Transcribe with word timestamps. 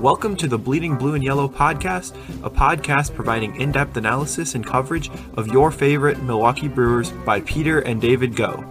Welcome 0.00 0.34
to 0.36 0.48
the 0.48 0.56
Bleeding 0.56 0.96
Blue 0.96 1.12
and 1.12 1.22
Yellow 1.22 1.46
podcast, 1.46 2.16
a 2.42 2.48
podcast 2.48 3.14
providing 3.14 3.60
in 3.60 3.70
depth 3.70 3.98
analysis 3.98 4.54
and 4.54 4.66
coverage 4.66 5.10
of 5.36 5.48
your 5.48 5.70
favorite 5.70 6.22
Milwaukee 6.22 6.68
Brewers 6.68 7.10
by 7.10 7.42
Peter 7.42 7.80
and 7.80 8.00
David 8.00 8.34
Go. 8.34 8.64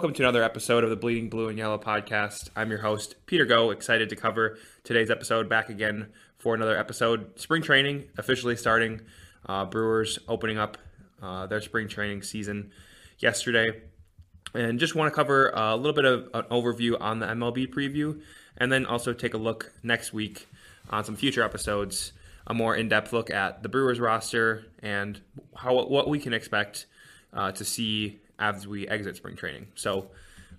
Welcome 0.00 0.14
to 0.14 0.22
another 0.22 0.42
episode 0.42 0.82
of 0.82 0.88
the 0.88 0.96
Bleeding 0.96 1.28
Blue 1.28 1.48
and 1.48 1.58
Yellow 1.58 1.76
podcast. 1.76 2.48
I'm 2.56 2.70
your 2.70 2.80
host, 2.80 3.16
Peter 3.26 3.44
Go, 3.44 3.70
excited 3.70 4.08
to 4.08 4.16
cover 4.16 4.56
today's 4.82 5.10
episode 5.10 5.46
back 5.46 5.68
again 5.68 6.08
for 6.38 6.54
another 6.54 6.74
episode. 6.74 7.38
Spring 7.38 7.60
training 7.60 8.04
officially 8.16 8.56
starting. 8.56 9.02
Uh, 9.44 9.66
Brewers 9.66 10.18
opening 10.26 10.56
up 10.56 10.78
uh, 11.22 11.46
their 11.48 11.60
spring 11.60 11.86
training 11.86 12.22
season 12.22 12.70
yesterday. 13.18 13.78
And 14.54 14.80
just 14.80 14.94
want 14.94 15.12
to 15.12 15.14
cover 15.14 15.50
a 15.50 15.76
little 15.76 15.92
bit 15.92 16.06
of 16.06 16.30
an 16.32 16.44
overview 16.44 16.98
on 16.98 17.18
the 17.18 17.26
MLB 17.26 17.68
preview, 17.68 18.22
and 18.56 18.72
then 18.72 18.86
also 18.86 19.12
take 19.12 19.34
a 19.34 19.38
look 19.38 19.70
next 19.82 20.14
week 20.14 20.48
on 20.88 21.04
some 21.04 21.14
future 21.14 21.42
episodes, 21.42 22.14
a 22.46 22.54
more 22.54 22.74
in 22.74 22.88
depth 22.88 23.12
look 23.12 23.28
at 23.28 23.62
the 23.62 23.68
Brewers 23.68 24.00
roster 24.00 24.64
and 24.82 25.20
how 25.54 25.74
what 25.84 26.08
we 26.08 26.18
can 26.18 26.32
expect 26.32 26.86
uh, 27.34 27.52
to 27.52 27.66
see 27.66 28.18
as 28.40 28.66
we 28.66 28.88
exit 28.88 29.16
spring 29.16 29.36
training. 29.36 29.68
So, 29.74 30.10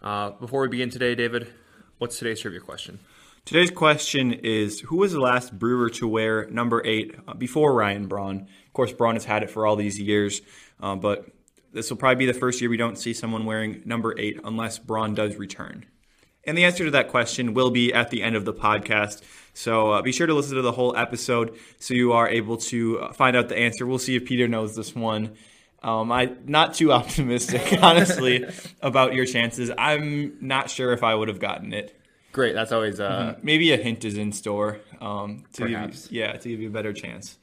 uh, 0.02 0.32
before 0.32 0.62
we 0.62 0.68
begin 0.70 0.90
today, 0.90 1.16
David, 1.16 1.48
what's 1.98 2.18
today's 2.18 2.40
trivia 2.40 2.62
question? 2.62 3.00
Today's 3.44 3.72
question 3.72 4.34
is 4.34 4.82
Who 4.82 4.98
was 4.98 5.12
the 5.12 5.20
last 5.20 5.58
Brewer 5.58 5.90
to 5.92 6.08
wear 6.08 6.48
number 6.50 6.82
eight 6.86 7.16
uh, 7.28 7.34
before 7.34 7.74
Ryan 7.74 8.08
Braun? 8.08 8.48
Of 8.68 8.74
course, 8.74 8.94
Braun 8.94 9.16
has 9.16 9.26
had 9.26 9.44
it 9.44 9.50
for 9.50 9.66
all 9.66 9.76
these 9.76 10.00
years, 10.00 10.42
uh, 10.80 10.96
but 10.96 11.28
this 11.74 11.90
will 11.90 11.98
probably 11.98 12.26
be 12.26 12.32
the 12.32 12.38
first 12.38 12.62
year 12.62 12.70
we 12.70 12.78
don't 12.78 12.98
see 12.98 13.14
someone 13.14 13.46
wearing 13.46 13.82
number 13.86 14.18
eight 14.18 14.40
unless 14.44 14.78
Braun 14.78 15.16
does 15.16 15.36
return. 15.38 15.86
And 16.44 16.58
the 16.58 16.66
answer 16.66 16.86
to 16.86 16.92
that 16.92 17.10
question 17.10 17.54
will 17.54 17.70
be 17.70 17.94
at 17.94 18.10
the 18.10 18.24
end 18.24 18.36
of 18.36 18.46
the 18.46 18.54
podcast. 18.54 19.22
So 19.54 19.92
uh, 19.92 20.02
be 20.02 20.12
sure 20.12 20.28
to 20.28 20.34
listen 20.34 20.56
to 20.56 20.62
the 20.62 20.72
whole 20.72 20.96
episode 20.96 21.58
so 21.80 21.94
you 21.94 22.14
are 22.14 22.28
able 22.28 22.58
to 22.58 23.00
uh, 23.00 23.14
find 23.14 23.36
out 23.36 23.50
the 23.50 23.58
answer. 23.58 23.86
We'll 23.86 24.00
see 24.00 24.16
if 24.16 24.26
Peter 24.26 24.48
knows 24.48 24.76
this 24.76 24.96
one. 24.96 25.36
Um, 25.82 26.12
I 26.12 26.34
not 26.46 26.74
too 26.76 26.92
optimistic, 26.94 27.80
honestly, 27.82 28.46
about 28.82 29.14
your 29.14 29.26
chances. 29.26 29.72
I'm 29.78 30.38
not 30.42 30.70
sure 30.70 30.94
if 30.94 31.04
I 31.04 31.16
would 31.16 31.28
have 31.28 31.40
gotten 31.40 31.74
it. 31.74 31.98
Great, 32.32 32.54
that's 32.54 32.72
always 32.72 33.00
uh, 33.00 33.10
mm-hmm. 33.10 33.46
maybe 33.46 33.74
a 33.74 33.78
hint 33.78 34.06
is 34.06 34.18
in 34.18 34.32
store. 34.32 34.80
Um, 35.02 35.44
to 35.54 35.64
perhaps. 35.64 36.08
give 36.08 36.12
you, 36.12 36.22
yeah, 36.22 36.34
to 36.34 36.50
give 36.50 36.62
you 36.62 36.68
a 36.70 36.72
better 36.72 36.94
chance. 36.94 37.38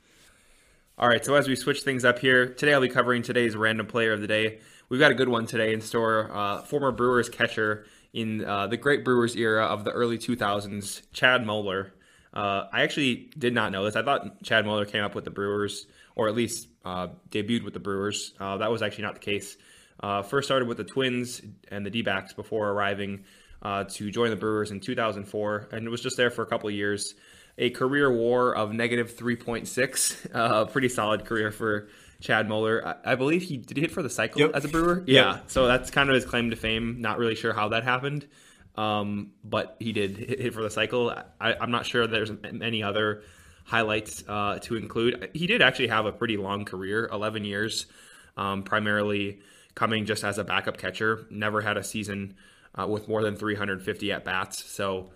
All 0.96 1.08
right, 1.08 1.24
so 1.24 1.34
as 1.34 1.46
we 1.46 1.54
switch 1.54 1.82
things 1.82 2.04
up 2.04 2.18
here, 2.18 2.46
today 2.46 2.74
I'll 2.74 2.80
be 2.80 2.88
covering 2.88 3.22
today's 3.22 3.54
random 3.54 3.86
player 3.86 4.12
of 4.12 4.20
the 4.20 4.26
day. 4.26 4.58
We've 4.88 4.98
got 4.98 5.10
a 5.10 5.14
good 5.14 5.28
one 5.28 5.46
today 5.46 5.72
in 5.72 5.80
store. 5.80 6.30
Uh, 6.32 6.62
former 6.62 6.90
Brewers 6.90 7.28
catcher 7.28 7.84
in 8.12 8.44
uh, 8.44 8.66
the 8.66 8.76
great 8.76 9.04
Brewers 9.04 9.36
era 9.36 9.66
of 9.66 9.84
the 9.84 9.90
early 9.90 10.18
2000s, 10.18 11.02
Chad 11.12 11.44
Moeller. 11.46 11.92
Uh, 12.32 12.64
I 12.72 12.82
actually 12.82 13.30
did 13.38 13.54
not 13.54 13.70
know 13.70 13.84
this. 13.84 13.96
I 13.96 14.02
thought 14.02 14.42
Chad 14.42 14.64
Moeller 14.64 14.86
came 14.86 15.04
up 15.04 15.14
with 15.14 15.24
the 15.24 15.30
Brewers, 15.30 15.86
or 16.18 16.28
at 16.28 16.34
least 16.34 16.68
uh, 16.84 17.08
debuted 17.30 17.64
with 17.64 17.72
the 17.72 17.80
Brewers. 17.80 18.34
Uh, 18.38 18.58
that 18.58 18.70
was 18.70 18.82
actually 18.82 19.04
not 19.04 19.14
the 19.14 19.20
case. 19.20 19.56
Uh, 20.00 20.22
first 20.22 20.46
started 20.46 20.68
with 20.68 20.76
the 20.76 20.84
Twins 20.84 21.40
and 21.68 21.86
the 21.86 21.90
D 21.90 22.02
backs 22.02 22.34
before 22.34 22.68
arriving 22.68 23.24
uh, 23.62 23.84
to 23.84 24.10
join 24.10 24.30
the 24.30 24.36
Brewers 24.36 24.70
in 24.70 24.80
2004, 24.80 25.68
and 25.72 25.86
it 25.86 25.90
was 25.90 26.02
just 26.02 26.16
there 26.16 26.30
for 26.30 26.42
a 26.42 26.46
couple 26.46 26.68
of 26.68 26.74
years. 26.74 27.14
A 27.56 27.70
career 27.70 28.10
WAR 28.12 28.54
of 28.54 28.72
negative 28.72 29.16
3.6, 29.16 30.34
uh, 30.34 30.64
pretty 30.66 30.88
solid 30.88 31.24
career 31.24 31.50
for 31.50 31.88
Chad 32.20 32.48
Moeller. 32.48 32.86
I, 32.86 33.12
I, 33.12 33.14
believe 33.14 33.42
he 33.42 33.56
did 33.56 33.76
he 33.76 33.80
hit 33.80 33.90
for 33.90 34.02
the 34.02 34.10
cycle 34.10 34.42
yep. 34.42 34.52
as 34.54 34.64
a 34.64 34.68
Brewer. 34.68 35.02
Yeah, 35.06 35.34
yep. 35.34 35.44
so 35.48 35.66
that's 35.66 35.90
kind 35.90 36.08
of 36.08 36.14
his 36.14 36.24
claim 36.24 36.50
to 36.50 36.56
fame. 36.56 37.00
Not 37.00 37.18
really 37.18 37.34
sure 37.34 37.52
how 37.52 37.68
that 37.70 37.82
happened, 37.82 38.26
um, 38.76 39.32
but 39.42 39.76
he 39.80 39.92
did 39.92 40.16
hit, 40.16 40.40
hit 40.40 40.54
for 40.54 40.62
the 40.62 40.70
cycle. 40.70 41.12
I, 41.40 41.54
am 41.60 41.72
not 41.72 41.86
sure 41.86 42.06
there's 42.06 42.30
any 42.44 42.84
other 42.84 43.22
highlights 43.68 44.24
uh, 44.26 44.58
to 44.62 44.76
include. 44.76 45.30
He 45.34 45.46
did 45.46 45.60
actually 45.60 45.88
have 45.88 46.06
a 46.06 46.12
pretty 46.12 46.38
long 46.38 46.64
career, 46.64 47.06
11 47.12 47.44
years, 47.44 47.86
um, 48.36 48.62
primarily 48.62 49.40
coming 49.74 50.06
just 50.06 50.24
as 50.24 50.38
a 50.38 50.44
backup 50.44 50.78
catcher. 50.78 51.26
Never 51.30 51.60
had 51.60 51.76
a 51.76 51.84
season 51.84 52.34
uh, 52.74 52.86
with 52.86 53.08
more 53.08 53.22
than 53.22 53.36
350 53.36 54.10
at 54.10 54.24
bats, 54.24 54.64
so 54.64 55.10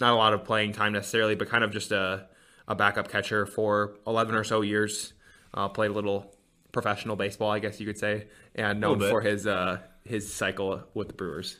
not 0.00 0.12
a 0.12 0.16
lot 0.16 0.32
of 0.32 0.44
playing 0.44 0.72
time 0.72 0.92
necessarily, 0.92 1.34
but 1.34 1.48
kind 1.48 1.64
of 1.64 1.72
just 1.72 1.90
a, 1.90 2.28
a 2.68 2.76
backup 2.76 3.08
catcher 3.08 3.46
for 3.46 3.96
11 4.06 4.36
or 4.36 4.44
so 4.44 4.60
years. 4.60 5.12
Uh, 5.52 5.68
played 5.68 5.90
a 5.90 5.94
little 5.94 6.32
professional 6.70 7.16
baseball, 7.16 7.50
I 7.50 7.58
guess 7.58 7.80
you 7.80 7.86
could 7.86 7.98
say, 7.98 8.28
and 8.54 8.80
known 8.80 9.00
for 9.00 9.20
his 9.20 9.46
uh, 9.46 9.78
his 10.04 10.32
cycle 10.32 10.84
with 10.94 11.08
the 11.08 11.14
Brewers. 11.14 11.58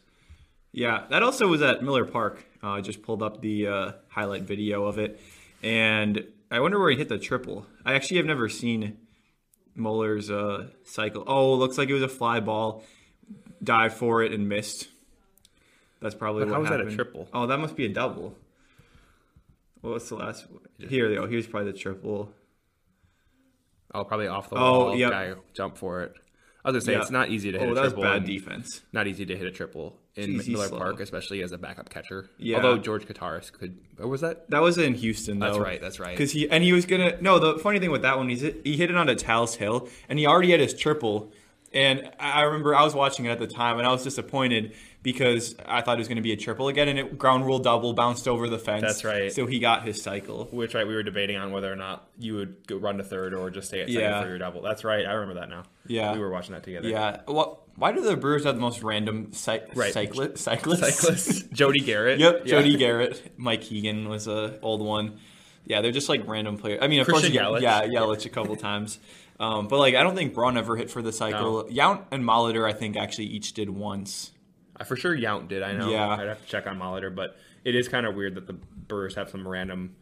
Yeah, 0.71 1.07
that 1.11 1.23
also 1.25 1.49
was 1.49 1.63
at 1.63 1.83
Miller 1.83 2.05
Park. 2.05 2.45
Uh, 2.63 2.73
I 2.73 2.81
just 2.83 3.03
pulled 3.03 3.23
up 3.23 3.41
the 3.41 3.67
uh, 3.67 3.93
highlight 4.09 4.43
video 4.43 4.85
of 4.85 4.99
it 4.99 5.19
and 5.63 6.25
I 6.51 6.61
wonder 6.61 6.79
where 6.79 6.91
he 6.91 6.97
hit 6.97 7.09
the 7.09 7.19
triple. 7.19 7.67
I 7.85 7.95
actually 7.95 8.19
have 8.19 8.27
never 8.27 8.49
seen 8.49 8.99
Moeller's 9.75 10.31
uh, 10.31 10.69
cycle. 10.85 11.25
Oh, 11.27 11.55
looks 11.55 11.79
like 11.79 11.89
it 11.89 11.95
was 11.95 12.03
a 12.03 12.09
fly 12.09 12.41
ball. 12.41 12.85
Dived 13.63 13.95
for 13.95 14.23
it 14.23 14.33
and 14.33 14.49
missed. 14.49 14.89
That's 16.01 16.15
probably 16.15 16.45
but 16.45 16.51
what 16.51 16.55
how 16.55 16.61
was 16.61 16.71
that 16.71 16.81
a 16.81 16.95
triple? 16.95 17.29
Oh, 17.33 17.47
that 17.47 17.59
must 17.59 17.77
be 17.77 17.85
a 17.87 17.89
double. 17.89 18.37
Well, 19.83 19.93
what's 19.93 20.09
the 20.09 20.17
last? 20.17 20.49
One? 20.51 20.61
Here 20.79 21.09
they 21.09 21.17
go. 21.17 21.27
Here's 21.27 21.47
probably 21.47 21.73
the 21.73 21.79
triple. 21.79 22.33
Oh, 23.93 24.05
probably 24.05 24.29
off 24.29 24.49
the 24.49 24.57
wall. 24.57 24.91
Oh, 24.91 24.95
yeah. 24.95 25.35
Jump 25.55 25.77
for 25.77 26.03
it. 26.03 26.15
I 26.65 26.71
was 26.71 26.75
gonna 26.75 26.81
say 26.85 26.93
yeah. 26.93 27.03
it's 27.03 27.11
not 27.11 27.31
easy 27.31 27.53
to 27.53 27.59
hit 27.59 27.69
oh, 27.69 27.73
a 27.73 27.75
triple. 27.75 28.03
bad 28.03 28.25
defense. 28.25 28.83
Not 28.93 29.07
easy 29.07 29.25
to 29.27 29.37
hit 29.37 29.47
a 29.47 29.51
triple 29.51 29.97
in 30.19 30.35
Jeez, 30.35 30.49
Miller 30.49 30.69
slow. 30.69 30.79
Park, 30.79 31.01
especially 31.01 31.43
as 31.43 31.53
a 31.53 31.59
backup 31.59 31.89
catcher. 31.89 32.29
Yeah. 32.39 32.57
Although 32.57 32.79
George 32.79 33.07
Kottaras 33.07 33.53
could, 33.53 33.79
or 33.99 34.09
was 34.09 34.21
that? 34.21 34.51
That 34.51 34.63
was 34.63 34.77
in 34.77 34.95
Houston. 34.95 35.39
Though. 35.39 35.47
That's 35.47 35.59
right. 35.59 35.81
That's 35.81 36.01
right. 36.01 36.11
Because 36.11 36.33
he 36.33 36.49
and 36.51 36.65
he 36.65 36.73
was 36.73 36.87
gonna. 36.87 37.21
No, 37.21 37.39
the 37.39 37.59
funny 37.59 37.79
thing 37.79 37.91
with 37.91 38.03
that 38.03 38.19
one, 38.19 38.29
he's 38.29 38.41
he 38.41 38.77
hit 38.77 38.91
it 38.91 38.97
onto 38.97 39.15
Tal's 39.15 39.55
Hill, 39.55 39.89
and 40.09 40.19
he 40.19 40.27
already 40.27 40.51
had 40.51 40.61
his 40.61 40.75
triple. 40.75 41.33
And 41.73 42.11
I 42.19 42.43
remember 42.43 42.75
I 42.75 42.83
was 42.83 42.95
watching 42.95 43.27
it 43.27 43.31
at 43.31 43.39
the 43.39 43.47
time, 43.47 43.79
and 43.79 43.87
I 43.87 43.93
was 43.93 44.03
disappointed 44.03 44.75
because 45.03 45.55
I 45.65 45.81
thought 45.81 45.97
it 45.97 46.01
was 46.01 46.09
going 46.09 46.17
to 46.17 46.23
be 46.23 46.33
a 46.33 46.37
triple 46.37 46.69
again, 46.69 46.89
and 46.89 46.99
it 46.99 47.19
ground 47.19 47.47
rule 47.47 47.59
double 47.59 47.93
bounced 47.93 48.27
over 48.27 48.49
the 48.49 48.59
fence. 48.59 48.83
That's 48.83 49.05
right. 49.05 49.33
So 49.33 49.47
he 49.47 49.59
got 49.59 49.85
his 49.85 50.03
cycle. 50.03 50.49
Which 50.51 50.75
right, 50.75 50.87
we 50.87 50.95
were 50.95 51.03
debating 51.03 51.37
on 51.37 51.53
whether 51.53 51.73
or 51.73 51.77
not 51.77 52.09
you 52.19 52.35
would 52.35 52.67
go 52.67 52.77
run 52.77 52.99
to 52.99 53.05
third 53.05 53.35
or 53.35 53.51
just 53.51 53.69
stay 53.69 53.81
at 53.81 53.89
second 53.89 54.01
yeah. 54.03 54.23
for 54.23 54.29
your 54.29 54.39
double. 54.39 54.63
That's 54.63 54.85
right. 54.85 55.07
I 55.07 55.13
remember 55.13 55.41
that 55.41 55.49
now. 55.49 55.65
Yeah, 55.87 56.13
we 56.13 56.19
were 56.19 56.31
watching 56.31 56.55
that 56.55 56.65
together. 56.65 56.89
Yeah. 56.89 57.21
Well, 57.27 57.63
why 57.77 57.93
do 57.93 58.01
the 58.01 58.17
Brewers 58.17 58.45
have 58.45 58.57
the 58.57 58.61
most 58.61 58.83
random 58.83 59.33
cy- 59.33 59.63
right. 59.75 59.95
cycli- 59.95 60.37
cyclists? 60.37 60.81
Cyclists. 60.81 61.43
Jody 61.53 61.81
Gerut. 61.81 62.19
yep. 62.19 62.43
Yeah. 62.45 62.51
Jody 62.51 62.77
Gerut. 62.77 63.21
Mike 63.37 63.63
Hegan 63.63 64.09
was 64.09 64.27
a 64.27 64.59
old 64.61 64.83
one. 64.83 65.19
Yeah, 65.65 65.83
they're 65.83 65.93
just 65.93 66.09
like 66.09 66.27
random 66.27 66.57
players. 66.57 66.81
I 66.83 66.89
mean, 66.89 67.01
of 67.01 67.07
Christian 67.07 67.33
course, 67.33 67.61
Yelich. 67.61 67.63
yeah, 67.63 67.83
Yelich 67.83 68.27
a 68.27 68.31
couple 68.31 68.57
times. 68.57 68.99
Um, 69.39 69.69
but 69.69 69.79
like, 69.79 69.95
I 69.95 70.03
don't 70.03 70.17
think 70.17 70.35
Braun 70.35 70.57
ever 70.57 70.77
hit 70.77 70.91
for 70.91 71.03
the 71.03 71.13
cycle. 71.13 71.65
No. 71.69 71.73
Yount 71.73 72.05
and 72.11 72.25
Molitor, 72.25 72.69
I 72.69 72.73
think, 72.73 72.97
actually 72.97 73.27
each 73.27 73.53
did 73.53 73.71
once. 73.71 74.33
I 74.81 74.85
for 74.85 74.97
sure 74.97 75.17
Yount 75.17 75.49
did. 75.49 75.63
I 75.63 75.73
know. 75.73 75.91
Yeah. 75.91 76.09
I'd 76.09 76.29
have 76.29 76.43
to 76.43 76.49
check 76.49 76.67
on 76.67 76.79
Molitor, 76.79 77.15
but 77.15 77.37
it 77.65 77.75
is 77.75 77.89
kind 77.89 78.07
of 78.07 78.15
weird 78.15 78.35
that 78.37 78.47
the 78.47 78.53
Brewers 78.53 79.15
have 79.15 79.31
some 79.31 79.47
random. 79.47 79.97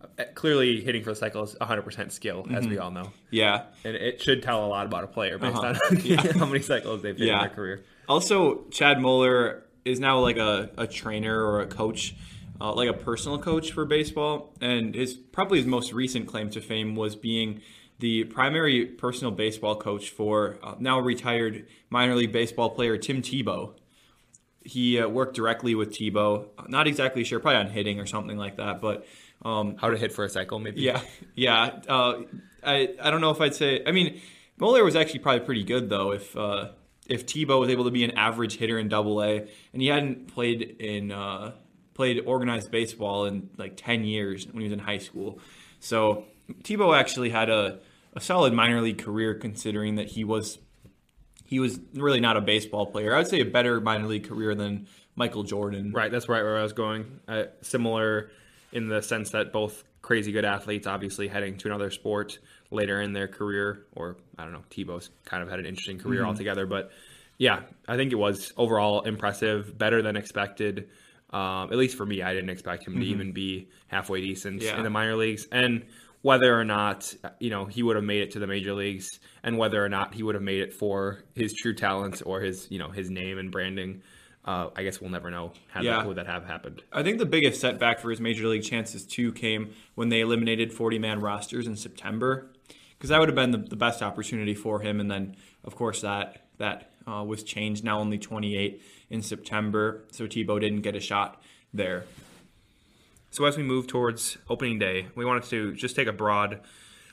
Uh, 0.00 0.24
clearly, 0.34 0.80
hitting 0.82 1.02
for 1.02 1.10
the 1.10 1.16
cycle 1.16 1.42
is 1.42 1.54
100% 1.54 2.12
skill, 2.12 2.42
mm-hmm. 2.42 2.54
as 2.54 2.66
we 2.66 2.78
all 2.78 2.90
know. 2.90 3.10
Yeah. 3.30 3.64
And 3.84 3.96
it 3.96 4.20
should 4.20 4.42
tell 4.42 4.64
a 4.64 4.68
lot 4.68 4.86
about 4.86 5.04
a 5.04 5.06
player 5.06 5.38
based 5.38 5.56
uh-huh. 5.56 5.78
on 5.90 6.00
yeah. 6.04 6.32
how 6.32 6.46
many 6.46 6.60
cycles 6.60 7.02
they've 7.02 7.16
hit 7.16 7.28
yeah. 7.28 7.34
in 7.34 7.40
their 7.40 7.48
career. 7.50 7.84
Also, 8.08 8.64
Chad 8.70 9.00
Moeller 9.00 9.64
is 9.84 10.00
now 10.00 10.18
like 10.18 10.36
a, 10.36 10.70
a 10.76 10.86
trainer 10.86 11.42
or 11.42 11.60
a 11.60 11.66
coach. 11.66 12.14
Uh, 12.60 12.72
like 12.72 12.88
a 12.88 12.94
personal 12.94 13.36
coach 13.36 13.72
for 13.72 13.84
baseball, 13.84 14.54
and 14.60 14.94
his 14.94 15.14
probably 15.14 15.58
his 15.58 15.66
most 15.66 15.92
recent 15.92 16.28
claim 16.28 16.48
to 16.48 16.60
fame 16.60 16.94
was 16.94 17.16
being 17.16 17.60
the 17.98 18.22
primary 18.24 18.86
personal 18.86 19.32
baseball 19.32 19.74
coach 19.74 20.10
for 20.10 20.56
uh, 20.62 20.76
now 20.78 21.00
retired 21.00 21.66
minor 21.90 22.14
league 22.14 22.32
baseball 22.32 22.70
player 22.70 22.96
Tim 22.96 23.22
Tebow 23.22 23.74
he 24.64 24.98
uh, 24.98 25.06
worked 25.06 25.36
directly 25.36 25.74
with 25.74 25.90
Tebow. 25.90 26.48
Not 26.68 26.86
exactly 26.86 27.22
sure, 27.22 27.38
probably 27.38 27.60
on 27.60 27.68
hitting 27.68 28.00
or 28.00 28.06
something 28.06 28.36
like 28.36 28.56
that. 28.56 28.80
But 28.80 29.06
um, 29.42 29.76
how 29.76 29.90
to 29.90 29.96
hit 29.96 30.12
for 30.12 30.24
a 30.24 30.28
cycle, 30.28 30.58
maybe. 30.58 30.80
Yeah, 30.80 31.00
yeah. 31.34 31.80
Uh, 31.86 32.22
I 32.62 32.94
I 33.00 33.10
don't 33.10 33.20
know 33.20 33.30
if 33.30 33.40
I'd 33.40 33.54
say. 33.54 33.82
I 33.86 33.92
mean, 33.92 34.20
Moeller 34.58 34.82
was 34.84 34.96
actually 34.96 35.20
probably 35.20 35.44
pretty 35.44 35.64
good 35.64 35.88
though. 35.88 36.12
If 36.12 36.36
uh, 36.36 36.70
if 37.06 37.26
Tebow 37.26 37.60
was 37.60 37.68
able 37.68 37.84
to 37.84 37.90
be 37.90 38.04
an 38.04 38.12
average 38.12 38.56
hitter 38.56 38.78
in 38.78 38.88
Double 38.88 39.22
A, 39.22 39.46
and 39.72 39.82
he 39.82 39.88
hadn't 39.88 40.32
played 40.34 40.62
in 40.62 41.12
uh, 41.12 41.52
played 41.92 42.22
organized 42.24 42.70
baseball 42.70 43.26
in 43.26 43.50
like 43.58 43.76
ten 43.76 44.04
years 44.04 44.46
when 44.46 44.62
he 44.62 44.64
was 44.64 44.72
in 44.72 44.78
high 44.78 44.98
school, 44.98 45.38
so 45.80 46.24
Tebow 46.62 46.98
actually 46.98 47.30
had 47.30 47.50
a 47.50 47.80
a 48.14 48.20
solid 48.20 48.52
minor 48.52 48.80
league 48.80 49.02
career 49.02 49.34
considering 49.34 49.96
that 49.96 50.08
he 50.08 50.24
was 50.24 50.58
he 51.44 51.60
was 51.60 51.78
really 51.94 52.20
not 52.20 52.36
a 52.36 52.40
baseball 52.40 52.86
player. 52.86 53.14
I 53.14 53.18
would 53.18 53.28
say 53.28 53.40
a 53.40 53.44
better 53.44 53.80
minor 53.80 54.06
league 54.06 54.28
career 54.28 54.54
than 54.54 54.86
Michael 55.14 55.42
Jordan. 55.42 55.92
Right, 55.92 56.10
that's 56.10 56.28
right 56.28 56.42
where 56.42 56.58
I 56.58 56.62
was 56.62 56.72
going. 56.72 57.20
Uh, 57.28 57.44
similar 57.62 58.30
in 58.72 58.88
the 58.88 59.02
sense 59.02 59.30
that 59.30 59.52
both 59.52 59.84
crazy 60.02 60.32
good 60.32 60.44
athletes, 60.44 60.86
obviously 60.86 61.28
heading 61.28 61.56
to 61.58 61.68
another 61.68 61.90
sport 61.90 62.38
later 62.70 63.00
in 63.00 63.12
their 63.12 63.28
career, 63.28 63.86
or 63.94 64.16
I 64.36 64.44
don't 64.44 64.52
know, 64.52 64.64
Tebow's 64.70 65.10
kind 65.24 65.42
of 65.42 65.48
had 65.48 65.58
an 65.58 65.66
interesting 65.66 65.98
career 65.98 66.20
mm-hmm. 66.20 66.30
altogether. 66.30 66.66
But 66.66 66.90
yeah, 67.38 67.60
I 67.88 67.96
think 67.96 68.12
it 68.12 68.16
was 68.16 68.52
overall 68.56 69.02
impressive, 69.02 69.76
better 69.78 70.02
than 70.02 70.16
expected. 70.16 70.88
Um, 71.30 71.72
at 71.72 71.76
least 71.78 71.96
for 71.96 72.06
me, 72.06 72.22
I 72.22 72.32
didn't 72.34 72.50
expect 72.50 72.86
him 72.86 72.94
mm-hmm. 72.94 73.02
to 73.02 73.08
even 73.08 73.32
be 73.32 73.68
halfway 73.88 74.20
decent 74.20 74.62
yeah. 74.62 74.76
in 74.76 74.82
the 74.82 74.90
minor 74.90 75.16
leagues. 75.16 75.46
And 75.50 75.86
whether 76.24 76.58
or 76.58 76.64
not 76.64 77.14
you 77.38 77.50
know 77.50 77.66
he 77.66 77.82
would 77.82 77.96
have 77.96 78.04
made 78.04 78.22
it 78.22 78.30
to 78.30 78.38
the 78.38 78.46
major 78.46 78.72
leagues, 78.72 79.20
and 79.42 79.58
whether 79.58 79.84
or 79.84 79.90
not 79.90 80.14
he 80.14 80.22
would 80.22 80.34
have 80.34 80.42
made 80.42 80.60
it 80.60 80.72
for 80.72 81.22
his 81.34 81.52
true 81.52 81.74
talents 81.74 82.22
or 82.22 82.40
his 82.40 82.66
you 82.70 82.78
know 82.78 82.88
his 82.88 83.10
name 83.10 83.38
and 83.38 83.52
branding. 83.52 84.00
Uh, 84.42 84.70
I 84.74 84.84
guess 84.84 85.02
we'll 85.02 85.10
never 85.10 85.30
know 85.30 85.52
how 85.68 85.82
yeah. 85.82 85.98
that 85.98 86.06
would 86.06 86.16
that 86.16 86.26
have 86.26 86.46
happened. 86.46 86.82
I 86.90 87.02
think 87.02 87.18
the 87.18 87.26
biggest 87.26 87.60
setback 87.60 88.00
for 88.00 88.08
his 88.08 88.20
major 88.20 88.48
league 88.48 88.62
chances 88.62 89.04
too 89.04 89.32
came 89.32 89.74
when 89.96 90.08
they 90.08 90.20
eliminated 90.20 90.72
40 90.72 90.98
man 90.98 91.20
rosters 91.20 91.66
in 91.66 91.76
September, 91.76 92.50
because 92.96 93.10
that 93.10 93.20
would 93.20 93.28
have 93.28 93.36
been 93.36 93.50
the, 93.50 93.58
the, 93.58 93.76
best 93.76 94.02
opportunity 94.02 94.54
for 94.54 94.80
him. 94.80 95.00
And 95.00 95.10
then, 95.10 95.36
of 95.62 95.76
course, 95.76 96.00
that 96.00 96.46
that 96.56 96.90
uh, 97.06 97.22
was 97.22 97.42
changed. 97.42 97.84
Now 97.84 98.00
only 98.00 98.18
28 98.18 98.82
in 99.10 99.20
September, 99.20 100.04
so 100.10 100.26
Tebow 100.26 100.58
didn't 100.58 100.80
get 100.80 100.96
a 100.96 101.00
shot 101.00 101.42
there. 101.74 102.04
So 103.34 103.46
as 103.46 103.56
we 103.56 103.64
move 103.64 103.88
towards 103.88 104.38
opening 104.48 104.78
day, 104.78 105.08
we 105.16 105.24
wanted 105.24 105.42
to 105.50 105.72
just 105.74 105.96
take 105.96 106.06
a 106.06 106.12
broad 106.12 106.60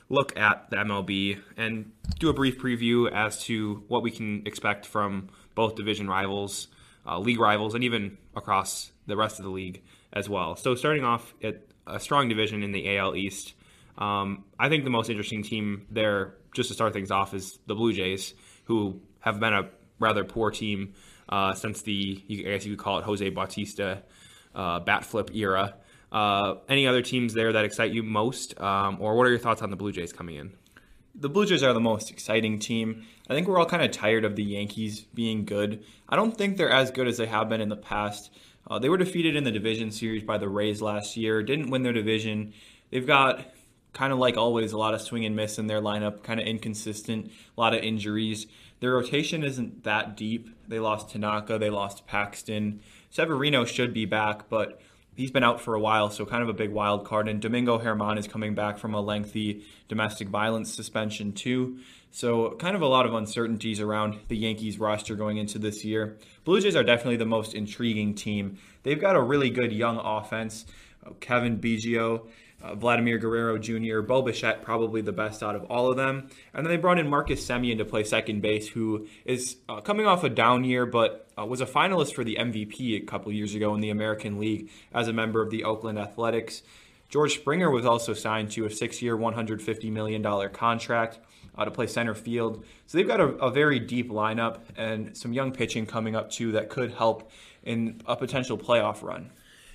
look 0.08 0.38
at 0.38 0.70
the 0.70 0.76
MLB 0.76 1.40
and 1.56 1.90
do 2.20 2.28
a 2.28 2.32
brief 2.32 2.60
preview 2.60 3.10
as 3.10 3.42
to 3.46 3.82
what 3.88 4.04
we 4.04 4.12
can 4.12 4.46
expect 4.46 4.86
from 4.86 5.30
both 5.56 5.74
division 5.74 6.06
rivals, 6.06 6.68
uh, 7.04 7.18
league 7.18 7.40
rivals, 7.40 7.74
and 7.74 7.82
even 7.82 8.18
across 8.36 8.92
the 9.08 9.16
rest 9.16 9.40
of 9.40 9.44
the 9.44 9.50
league 9.50 9.82
as 10.12 10.28
well. 10.28 10.54
So 10.54 10.76
starting 10.76 11.02
off 11.02 11.34
at 11.42 11.62
a 11.88 11.98
strong 11.98 12.28
division 12.28 12.62
in 12.62 12.70
the 12.70 12.96
AL 12.98 13.16
East, 13.16 13.54
um, 13.98 14.44
I 14.60 14.68
think 14.68 14.84
the 14.84 14.90
most 14.90 15.10
interesting 15.10 15.42
team 15.42 15.88
there, 15.90 16.34
just 16.54 16.68
to 16.68 16.74
start 16.74 16.92
things 16.92 17.10
off, 17.10 17.34
is 17.34 17.58
the 17.66 17.74
Blue 17.74 17.92
Jays, 17.92 18.34
who 18.66 19.00
have 19.18 19.40
been 19.40 19.54
a 19.54 19.70
rather 19.98 20.22
poor 20.22 20.52
team 20.52 20.94
uh, 21.28 21.52
since 21.54 21.82
the, 21.82 22.22
I 22.30 22.34
guess 22.34 22.64
you 22.64 22.76
could 22.76 22.84
call 22.84 22.98
it 23.00 23.04
Jose 23.06 23.28
Bautista 23.30 24.04
uh, 24.54 24.78
bat 24.78 25.04
flip 25.04 25.34
era. 25.34 25.74
Uh, 26.12 26.56
any 26.68 26.86
other 26.86 27.00
teams 27.00 27.32
there 27.32 27.52
that 27.54 27.64
excite 27.64 27.90
you 27.90 28.02
most, 28.02 28.60
um, 28.60 28.98
or 29.00 29.16
what 29.16 29.26
are 29.26 29.30
your 29.30 29.38
thoughts 29.38 29.62
on 29.62 29.70
the 29.70 29.76
Blue 29.76 29.90
Jays 29.90 30.12
coming 30.12 30.36
in? 30.36 30.52
The 31.14 31.30
Blue 31.30 31.46
Jays 31.46 31.62
are 31.62 31.72
the 31.72 31.80
most 31.80 32.10
exciting 32.10 32.58
team. 32.58 33.06
I 33.30 33.34
think 33.34 33.48
we're 33.48 33.58
all 33.58 33.66
kind 33.66 33.82
of 33.82 33.90
tired 33.90 34.24
of 34.24 34.36
the 34.36 34.44
Yankees 34.44 35.00
being 35.00 35.46
good. 35.46 35.82
I 36.08 36.16
don't 36.16 36.36
think 36.36 36.58
they're 36.58 36.70
as 36.70 36.90
good 36.90 37.08
as 37.08 37.16
they 37.16 37.26
have 37.26 37.48
been 37.48 37.62
in 37.62 37.70
the 37.70 37.76
past. 37.76 38.30
Uh, 38.70 38.78
they 38.78 38.90
were 38.90 38.98
defeated 38.98 39.36
in 39.36 39.44
the 39.44 39.50
division 39.50 39.90
series 39.90 40.22
by 40.22 40.36
the 40.36 40.48
Rays 40.48 40.82
last 40.82 41.16
year, 41.16 41.42
didn't 41.42 41.70
win 41.70 41.82
their 41.82 41.92
division. 41.94 42.52
They've 42.90 43.06
got 43.06 43.46
kind 43.94 44.12
of 44.12 44.18
like 44.18 44.36
always 44.36 44.72
a 44.72 44.78
lot 44.78 44.94
of 44.94 45.00
swing 45.00 45.24
and 45.24 45.34
miss 45.34 45.58
in 45.58 45.66
their 45.66 45.80
lineup, 45.80 46.22
kind 46.22 46.40
of 46.40 46.46
inconsistent, 46.46 47.30
a 47.56 47.60
lot 47.60 47.74
of 47.74 47.82
injuries. 47.82 48.46
Their 48.80 48.92
rotation 48.92 49.44
isn't 49.44 49.84
that 49.84 50.16
deep. 50.16 50.48
They 50.68 50.78
lost 50.78 51.10
Tanaka, 51.10 51.58
they 51.58 51.70
lost 51.70 52.06
Paxton. 52.06 52.80
Severino 53.10 53.64
should 53.64 53.92
be 53.92 54.06
back, 54.06 54.48
but 54.48 54.80
he's 55.16 55.30
been 55.30 55.44
out 55.44 55.60
for 55.60 55.74
a 55.74 55.80
while, 55.80 56.10
so 56.10 56.24
kind 56.24 56.42
of 56.42 56.48
a 56.48 56.54
big 56.54 56.70
wild 56.70 57.04
card. 57.04 57.28
And 57.28 57.40
Domingo 57.40 57.80
German 57.80 58.18
is 58.18 58.26
coming 58.26 58.54
back 58.54 58.78
from 58.78 58.94
a 58.94 59.00
lengthy 59.00 59.64
domestic 59.88 60.28
violence 60.28 60.72
suspension 60.72 61.32
too. 61.32 61.78
So 62.10 62.50
kind 62.56 62.76
of 62.76 62.82
a 62.82 62.86
lot 62.86 63.06
of 63.06 63.14
uncertainties 63.14 63.80
around 63.80 64.18
the 64.28 64.36
Yankees 64.36 64.78
roster 64.78 65.14
going 65.14 65.38
into 65.38 65.58
this 65.58 65.84
year. 65.84 66.18
Blue 66.44 66.60
Jays 66.60 66.76
are 66.76 66.84
definitely 66.84 67.16
the 67.16 67.24
most 67.24 67.54
intriguing 67.54 68.14
team. 68.14 68.58
They've 68.82 69.00
got 69.00 69.16
a 69.16 69.22
really 69.22 69.50
good 69.50 69.72
young 69.72 69.98
offense. 69.98 70.66
Cavan 71.20 71.58
Biggio 71.58 72.26
uh, 72.62 72.74
Vladimir 72.74 73.18
Guerrero 73.18 73.58
Jr., 73.58 74.00
Bo 74.00 74.22
Bichette, 74.22 74.62
probably 74.62 75.00
the 75.00 75.12
best 75.12 75.42
out 75.42 75.56
of 75.56 75.64
all 75.64 75.90
of 75.90 75.96
them. 75.96 76.28
And 76.54 76.64
then 76.64 76.70
they 76.70 76.76
brought 76.76 76.98
in 76.98 77.08
Marcus 77.08 77.46
Semien 77.46 77.78
to 77.78 77.84
play 77.84 78.04
second 78.04 78.40
base, 78.40 78.68
who 78.68 79.06
is 79.24 79.56
uh, 79.68 79.80
coming 79.80 80.06
off 80.06 80.24
a 80.24 80.28
down 80.28 80.64
year, 80.64 80.86
but 80.86 81.28
uh, 81.38 81.44
was 81.44 81.60
a 81.60 81.66
finalist 81.66 82.14
for 82.14 82.24
the 82.24 82.36
MVP 82.36 83.02
a 83.02 83.06
couple 83.06 83.32
years 83.32 83.54
ago 83.54 83.74
in 83.74 83.80
the 83.80 83.90
American 83.90 84.38
League 84.38 84.70
as 84.92 85.08
a 85.08 85.12
member 85.12 85.42
of 85.42 85.50
the 85.50 85.64
Oakland 85.64 85.98
Athletics. 85.98 86.62
George 87.08 87.34
Springer 87.34 87.70
was 87.70 87.84
also 87.84 88.14
signed 88.14 88.50
to 88.52 88.64
a 88.64 88.70
six 88.70 89.02
year, 89.02 89.16
$150 89.16 89.90
million 89.92 90.48
contract. 90.50 91.18
Uh, 91.54 91.66
to 91.66 91.70
play 91.70 91.86
center 91.86 92.14
field. 92.14 92.64
So 92.86 92.96
they've 92.96 93.06
got 93.06 93.20
a, 93.20 93.26
a, 93.26 93.50
very 93.50 93.78
deep 93.78 94.08
lineup 94.08 94.60
and 94.74 95.14
some 95.14 95.34
young 95.34 95.52
pitching 95.52 95.84
coming 95.84 96.16
up 96.16 96.30
too 96.30 96.52
that 96.52 96.70
could 96.70 96.94
help 96.94 97.30
in 97.62 98.00
a 98.06 98.16
potential 98.16 98.56
playoff 98.56 99.02
run. 99.02 99.30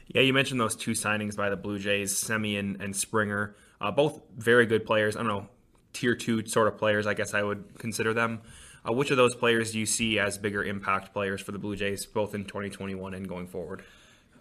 Yeah, 0.10 0.22
you 0.22 0.34
mentioned 0.34 0.60
those 0.60 0.76
two 0.76 0.92
signings 0.92 1.36
by 1.36 1.50
the 1.50 1.58
Blue 1.58 1.80
Jays, 1.80 2.14
Semien 2.14 2.82
and 2.82 2.96
Springer. 2.96 3.56
Uh, 3.80 3.92
both 3.92 4.22
very 4.36 4.66
good 4.66 4.86
players. 4.86 5.16
I 5.16 5.20
don't 5.20 5.28
know, 5.28 5.48
tier 5.94 6.16
two 6.16 6.46
sort 6.46 6.68
of 6.68 6.78
players, 6.78 7.06
I 7.06 7.14
guess 7.14 7.34
I 7.34 7.44
would 7.44 7.78
consider 7.78 8.14
them. 8.14 8.42
Uh, 8.88 8.94
which 8.94 9.12
of 9.12 9.18
those 9.18 9.36
players 9.36 9.72
do 9.72 9.80
you 9.80 9.86
see 9.86 10.18
as 10.18 10.38
bigger 10.38 10.64
impact 10.64 11.14
players 11.14 11.42
for 11.42 11.52
the 11.52 11.60
Blue 11.60 11.76
Jays, 11.76 12.06
both 12.06 12.34
in 12.34 12.46
2021 12.46 13.14
and 13.14 13.28
going 13.28 13.48
forward? 13.48 13.84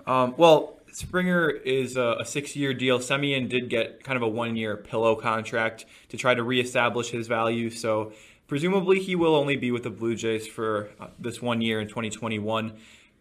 Um, 0.06 0.34
well, 0.36 0.78
Springer 0.92 1.50
is 1.50 1.96
a, 1.96 2.18
a 2.20 2.24
six-year 2.24 2.72
deal. 2.74 3.00
Semien 3.00 3.48
did 3.48 3.68
get 3.68 4.04
kind 4.04 4.16
of 4.16 4.22
a 4.22 4.28
one-year 4.28 4.76
pillow 4.76 5.16
contract 5.16 5.84
to 6.10 6.16
try 6.16 6.34
to 6.34 6.44
reestablish 6.44 7.10
his 7.10 7.26
value. 7.26 7.70
So 7.70 8.12
presumably 8.46 9.00
he 9.00 9.16
will 9.16 9.34
only 9.34 9.56
be 9.56 9.72
with 9.72 9.82
the 9.82 9.90
Blue 9.90 10.14
Jays 10.14 10.46
for 10.46 10.90
uh, 11.00 11.08
this 11.18 11.42
one 11.42 11.60
year 11.60 11.80
in 11.80 11.88
2021. 11.88 12.72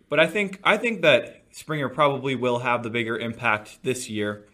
But 0.10 0.20
I 0.20 0.28
think 0.28 0.60
I 0.64 0.78
think 0.78 1.02
that 1.02 1.45
Springer 1.56 1.88
probably 1.88 2.36
will 2.36 2.60
have 2.60 2.84
the 2.84 2.90
bigger 2.90 3.18
impact 3.18 3.80
this 3.82 4.10
year. 4.10 4.46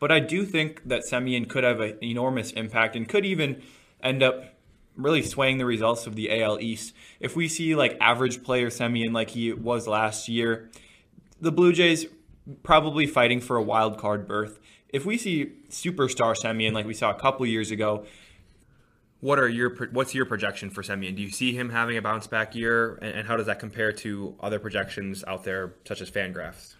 But 0.00 0.10
I 0.10 0.18
do 0.18 0.44
think 0.44 0.88
that 0.88 1.04
Semien 1.08 1.48
could 1.48 1.62
have 1.62 1.78
an 1.78 1.96
enormous 2.02 2.50
impact 2.50 2.96
and 2.96 3.08
could 3.08 3.24
even 3.24 3.62
end 4.02 4.24
up 4.24 4.56
really 4.96 5.22
swaying 5.22 5.58
the 5.58 5.64
results 5.64 6.08
of 6.08 6.16
the 6.16 6.42
AL 6.42 6.58
East. 6.58 6.94
If 7.20 7.36
we 7.36 7.46
see 7.46 7.76
like 7.76 7.96
average 8.00 8.42
player 8.42 8.70
Semien 8.70 9.12
like 9.12 9.30
he 9.30 9.52
was 9.52 9.86
last 9.86 10.28
year, 10.28 10.68
the 11.40 11.52
Blue 11.52 11.72
Jays 11.72 12.06
probably 12.64 13.06
fighting 13.06 13.40
for 13.40 13.56
a 13.56 13.62
wild 13.62 13.96
card 13.96 14.26
berth. 14.26 14.58
If 14.88 15.06
we 15.06 15.16
see 15.16 15.52
superstar 15.70 16.34
Semien 16.36 16.72
like 16.72 16.86
we 16.86 16.94
saw 16.94 17.10
a 17.10 17.20
couple 17.20 17.46
years 17.46 17.70
ago, 17.70 18.04
what 19.20 19.38
are 19.38 19.48
your 19.48 19.74
what's 19.92 20.14
your 20.14 20.26
projection 20.26 20.70
for 20.70 20.82
Semien? 20.82 21.16
Do 21.16 21.22
you 21.22 21.30
see 21.30 21.52
him 21.52 21.70
having 21.70 21.96
a 21.96 22.02
bounce 22.02 22.26
back 22.26 22.54
year, 22.54 22.98
and, 23.02 23.26
how 23.26 23.36
does 23.36 23.46
that 23.46 23.58
compare 23.58 23.92
to 23.92 24.34
other 24.40 24.58
projections 24.58 25.24
out 25.26 25.44
there, 25.44 25.74
such 25.84 26.00
as 26.00 26.10
Fangraphs? 26.10 26.74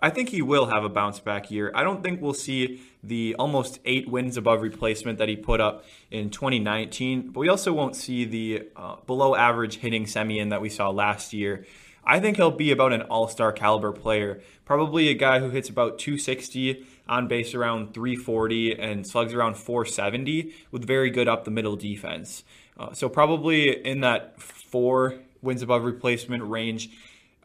I 0.00 0.10
think 0.10 0.28
he 0.28 0.42
will 0.42 0.66
have 0.66 0.84
a 0.84 0.88
bounce 0.88 1.18
back 1.18 1.50
year. 1.50 1.72
I 1.74 1.82
don't 1.82 2.04
think 2.04 2.20
we'll 2.20 2.34
see 2.34 2.82
the 3.02 3.34
almost 3.36 3.80
eight 3.84 4.08
wins 4.08 4.36
above 4.36 4.62
replacement 4.62 5.18
that 5.18 5.28
he 5.28 5.34
put 5.34 5.60
up 5.60 5.84
in 6.10 6.30
2019, 6.30 7.30
but 7.30 7.40
we 7.40 7.48
also 7.48 7.72
won't 7.72 7.96
see 7.96 8.24
the 8.24 8.68
uh, 8.76 8.96
below 9.06 9.34
average 9.34 9.78
hitting 9.78 10.04
Semien 10.04 10.50
that 10.50 10.60
we 10.60 10.68
saw 10.68 10.90
last 10.90 11.32
year. 11.32 11.66
I 12.04 12.20
think 12.20 12.36
he'll 12.36 12.50
be 12.50 12.70
about 12.70 12.92
an 12.92 13.02
all 13.02 13.28
star 13.28 13.50
caliber 13.52 13.92
player, 13.92 14.40
probably 14.64 15.08
a 15.08 15.14
guy 15.14 15.40
who 15.40 15.50
hits 15.50 15.68
about 15.68 15.98
260 15.98 16.86
on 17.08 17.28
base 17.28 17.54
around 17.54 17.94
340 17.94 18.78
and 18.78 19.06
slugs 19.06 19.32
around 19.32 19.56
470 19.56 20.52
with 20.70 20.86
very 20.86 21.10
good 21.10 21.28
up 21.28 21.44
the 21.44 21.50
middle 21.50 21.76
defense. 21.76 22.44
Uh, 22.78 22.92
so 22.92 23.08
probably 23.08 23.70
in 23.84 24.00
that 24.00 24.40
four 24.40 25.14
wins 25.42 25.62
above 25.62 25.84
replacement 25.84 26.44
range. 26.44 26.90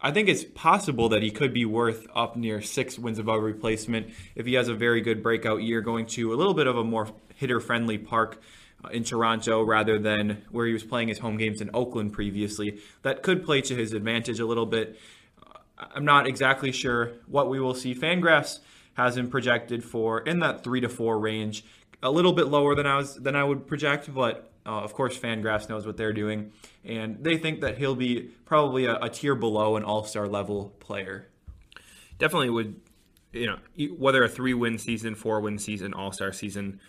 I 0.02 0.12
think 0.12 0.28
it's 0.28 0.44
possible 0.44 1.10
that 1.10 1.24
he 1.24 1.32
could 1.32 1.54
be 1.54 1.64
worth 1.64 2.08
up 2.14 2.36
near 2.36 2.62
six 2.62 3.00
wins 3.00 3.20
above 3.20 3.42
replacement 3.42 4.10
if 4.36 4.46
he 4.46 4.56
has 4.56 4.68
a 4.68 4.74
very 4.74 5.00
good 5.00 5.24
breakout 5.24 5.64
year, 5.64 5.80
going 5.80 6.08
to 6.08 6.34
a 6.34 6.36
little 6.36 6.54
bit 6.54 6.68
of 6.68 6.78
a 6.78 6.84
more 6.84 7.08
hitter 7.36 7.62
friendly 7.62 7.98
park 7.98 8.42
uh, 8.84 8.90
in 8.90 9.06
Toronto 9.06 9.64
rather 9.64 9.98
than 9.98 10.44
where 10.52 10.66
he 10.66 10.74
was 10.74 10.84
playing 10.84 11.08
his 11.08 11.20
home 11.20 11.38
games 11.38 11.62
in 11.62 11.70
Oakland 11.74 12.12
previously. 12.12 12.80
That 13.04 13.24
could 13.24 13.46
play 13.46 13.62
to 13.62 13.76
his 13.76 13.94
advantage 13.94 14.42
a 14.42 14.46
little 14.46 14.66
bit. 14.66 15.00
Uh, 15.42 15.86
I'm 15.96 16.06
not 16.06 16.28
exactly 16.28 16.74
sure 16.74 17.14
what 17.28 17.50
we 17.50 17.62
will 17.62 17.74
see. 17.74 17.96
Fangraphs 17.96 18.60
has 18.94 19.18
him 19.18 19.30
projected 19.30 19.84
for 19.84 20.20
in 20.22 20.40
that 20.40 20.64
three 20.64 20.82
to 20.82 20.90
four 20.90 21.20
range, 21.20 21.66
a 22.02 22.12
little 22.12 22.34
bit 22.34 22.48
lower 22.48 22.76
than 22.76 22.86
I 22.86 22.98
was 22.98 23.16
than 23.16 23.36
I 23.36 23.44
would 23.44 23.68
project, 23.68 24.14
but 24.14 24.52
uh, 24.66 24.82
of 24.82 24.94
course 24.94 25.18
Fangraphs 25.18 25.70
knows 25.70 25.86
what 25.86 25.98
they're 25.98 26.14
doing, 26.14 26.52
and 26.84 27.24
they 27.24 27.38
think 27.38 27.62
that 27.62 27.78
he'll 27.78 27.96
be 27.96 28.30
probably 28.46 28.86
a, 28.86 28.98
a 29.00 29.10
tier 29.10 29.36
below 29.36 29.76
an 29.76 29.84
All 29.84 30.04
Star 30.04 30.28
level 30.28 30.76
player. 30.80 31.28
Definitely 32.20 32.52
would, 32.52 32.80
you 33.32 33.48
know, 33.48 33.58
whether 33.98 34.24
a 34.24 34.30
three 34.30 34.54
win 34.54 34.78
season, 34.78 35.16
four 35.16 35.40
win 35.42 35.58
season, 35.58 35.94
All 35.94 36.12
Star 36.12 36.32
season, 36.32 36.80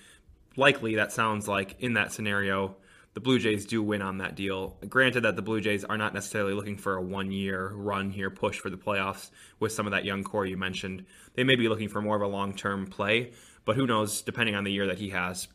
likely 0.56 0.96
that 0.96 1.12
sounds 1.12 1.48
like 1.48 1.76
in 1.80 1.94
that 1.94 2.12
scenario 2.12 2.76
the 3.14 3.20
Blue 3.20 3.38
Jays 3.38 3.64
do 3.64 3.82
win 3.82 4.02
on 4.02 4.18
that 4.18 4.34
deal. 4.34 4.76
Granted 4.88 5.22
that 5.22 5.36
the 5.36 5.42
Blue 5.42 5.60
Jays 5.60 5.84
are 5.84 5.96
not 5.96 6.14
necessarily 6.14 6.52
looking 6.52 6.76
for 6.76 6.96
a 6.96 7.02
one 7.02 7.30
year 7.30 7.68
run 7.68 8.10
here, 8.10 8.28
push 8.28 8.58
for 8.58 8.70
the 8.70 8.76
playoffs 8.76 9.30
with 9.60 9.72
some 9.72 9.86
of 9.86 9.92
that 9.92 10.04
young 10.04 10.24
core 10.24 10.44
you 10.44 10.56
mentioned. 10.56 11.06
They 11.34 11.44
may 11.44 11.54
be 11.56 11.68
looking 11.68 11.88
for 11.88 12.02
more 12.02 12.16
of 12.16 12.22
a 12.22 12.26
long 12.26 12.54
term 12.54 12.86
play, 12.86 13.32
but 13.64 13.76
who 13.76 13.86
knows, 13.86 14.20
depending 14.22 14.56
on 14.56 14.64
the 14.64 14.72
year 14.72 14.88
that 14.88 14.98
he 14.98 15.10
has, 15.10 15.46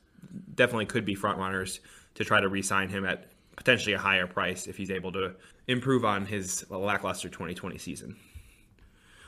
definitely 0.56 0.86
could 0.86 1.06
be 1.06 1.16
front 1.16 1.38
runners 1.38 1.82
to 2.16 2.24
try 2.24 2.40
to 2.40 2.48
re 2.48 2.62
sign 2.62 2.90
him 2.90 3.06
at 3.06 3.32
potentially 3.58 3.94
a 3.94 4.00
higher 4.00 4.26
price 4.26 4.68
if 4.68 4.78
he's 4.78 4.90
able 4.90 5.12
to 5.12 5.36
improve 5.68 6.06
on 6.06 6.26
his 6.26 6.66
lackluster 6.70 7.28
2020 7.28 7.78
season. 7.78 8.16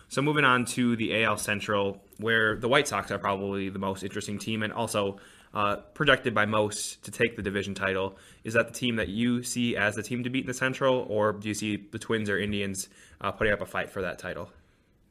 So 0.08 0.22
moving 0.22 0.46
on 0.46 0.66
to 0.66 0.96
the 0.96 1.24
AL 1.24 1.38
Central, 1.38 2.02
where 2.18 2.58
the 2.58 2.68
White 2.68 2.88
Sox 2.88 3.12
are 3.12 3.18
probably 3.18 3.70
the 3.70 3.80
most 3.80 4.04
interesting 4.04 4.40
team, 4.40 4.64
and 4.64 4.72
also 4.72 5.20
uh, 5.54 5.78
projected 5.94 6.34
by 6.34 6.46
most 6.46 7.04
to 7.04 7.12
take 7.12 7.36
the 7.36 7.42
division 7.42 7.74
title. 7.74 8.18
Is 8.44 8.54
that 8.54 8.68
the 8.68 8.74
team 8.74 8.96
that 8.96 9.10
you 9.10 9.44
see 9.44 9.76
as 9.76 9.96
the 9.96 10.04
team 10.04 10.24
to 10.24 10.30
beat 10.30 10.42
in 10.42 10.48
the 10.48 10.54
Central, 10.54 11.06
or 11.10 11.34
do 11.34 11.48
you 11.48 11.54
see 11.54 11.76
the 11.76 12.00
Twins 12.00 12.30
or 12.30 12.40
Indians 12.40 12.90
uh, 13.20 13.32
putting 13.32 13.54
up 13.54 13.62
a 13.62 13.66
fight 13.66 13.90
for 13.90 14.02
that 14.02 14.20
title? 14.20 14.50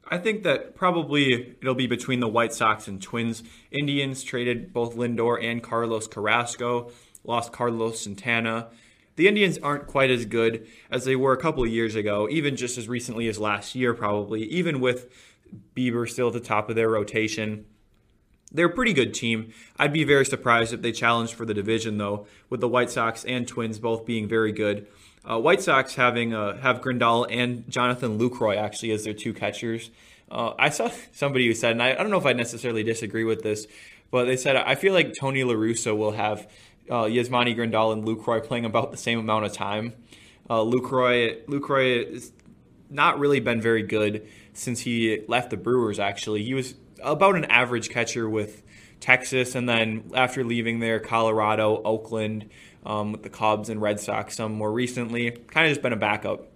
I 0.09 0.18
think 0.18 0.42
that 0.42 0.75
probably 0.75 1.56
it'll 1.61 1.75
be 1.75 1.87
between 1.87 2.20
the 2.20 2.28
White 2.28 2.52
Sox 2.52 2.88
and 2.88 3.00
Twins. 3.00 3.42
Indians 3.70 4.23
traded 4.25 4.73
both 4.73 4.97
Lindor 4.97 5.42
and 5.42 5.62
Carlos 5.62 6.09
Carrasco, 6.09 6.90
lost 7.23 7.52
Carlos 7.52 8.00
Santana. 8.00 8.68
The 9.16 9.28
Indians 9.28 9.59
aren't 9.59 9.87
quite 9.87 10.11
as 10.11 10.25
good 10.25 10.66
as 10.90 11.04
they 11.04 11.14
were 11.14 11.32
a 11.32 11.37
couple 11.37 11.62
of 11.62 11.68
years 11.68 11.94
ago, 11.94 12.28
even 12.30 12.56
just 12.56 12.78
as 12.78 12.88
recently 12.88 13.28
as 13.28 13.38
last 13.38 13.75
year, 13.75 13.92
probably, 13.94 14.44
even 14.44 14.80
with 14.80 15.12
Bieber 15.76 16.09
still 16.09 16.28
at 16.28 16.32
the 16.32 16.40
top 16.40 16.70
of 16.70 16.76
their 16.76 16.88
rotation. 16.88 17.66
They're 18.52 18.66
a 18.66 18.71
pretty 18.71 18.92
good 18.92 19.14
team. 19.14 19.52
I'd 19.78 19.92
be 19.92 20.04
very 20.04 20.26
surprised 20.26 20.73
if 20.73 20.83
they 20.83 20.92
challenged 20.92 21.35
for 21.35 21.45
the 21.45 21.54
division, 21.54 21.99
though, 21.99 22.26
with 22.49 22.61
the 22.61 22.69
White 22.69 22.90
Sox 22.90 23.25
and 23.25 23.47
Twins 23.47 23.78
both 23.78 24.04
being 24.04 24.26
very 24.26 24.52
good. 24.52 24.88
Uh, 25.28 25.38
White 25.38 25.61
Sox 25.61 25.95
having 25.95 26.35
uh, 26.35 26.57
have 26.59 26.80
Grandal 26.80 27.26
and 27.30 27.69
Jonathan 27.71 28.19
Lucroy 28.19 28.57
actually 28.57 28.90
as 28.90 29.04
their 29.04 29.12
two 29.12 29.33
catchers. 29.33 29.90
Uh, 30.30 30.54
I 30.59 30.71
saw 30.71 30.90
somebody 31.12 31.47
who 31.47 31.54
said, 31.54 31.73
and 31.73 31.83
I, 31.83 31.92
I, 31.92 31.97
don't 31.97 32.11
know 32.11 32.19
if 32.19 32.26
I 32.26 32.33
necessarily 32.33 32.83
disagree 32.83 33.25
with 33.25 33.42
this, 33.42 33.66
but 34.11 34.25
they 34.25 34.37
said 34.37 34.57
I 34.57 34.75
feel 34.75 34.95
like 34.95 35.14
Tony 35.14 35.45
La 35.45 35.54
Russa 35.54 35.97
will 35.97 36.12
have 36.12 36.50
uh, 36.88 37.04
Yasmani 37.04 37.54
Grandal 37.57 37.92
and 37.92 38.04
Lucroy 38.04 38.42
playing 38.42 38.64
about 38.64 38.90
the 38.90 38.97
same 38.97 39.19
amount 39.19 39.45
of 39.45 39.52
time. 39.52 39.92
Uh, 40.49 40.61
Lucroy 40.61 41.45
Lucroy 41.45 42.12
has 42.12 42.33
not 42.88 43.19
really 43.21 43.40
been 43.40 43.61
very 43.61 43.83
good 43.83 44.26
since 44.52 44.80
he 44.80 45.23
left 45.28 45.50
the 45.50 45.57
Brewers. 45.57 46.00
Actually, 46.00 46.42
he 46.42 46.54
was 46.54 46.75
about 47.02 47.37
an 47.37 47.47
average 47.47 47.90
catcher 47.90 48.28
with 48.28 48.62
Texas, 49.00 49.54
and 49.54 49.69
then 49.69 50.11
after 50.14 50.45
leaving 50.45 50.80
there, 50.80 51.00
Colorado, 51.00 51.80
Oakland, 51.83 52.50
um, 52.85 53.12
with 53.12 53.23
the 53.23 53.30
Cubs 53.30 53.69
and 53.69 53.80
Red 53.80 54.00
Sox. 54.00 54.37
Some 54.37 54.52
more 54.52 54.73
recently, 54.73 55.30
kind 55.30 55.66
of 55.66 55.71
just 55.71 55.83
been 55.83 55.92
a 55.92 55.97
backup. 55.97 56.47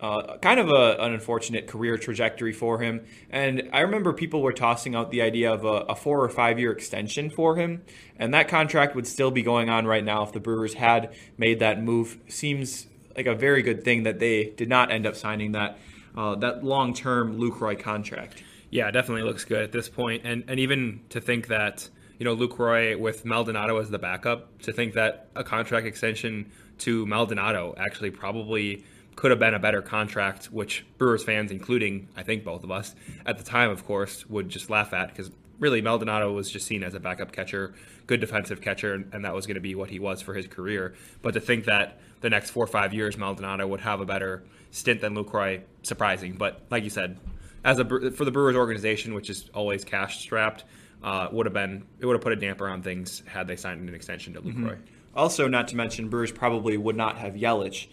Uh, 0.00 0.38
kind 0.38 0.58
of 0.58 0.70
a, 0.70 0.96
an 0.98 1.12
unfortunate 1.12 1.66
career 1.66 1.98
trajectory 1.98 2.54
for 2.54 2.78
him. 2.78 3.02
And 3.28 3.68
I 3.70 3.80
remember 3.80 4.14
people 4.14 4.40
were 4.40 4.54
tossing 4.54 4.94
out 4.94 5.10
the 5.10 5.20
idea 5.20 5.52
of 5.52 5.66
a, 5.66 5.90
a, 5.90 5.94
four 5.94 6.24
or 6.24 6.30
five 6.30 6.58
year 6.58 6.72
extension 6.72 7.28
for 7.28 7.56
him. 7.56 7.82
And 8.18 8.32
that 8.32 8.48
contract 8.48 8.94
would 8.94 9.06
still 9.06 9.30
be 9.30 9.42
going 9.42 9.68
on 9.68 9.86
right 9.86 10.02
now 10.02 10.22
if 10.22 10.32
the 10.32 10.40
Brewers 10.40 10.72
had 10.72 11.14
made 11.36 11.58
that 11.58 11.82
move. 11.82 12.16
Seems 12.28 12.86
like 13.14 13.26
a 13.26 13.34
very 13.34 13.60
good 13.60 13.84
thing 13.84 14.04
that 14.04 14.18
they 14.18 14.44
did 14.44 14.70
not 14.70 14.90
end 14.90 15.06
up 15.06 15.16
signing 15.16 15.52
that 15.52 15.78
uh, 16.16 16.34
that 16.36 16.64
long 16.64 16.94
term 16.94 17.38
Lucroy 17.38 17.78
contract. 17.78 18.42
Yeah, 18.70 18.90
definitely 18.90 19.22
looks 19.22 19.44
good 19.44 19.62
at 19.62 19.72
this 19.72 19.88
point, 19.88 20.22
and 20.24 20.44
and 20.48 20.60
even 20.60 21.00
to 21.10 21.20
think 21.20 21.48
that 21.48 21.88
you 22.18 22.24
know 22.24 22.36
Lucroy 22.36 22.98
with 22.98 23.24
Maldonado 23.24 23.78
as 23.78 23.90
the 23.90 23.98
backup, 23.98 24.62
to 24.62 24.72
think 24.72 24.94
that 24.94 25.28
a 25.34 25.42
contract 25.42 25.86
extension 25.86 26.50
to 26.78 27.04
Maldonado 27.06 27.74
actually 27.76 28.10
probably 28.10 28.84
could 29.16 29.30
have 29.30 29.40
been 29.40 29.54
a 29.54 29.58
better 29.58 29.82
contract, 29.82 30.46
which 30.46 30.86
Brewers 30.98 31.24
fans, 31.24 31.50
including 31.50 32.08
I 32.16 32.22
think 32.22 32.44
both 32.44 32.62
of 32.62 32.70
us 32.70 32.94
at 33.26 33.38
the 33.38 33.44
time, 33.44 33.70
of 33.70 33.84
course, 33.84 34.24
would 34.30 34.48
just 34.48 34.70
laugh 34.70 34.94
at 34.94 35.08
because 35.08 35.30
really 35.58 35.82
Maldonado 35.82 36.32
was 36.32 36.50
just 36.50 36.66
seen 36.66 36.82
as 36.82 36.94
a 36.94 37.00
backup 37.00 37.32
catcher, 37.32 37.74
good 38.06 38.20
defensive 38.20 38.60
catcher, 38.60 38.94
and 39.12 39.24
that 39.24 39.34
was 39.34 39.46
going 39.46 39.56
to 39.56 39.60
be 39.60 39.74
what 39.74 39.90
he 39.90 39.98
was 39.98 40.22
for 40.22 40.32
his 40.32 40.46
career. 40.46 40.94
But 41.22 41.34
to 41.34 41.40
think 41.40 41.64
that 41.64 42.00
the 42.20 42.30
next 42.30 42.50
four 42.50 42.64
or 42.64 42.68
five 42.68 42.94
years 42.94 43.18
Maldonado 43.18 43.66
would 43.66 43.80
have 43.80 44.00
a 44.00 44.06
better 44.06 44.44
stint 44.70 45.00
than 45.00 45.14
Lucroy, 45.14 45.62
surprising. 45.82 46.34
But 46.34 46.62
like 46.70 46.84
you 46.84 46.90
said, 46.90 47.18
as 47.64 47.78
a 47.78 48.10
for 48.10 48.24
the 48.24 48.30
Brewers 48.30 48.56
organization, 48.56 49.14
which 49.14 49.30
is 49.30 49.50
always 49.54 49.84
cash 49.84 50.20
strapped, 50.20 50.64
uh, 51.02 51.28
would 51.32 51.46
have 51.46 51.52
been 51.52 51.84
it 51.98 52.06
would 52.06 52.14
have 52.14 52.22
put 52.22 52.32
a 52.32 52.36
damper 52.36 52.68
on 52.68 52.82
things 52.82 53.22
had 53.26 53.46
they 53.46 53.56
signed 53.56 53.88
an 53.88 53.94
extension 53.94 54.34
to 54.34 54.42
Lucroy. 54.42 54.74
Mm-hmm. 54.74 55.16
Also, 55.16 55.48
not 55.48 55.68
to 55.68 55.76
mention, 55.76 56.08
Brewers 56.08 56.32
probably 56.32 56.76
would 56.76 56.96
not 56.96 57.18
have 57.18 57.34
Yelich 57.34 57.88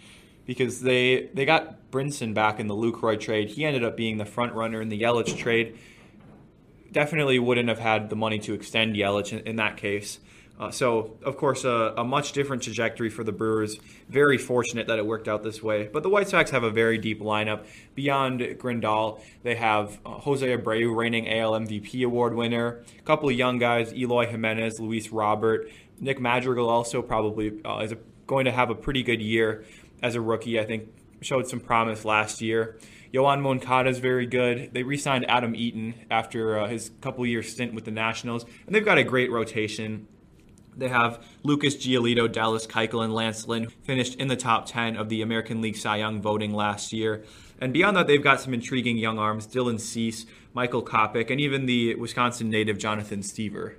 because 0.45 0.81
they 0.81 1.29
they 1.33 1.45
got 1.45 1.91
Brinson 1.91 2.33
back 2.33 2.59
in 2.59 2.67
the 2.67 2.75
Lucroy 2.75 3.19
trade. 3.19 3.50
He 3.50 3.65
ended 3.65 3.83
up 3.83 3.97
being 3.97 4.17
the 4.17 4.25
front 4.25 4.53
runner 4.53 4.81
in 4.81 4.89
the 4.89 5.01
Yelich 5.01 5.38
trade. 5.38 5.77
Definitely 6.91 7.38
wouldn't 7.38 7.69
have 7.69 7.79
had 7.79 8.09
the 8.09 8.15
money 8.15 8.39
to 8.39 8.53
extend 8.53 8.95
Yelich 8.95 9.33
in, 9.33 9.39
in 9.39 9.55
that 9.57 9.77
case. 9.77 10.19
Uh, 10.59 10.71
so, 10.71 11.17
of 11.23 11.37
course, 11.37 11.65
uh, 11.65 11.93
a 11.97 12.03
much 12.03 12.31
different 12.31 12.63
trajectory 12.63 13.09
for 13.09 13.23
the 13.23 13.31
Brewers. 13.31 13.77
Very 14.09 14.37
fortunate 14.37 14.87
that 14.87 14.97
it 14.97 15.05
worked 15.05 15.27
out 15.27 15.43
this 15.43 15.61
way. 15.61 15.87
But 15.91 16.01
the 16.01 16.09
White 16.09 16.29
Sox 16.29 16.49
have 16.51 16.63
a 16.63 16.71
very 16.71 16.97
deep 16.97 17.21
lineup. 17.21 17.65
Beyond 17.93 18.39
Grandal, 18.39 19.21
they 19.43 19.55
have 19.55 19.99
uh, 20.05 20.11
Jose 20.11 20.45
Abreu, 20.45 20.95
reigning 20.95 21.29
AL 21.29 21.51
MVP 21.51 22.03
award 22.03 22.33
winner. 22.33 22.83
A 22.97 23.01
couple 23.03 23.29
of 23.29 23.35
young 23.35 23.59
guys, 23.59 23.93
Eloy 23.93 24.25
Jimenez, 24.25 24.79
Luis 24.79 25.09
Robert. 25.09 25.69
Nick 25.99 26.19
Madrigal 26.19 26.69
also 26.69 27.01
probably 27.01 27.61
uh, 27.63 27.79
is 27.79 27.91
a, 27.91 27.97
going 28.25 28.45
to 28.45 28.51
have 28.51 28.69
a 28.69 28.75
pretty 28.75 29.03
good 29.03 29.21
year 29.21 29.63
as 30.01 30.15
a 30.15 30.21
rookie. 30.21 30.59
I 30.59 30.65
think 30.65 30.89
showed 31.21 31.47
some 31.47 31.59
promise 31.59 32.03
last 32.05 32.41
year. 32.41 32.77
Yoan 33.13 33.41
Moncada 33.41 33.89
is 33.89 33.99
very 33.99 34.25
good. 34.25 34.71
They 34.73 34.83
re-signed 34.83 35.29
Adam 35.29 35.55
Eaton 35.55 35.95
after 36.11 36.59
uh, 36.59 36.67
his 36.67 36.91
couple 37.01 37.25
year 37.25 37.41
stint 37.41 37.73
with 37.73 37.85
the 37.85 37.91
Nationals, 37.91 38.45
and 38.65 38.75
they've 38.75 38.85
got 38.85 38.97
a 38.97 39.03
great 39.03 39.31
rotation. 39.31 40.07
They 40.77 40.89
have 40.89 41.24
Lucas 41.43 41.75
Giolito, 41.75 42.31
Dallas 42.31 42.67
Keuchel, 42.67 43.03
and 43.03 43.13
Lance 43.13 43.48
Lynn 43.48 43.69
finished 43.84 44.15
in 44.15 44.27
the 44.27 44.36
top 44.36 44.67
10 44.67 44.96
of 44.96 45.10
the 45.10 45.24
American 45.24 45.60
League 45.60 45.75
Cy 45.75 45.98
Young 45.98 46.22
voting 46.22 46.53
last 46.53 46.93
year. 46.93 47.24
And 47.60 47.74
beyond 47.74 47.98
that, 47.98 48.05
they've 48.05 48.24
got 48.24 48.39
some 48.39 48.53
intriguing 48.53 48.98
young 48.98 49.17
arms 49.17 49.48
Dylan 49.48 49.79
Cease, 49.79 50.27
Michael 50.53 50.84
Kopech, 50.84 51.31
and 51.31 51.41
even 51.41 51.65
the 51.65 51.96
Wisconsin 51.96 52.50
native 52.50 52.77
Jonathan 52.77 53.22
Stiever. 53.22 53.75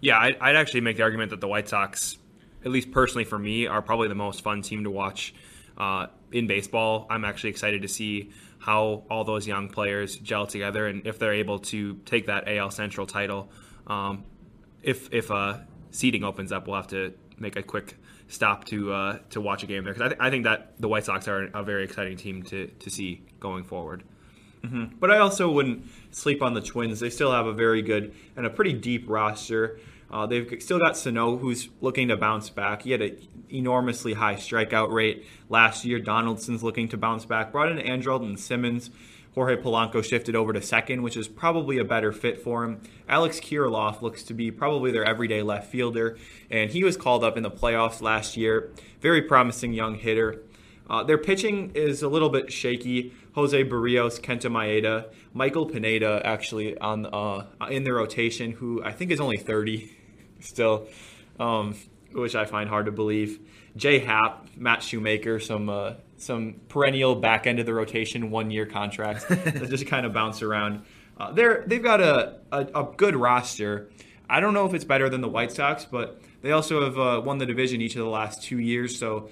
Yeah, 0.00 0.18
I'd 0.18 0.56
actually 0.56 0.80
make 0.80 0.96
the 0.96 1.02
argument 1.02 1.30
that 1.30 1.40
the 1.40 1.48
White 1.48 1.68
Sox, 1.68 2.16
at 2.64 2.70
least 2.70 2.90
personally 2.90 3.24
for 3.24 3.38
me, 3.38 3.66
are 3.66 3.82
probably 3.82 4.08
the 4.08 4.14
most 4.14 4.42
fun 4.42 4.62
team 4.62 4.84
to 4.84 4.90
watch 4.90 5.34
uh, 5.76 6.06
in 6.32 6.46
baseball. 6.46 7.06
I'm 7.10 7.24
actually 7.24 7.50
excited 7.50 7.82
to 7.82 7.88
see 7.88 8.30
how 8.58 9.04
all 9.10 9.24
those 9.24 9.46
young 9.46 9.68
players 9.68 10.16
gel 10.16 10.46
together 10.46 10.86
and 10.86 11.06
if 11.06 11.18
they're 11.18 11.34
able 11.34 11.58
to 11.58 11.94
take 12.04 12.26
that 12.26 12.48
AL 12.48 12.70
Central 12.70 13.06
title. 13.06 13.50
Um, 13.86 14.24
if 14.86 15.12
if 15.12 15.30
uh, 15.30 15.58
seating 15.90 16.24
opens 16.24 16.52
up, 16.52 16.66
we'll 16.66 16.76
have 16.76 16.86
to 16.88 17.12
make 17.38 17.56
a 17.56 17.62
quick 17.62 17.96
stop 18.28 18.64
to 18.66 18.92
uh, 18.92 19.18
to 19.30 19.40
watch 19.40 19.62
a 19.62 19.66
game 19.66 19.84
there 19.84 19.92
because 19.92 20.06
I, 20.06 20.08
th- 20.08 20.20
I 20.20 20.30
think 20.30 20.44
that 20.44 20.80
the 20.80 20.88
White 20.88 21.04
Sox 21.04 21.28
are 21.28 21.50
a 21.52 21.62
very 21.62 21.84
exciting 21.84 22.16
team 22.16 22.42
to 22.44 22.68
to 22.68 22.90
see 22.90 23.22
going 23.40 23.64
forward. 23.64 24.04
Mm-hmm. 24.62 24.96
But 24.98 25.10
I 25.10 25.18
also 25.18 25.50
wouldn't 25.50 25.86
sleep 26.10 26.42
on 26.42 26.54
the 26.54 26.62
Twins. 26.62 27.00
They 27.00 27.10
still 27.10 27.32
have 27.32 27.46
a 27.46 27.52
very 27.52 27.82
good 27.82 28.14
and 28.36 28.46
a 28.46 28.50
pretty 28.50 28.72
deep 28.72 29.04
roster. 29.08 29.78
Uh, 30.10 30.24
they've 30.24 30.62
still 30.62 30.78
got 30.78 30.96
Sano, 30.96 31.36
who's 31.36 31.68
looking 31.80 32.08
to 32.08 32.16
bounce 32.16 32.48
back. 32.48 32.82
He 32.82 32.92
had 32.92 33.02
an 33.02 33.18
enormously 33.50 34.14
high 34.14 34.36
strikeout 34.36 34.92
rate 34.92 35.26
last 35.48 35.84
year. 35.84 35.98
Donaldson's 35.98 36.62
looking 36.62 36.88
to 36.88 36.96
bounce 36.96 37.24
back. 37.24 37.50
Brought 37.50 37.72
in 37.72 37.78
Andrelton 37.78 38.38
Simmons, 38.38 38.90
Jorge 39.36 39.56
Polanco 39.56 40.02
shifted 40.02 40.34
over 40.34 40.54
to 40.54 40.62
second, 40.62 41.02
which 41.02 41.14
is 41.14 41.28
probably 41.28 41.76
a 41.76 41.84
better 41.84 42.10
fit 42.10 42.40
for 42.40 42.64
him. 42.64 42.80
Alex 43.06 43.38
Kirilloff 43.38 44.00
looks 44.00 44.22
to 44.22 44.34
be 44.34 44.50
probably 44.50 44.90
their 44.90 45.04
everyday 45.04 45.42
left 45.42 45.70
fielder, 45.70 46.16
and 46.50 46.70
he 46.70 46.82
was 46.82 46.96
called 46.96 47.22
up 47.22 47.36
in 47.36 47.42
the 47.42 47.50
playoffs 47.50 48.00
last 48.00 48.38
year. 48.38 48.72
Very 49.02 49.20
promising 49.20 49.74
young 49.74 49.96
hitter. 49.96 50.40
Uh, 50.88 51.02
their 51.04 51.18
pitching 51.18 51.70
is 51.74 52.02
a 52.02 52.08
little 52.08 52.30
bit 52.30 52.50
shaky. 52.50 53.12
Jose 53.34 53.62
Berrios, 53.64 54.18
Kenta 54.18 54.50
Maeda, 54.50 55.12
Michael 55.34 55.66
Pineda 55.66 56.22
actually 56.24 56.78
on 56.78 57.04
uh, 57.04 57.44
in 57.68 57.84
the 57.84 57.92
rotation, 57.92 58.52
who 58.52 58.82
I 58.82 58.92
think 58.92 59.10
is 59.10 59.20
only 59.20 59.36
30 59.36 59.94
still, 60.40 60.88
um, 61.38 61.74
which 62.12 62.34
I 62.34 62.46
find 62.46 62.70
hard 62.70 62.86
to 62.86 62.92
believe. 62.92 63.38
Jay 63.76 63.98
Happ, 63.98 64.46
Matt 64.56 64.82
Shoemaker, 64.82 65.40
some 65.40 65.68
uh, 65.68 65.94
some 66.18 66.60
perennial 66.68 67.14
back 67.14 67.46
end 67.46 67.58
of 67.58 67.66
the 67.66 67.74
rotation 67.74 68.30
one 68.30 68.50
year 68.50 68.66
contracts 68.66 69.24
that 69.28 69.68
just 69.68 69.86
kind 69.86 70.06
of 70.06 70.12
bounce 70.12 70.42
around. 70.42 70.84
Uh, 71.18 71.32
they're 71.32 71.64
they've 71.66 71.82
got 71.82 72.00
a, 72.00 72.36
a, 72.52 72.60
a 72.74 72.92
good 72.96 73.16
roster. 73.16 73.88
I 74.28 74.40
don't 74.40 74.54
know 74.54 74.66
if 74.66 74.74
it's 74.74 74.84
better 74.84 75.08
than 75.08 75.20
the 75.20 75.28
White 75.28 75.52
Sox, 75.52 75.84
but 75.84 76.20
they 76.42 76.52
also 76.52 76.84
have 76.84 76.98
uh, 76.98 77.22
won 77.24 77.38
the 77.38 77.46
division 77.46 77.80
each 77.80 77.94
of 77.94 78.04
the 78.04 78.10
last 78.10 78.42
two 78.42 78.58
years, 78.58 78.98
so 78.98 79.30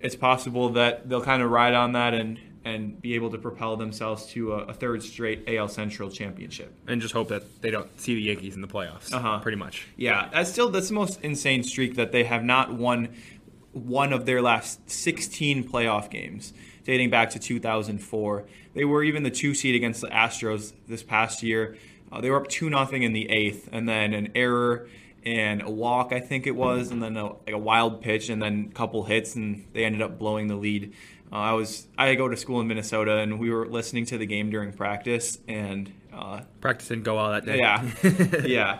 it's 0.00 0.16
possible 0.16 0.70
that 0.70 1.08
they'll 1.08 1.22
kind 1.22 1.42
of 1.42 1.50
ride 1.50 1.74
on 1.74 1.92
that 1.92 2.14
and 2.14 2.38
and 2.64 3.00
be 3.00 3.14
able 3.14 3.30
to 3.30 3.38
propel 3.38 3.76
themselves 3.76 4.26
to 4.26 4.52
a, 4.52 4.56
a, 4.64 4.74
third 4.74 5.02
straight 5.02 5.48
AL 5.48 5.68
Central 5.68 6.10
championship. 6.10 6.74
And 6.86 7.00
just 7.00 7.14
hope 7.14 7.28
that 7.28 7.62
they 7.62 7.70
don't 7.70 7.88
see 7.98 8.14
the 8.14 8.20
Yankees 8.20 8.56
in 8.56 8.60
the 8.60 8.68
playoffs. 8.68 9.12
Uh-huh. 9.12 9.38
Pretty 9.38 9.56
much. 9.56 9.86
Yeah, 9.96 10.28
that's 10.32 10.50
still 10.50 10.68
that's 10.68 10.88
the 10.88 10.94
most 10.94 11.20
insane 11.22 11.62
streak 11.62 11.94
that 11.94 12.12
they 12.12 12.24
have 12.24 12.44
not 12.44 12.74
won 12.74 13.14
one 13.72 14.12
of 14.12 14.26
their 14.26 14.42
last 14.42 14.90
16 14.90 15.68
playoff 15.68 16.10
games 16.10 16.52
dating 16.84 17.10
back 17.10 17.30
to 17.30 17.38
2004. 17.38 18.44
They 18.74 18.84
were 18.84 19.02
even 19.02 19.22
the 19.22 19.30
two 19.30 19.54
seed 19.54 19.74
against 19.74 20.00
the 20.00 20.08
Astros 20.08 20.72
this 20.86 21.02
past 21.02 21.42
year. 21.42 21.76
Uh, 22.10 22.20
they 22.20 22.30
were 22.30 22.38
up 22.38 22.48
2 22.48 22.70
0 22.70 22.88
in 22.92 23.12
the 23.12 23.28
eighth, 23.30 23.68
and 23.72 23.88
then 23.88 24.14
an 24.14 24.32
error 24.34 24.88
and 25.24 25.62
a 25.62 25.70
walk, 25.70 26.12
I 26.12 26.20
think 26.20 26.46
it 26.46 26.52
was, 26.52 26.90
and 26.90 27.02
then 27.02 27.16
a, 27.16 27.26
like 27.26 27.52
a 27.52 27.58
wild 27.58 28.00
pitch, 28.00 28.30
and 28.30 28.40
then 28.40 28.68
a 28.70 28.74
couple 28.74 29.04
hits, 29.04 29.34
and 29.34 29.66
they 29.72 29.84
ended 29.84 30.00
up 30.00 30.18
blowing 30.18 30.46
the 30.46 30.54
lead. 30.54 30.94
Uh, 31.30 31.36
I 31.36 31.52
was 31.52 31.86
I 31.98 32.14
go 32.14 32.28
to 32.28 32.36
school 32.36 32.60
in 32.60 32.68
Minnesota, 32.68 33.18
and 33.18 33.38
we 33.38 33.50
were 33.50 33.66
listening 33.66 34.06
to 34.06 34.18
the 34.18 34.26
game 34.26 34.48
during 34.48 34.72
practice, 34.72 35.38
and 35.46 35.92
uh, 36.12 36.40
practice 36.60 36.88
didn't 36.88 37.04
go 37.04 37.16
well 37.16 37.32
that 37.32 37.44
day. 37.44 37.58
Yeah, 37.58 37.90
yeah. 38.46 38.78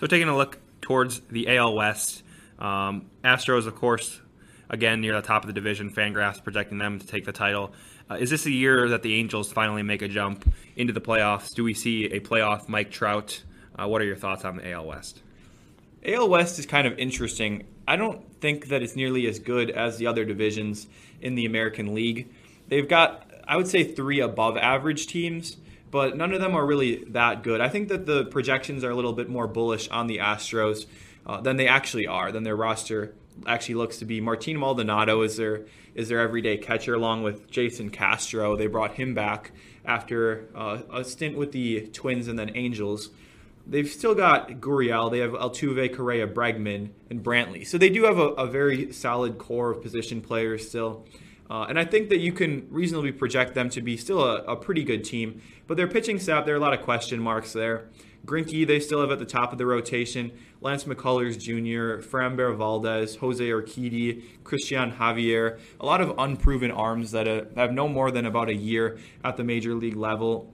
So 0.00 0.06
taking 0.06 0.28
a 0.28 0.36
look 0.36 0.58
towards 0.82 1.20
the 1.30 1.56
AL 1.56 1.74
West, 1.74 2.23
um, 2.58 3.10
Astros, 3.22 3.66
of 3.66 3.74
course, 3.74 4.20
again 4.68 5.00
near 5.00 5.14
the 5.14 5.26
top 5.26 5.42
of 5.42 5.46
the 5.46 5.52
division. 5.52 5.90
Fangraphs 5.90 6.42
projecting 6.42 6.78
them 6.78 6.98
to 6.98 7.06
take 7.06 7.24
the 7.24 7.32
title. 7.32 7.72
Uh, 8.10 8.14
is 8.14 8.30
this 8.30 8.46
a 8.46 8.50
year 8.50 8.88
that 8.90 9.02
the 9.02 9.14
Angels 9.14 9.50
finally 9.50 9.82
make 9.82 10.02
a 10.02 10.08
jump 10.08 10.50
into 10.76 10.92
the 10.92 11.00
playoffs? 11.00 11.54
Do 11.54 11.64
we 11.64 11.74
see 11.74 12.04
a 12.06 12.20
playoff 12.20 12.68
Mike 12.68 12.90
Trout? 12.90 13.42
Uh, 13.76 13.88
what 13.88 14.02
are 14.02 14.04
your 14.04 14.16
thoughts 14.16 14.44
on 14.44 14.56
the 14.56 14.70
AL 14.70 14.86
West? 14.86 15.22
AL 16.04 16.28
West 16.28 16.58
is 16.58 16.66
kind 16.66 16.86
of 16.86 16.98
interesting. 16.98 17.66
I 17.88 17.96
don't 17.96 18.22
think 18.40 18.68
that 18.68 18.82
it's 18.82 18.94
nearly 18.94 19.26
as 19.26 19.38
good 19.38 19.70
as 19.70 19.96
the 19.96 20.06
other 20.06 20.24
divisions 20.24 20.86
in 21.20 21.34
the 21.34 21.46
American 21.46 21.94
League. 21.94 22.28
They've 22.68 22.88
got, 22.88 23.30
I 23.48 23.56
would 23.56 23.68
say, 23.68 23.84
three 23.84 24.20
above 24.20 24.56
average 24.58 25.06
teams, 25.06 25.56
but 25.90 26.16
none 26.16 26.34
of 26.34 26.40
them 26.40 26.54
are 26.54 26.64
really 26.64 27.04
that 27.08 27.42
good. 27.42 27.60
I 27.60 27.68
think 27.68 27.88
that 27.88 28.04
the 28.04 28.26
projections 28.26 28.84
are 28.84 28.90
a 28.90 28.94
little 28.94 29.12
bit 29.14 29.28
more 29.28 29.46
bullish 29.46 29.88
on 29.88 30.06
the 30.06 30.18
Astros 30.18 30.86
uh, 31.26 31.40
than 31.40 31.56
they 31.56 31.68
actually 31.68 32.06
are, 32.06 32.32
than 32.32 32.42
their 32.42 32.56
roster 32.56 33.14
actually 33.46 33.74
looks 33.74 33.98
to 33.98 34.04
be. 34.04 34.20
Martin 34.20 34.58
Maldonado 34.58 35.22
is 35.22 35.36
their 35.36 35.66
is 35.94 36.08
their 36.08 36.20
everyday 36.20 36.56
catcher, 36.56 36.94
along 36.94 37.22
with 37.22 37.50
Jason 37.50 37.90
Castro. 37.90 38.56
They 38.56 38.66
brought 38.66 38.94
him 38.94 39.14
back 39.14 39.52
after 39.84 40.48
uh, 40.54 40.78
a 40.92 41.04
stint 41.04 41.36
with 41.36 41.52
the 41.52 41.88
Twins 41.88 42.28
and 42.28 42.38
then 42.38 42.50
Angels. 42.54 43.10
They've 43.66 43.88
still 43.88 44.14
got 44.14 44.48
Gurriel. 44.60 45.10
They 45.10 45.20
have 45.20 45.32
Altuve, 45.32 45.94
Correa, 45.94 46.26
Bregman, 46.26 46.90
and 47.08 47.22
Brantley. 47.22 47.66
So 47.66 47.78
they 47.78 47.88
do 47.88 48.04
have 48.04 48.18
a, 48.18 48.28
a 48.30 48.46
very 48.46 48.92
solid 48.92 49.38
core 49.38 49.70
of 49.70 49.82
position 49.82 50.20
players 50.20 50.68
still. 50.68 51.06
Uh, 51.48 51.66
and 51.68 51.78
I 51.78 51.84
think 51.84 52.08
that 52.08 52.18
you 52.18 52.32
can 52.32 52.66
reasonably 52.70 53.12
project 53.12 53.54
them 53.54 53.70
to 53.70 53.80
be 53.80 53.96
still 53.96 54.22
a, 54.22 54.42
a 54.44 54.56
pretty 54.56 54.82
good 54.82 55.04
team. 55.04 55.42
But 55.66 55.76
their 55.76 55.86
pitching 55.86 56.18
staff, 56.18 56.44
there 56.44 56.54
are 56.54 56.58
a 56.58 56.60
lot 56.60 56.74
of 56.74 56.82
question 56.82 57.20
marks 57.20 57.52
there. 57.52 57.88
Greinke, 58.24 58.66
they 58.66 58.80
still 58.80 59.00
have 59.00 59.10
at 59.10 59.18
the 59.18 59.26
top 59.26 59.52
of 59.52 59.58
the 59.58 59.66
rotation. 59.66 60.32
Lance 60.60 60.84
McCullers 60.84 61.38
Jr., 61.38 62.06
Framber 62.06 62.56
Valdez, 62.56 63.16
Jose 63.16 63.44
Urquidy, 63.44 64.22
Cristian 64.42 64.96
Javier. 64.96 65.58
A 65.78 65.84
lot 65.84 66.00
of 66.00 66.14
unproven 66.18 66.70
arms 66.70 67.10
that 67.10 67.28
uh, 67.28 67.44
have 67.56 67.72
no 67.72 67.86
more 67.86 68.10
than 68.10 68.24
about 68.24 68.48
a 68.48 68.54
year 68.54 68.98
at 69.22 69.36
the 69.36 69.44
major 69.44 69.74
league 69.74 69.96
level. 69.96 70.52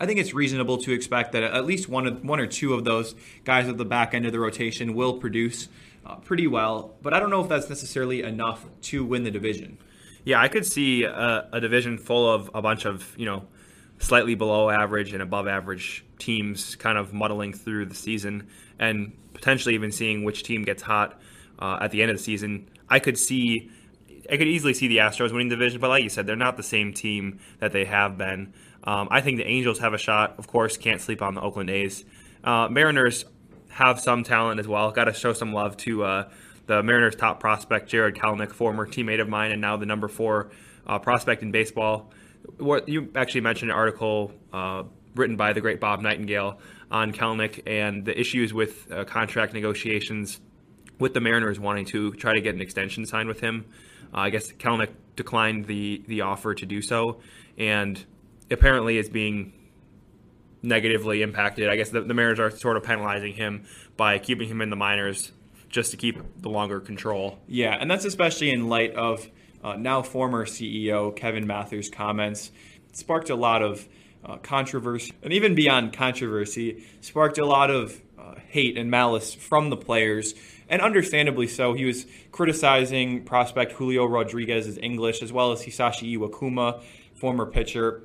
I 0.00 0.06
think 0.06 0.18
it's 0.18 0.34
reasonable 0.34 0.78
to 0.78 0.92
expect 0.92 1.32
that 1.32 1.42
at 1.42 1.64
least 1.64 1.88
one, 1.88 2.06
of, 2.06 2.24
one 2.24 2.40
or 2.40 2.46
two 2.46 2.74
of 2.74 2.84
those 2.84 3.14
guys 3.44 3.68
at 3.68 3.78
the 3.78 3.84
back 3.84 4.14
end 4.14 4.26
of 4.26 4.32
the 4.32 4.40
rotation 4.40 4.94
will 4.94 5.18
produce 5.18 5.68
uh, 6.04 6.16
pretty 6.16 6.46
well. 6.46 6.96
But 7.02 7.14
I 7.14 7.20
don't 7.20 7.30
know 7.30 7.42
if 7.42 7.48
that's 7.48 7.68
necessarily 7.68 8.22
enough 8.22 8.66
to 8.82 9.04
win 9.04 9.24
the 9.24 9.30
division. 9.30 9.78
Yeah, 10.24 10.40
I 10.40 10.48
could 10.48 10.66
see 10.66 11.04
a, 11.04 11.48
a 11.52 11.60
division 11.60 11.98
full 11.98 12.32
of 12.32 12.50
a 12.54 12.62
bunch 12.62 12.84
of, 12.84 13.14
you 13.16 13.26
know, 13.26 13.44
slightly 13.98 14.34
below 14.34 14.70
average 14.70 15.12
and 15.12 15.22
above 15.22 15.48
average 15.48 16.04
teams 16.18 16.76
kind 16.76 16.98
of 16.98 17.12
muddling 17.12 17.52
through 17.52 17.86
the 17.86 17.94
season 17.94 18.48
and 18.78 19.12
potentially 19.34 19.74
even 19.74 19.90
seeing 19.90 20.24
which 20.24 20.42
team 20.42 20.62
gets 20.64 20.82
hot 20.82 21.20
uh, 21.58 21.78
at 21.80 21.90
the 21.90 22.02
end 22.02 22.10
of 22.10 22.16
the 22.16 22.22
season. 22.22 22.68
I 22.88 22.98
could 23.00 23.18
see, 23.18 23.70
I 24.30 24.36
could 24.36 24.48
easily 24.48 24.74
see 24.74 24.88
the 24.88 24.98
Astros 24.98 25.32
winning 25.32 25.48
the 25.48 25.56
division, 25.56 25.80
but 25.80 25.88
like 25.88 26.02
you 26.02 26.08
said, 26.08 26.26
they're 26.26 26.36
not 26.36 26.56
the 26.56 26.62
same 26.62 26.92
team 26.92 27.40
that 27.58 27.72
they 27.72 27.84
have 27.84 28.16
been. 28.16 28.52
Um, 28.84 29.08
I 29.10 29.20
think 29.20 29.38
the 29.38 29.46
Angels 29.46 29.80
have 29.80 29.94
a 29.94 29.98
shot. 29.98 30.36
Of 30.38 30.46
course, 30.46 30.76
can't 30.76 31.00
sleep 31.00 31.20
on 31.20 31.34
the 31.34 31.40
Oakland 31.40 31.70
A's. 31.70 32.04
Uh, 32.44 32.68
Mariners 32.68 33.24
have 33.70 34.00
some 34.00 34.22
talent 34.22 34.60
as 34.60 34.68
well. 34.68 34.90
Got 34.92 35.04
to 35.04 35.12
show 35.12 35.32
some 35.32 35.52
love 35.52 35.76
to 35.78 36.04
uh, 36.04 36.30
the 36.66 36.82
Mariners' 36.82 37.16
top 37.16 37.40
prospect, 37.40 37.88
Jarred 37.88 38.16
Kelenic, 38.16 38.52
former 38.52 38.86
teammate 38.86 39.20
of 39.20 39.28
mine, 39.28 39.50
and 39.50 39.60
now 39.60 39.76
the 39.76 39.86
number 39.86 40.08
four 40.08 40.50
uh, 40.86 40.98
prospect 40.98 41.42
in 41.42 41.50
baseball 41.50 42.10
what 42.58 42.88
you 42.88 43.10
actually 43.14 43.42
mentioned 43.42 43.70
an 43.70 43.76
article 43.76 44.32
uh, 44.52 44.84
written 45.14 45.36
by 45.36 45.52
the 45.52 45.60
great 45.60 45.80
Bob 45.80 46.00
Nightingale 46.00 46.60
on 46.90 47.12
Kelenic 47.12 47.62
and 47.66 48.04
the 48.04 48.18
issues 48.18 48.52
with 48.54 48.90
uh, 48.90 49.04
contract 49.04 49.52
negotiations 49.52 50.40
with 50.98 51.14
the 51.14 51.20
Mariners 51.20 51.60
wanting 51.60 51.84
to 51.86 52.12
try 52.12 52.34
to 52.34 52.40
get 52.40 52.54
an 52.54 52.60
extension 52.60 53.06
signed 53.06 53.28
with 53.28 53.40
him. 53.40 53.66
Uh, 54.12 54.18
I 54.18 54.30
guess 54.30 54.50
Kelenic 54.52 54.90
declined 55.16 55.66
the 55.66 56.02
the 56.06 56.22
offer 56.22 56.54
to 56.54 56.66
do 56.66 56.80
so, 56.80 57.20
and 57.56 58.02
apparently 58.50 58.98
is 58.98 59.08
being 59.08 59.52
negatively 60.62 61.22
impacted. 61.22 61.68
I 61.68 61.76
guess 61.76 61.90
the, 61.90 62.00
the 62.00 62.14
Mariners 62.14 62.40
are 62.40 62.50
sort 62.50 62.76
of 62.76 62.82
penalizing 62.82 63.34
him 63.34 63.66
by 63.96 64.18
keeping 64.18 64.48
him 64.48 64.60
in 64.60 64.70
the 64.70 64.76
minors 64.76 65.32
just 65.68 65.90
to 65.90 65.96
keep 65.96 66.18
the 66.40 66.48
longer 66.48 66.80
control. 66.80 67.38
Yeah, 67.46 67.76
and 67.78 67.90
that's 67.90 68.04
especially 68.04 68.50
in 68.50 68.68
light 68.68 68.94
of 68.94 69.28
uh, 69.62 69.74
now 69.74 70.02
former 70.02 70.46
CEO 70.46 71.14
Kevin 71.14 71.46
Mather's 71.46 71.88
comments 71.90 72.50
sparked 72.92 73.30
a 73.30 73.34
lot 73.34 73.62
of 73.62 73.86
uh, 74.24 74.36
controversy, 74.38 75.12
and 75.22 75.32
even 75.32 75.54
beyond 75.54 75.92
controversy, 75.92 76.84
sparked 77.00 77.38
a 77.38 77.46
lot 77.46 77.70
of 77.70 78.00
uh, 78.18 78.34
hate 78.48 78.76
and 78.76 78.90
malice 78.90 79.34
from 79.34 79.70
the 79.70 79.76
players, 79.76 80.34
and 80.68 80.82
understandably 80.82 81.46
so. 81.46 81.72
He 81.72 81.84
was 81.84 82.06
criticizing 82.32 83.24
prospect 83.24 83.72
Julio 83.72 84.06
Rodriguez's 84.06 84.78
English 84.78 85.22
as 85.22 85.32
well 85.32 85.52
as 85.52 85.62
Hisashi 85.62 86.16
Iwakuma, 86.16 86.82
former 87.14 87.46
pitcher, 87.46 88.02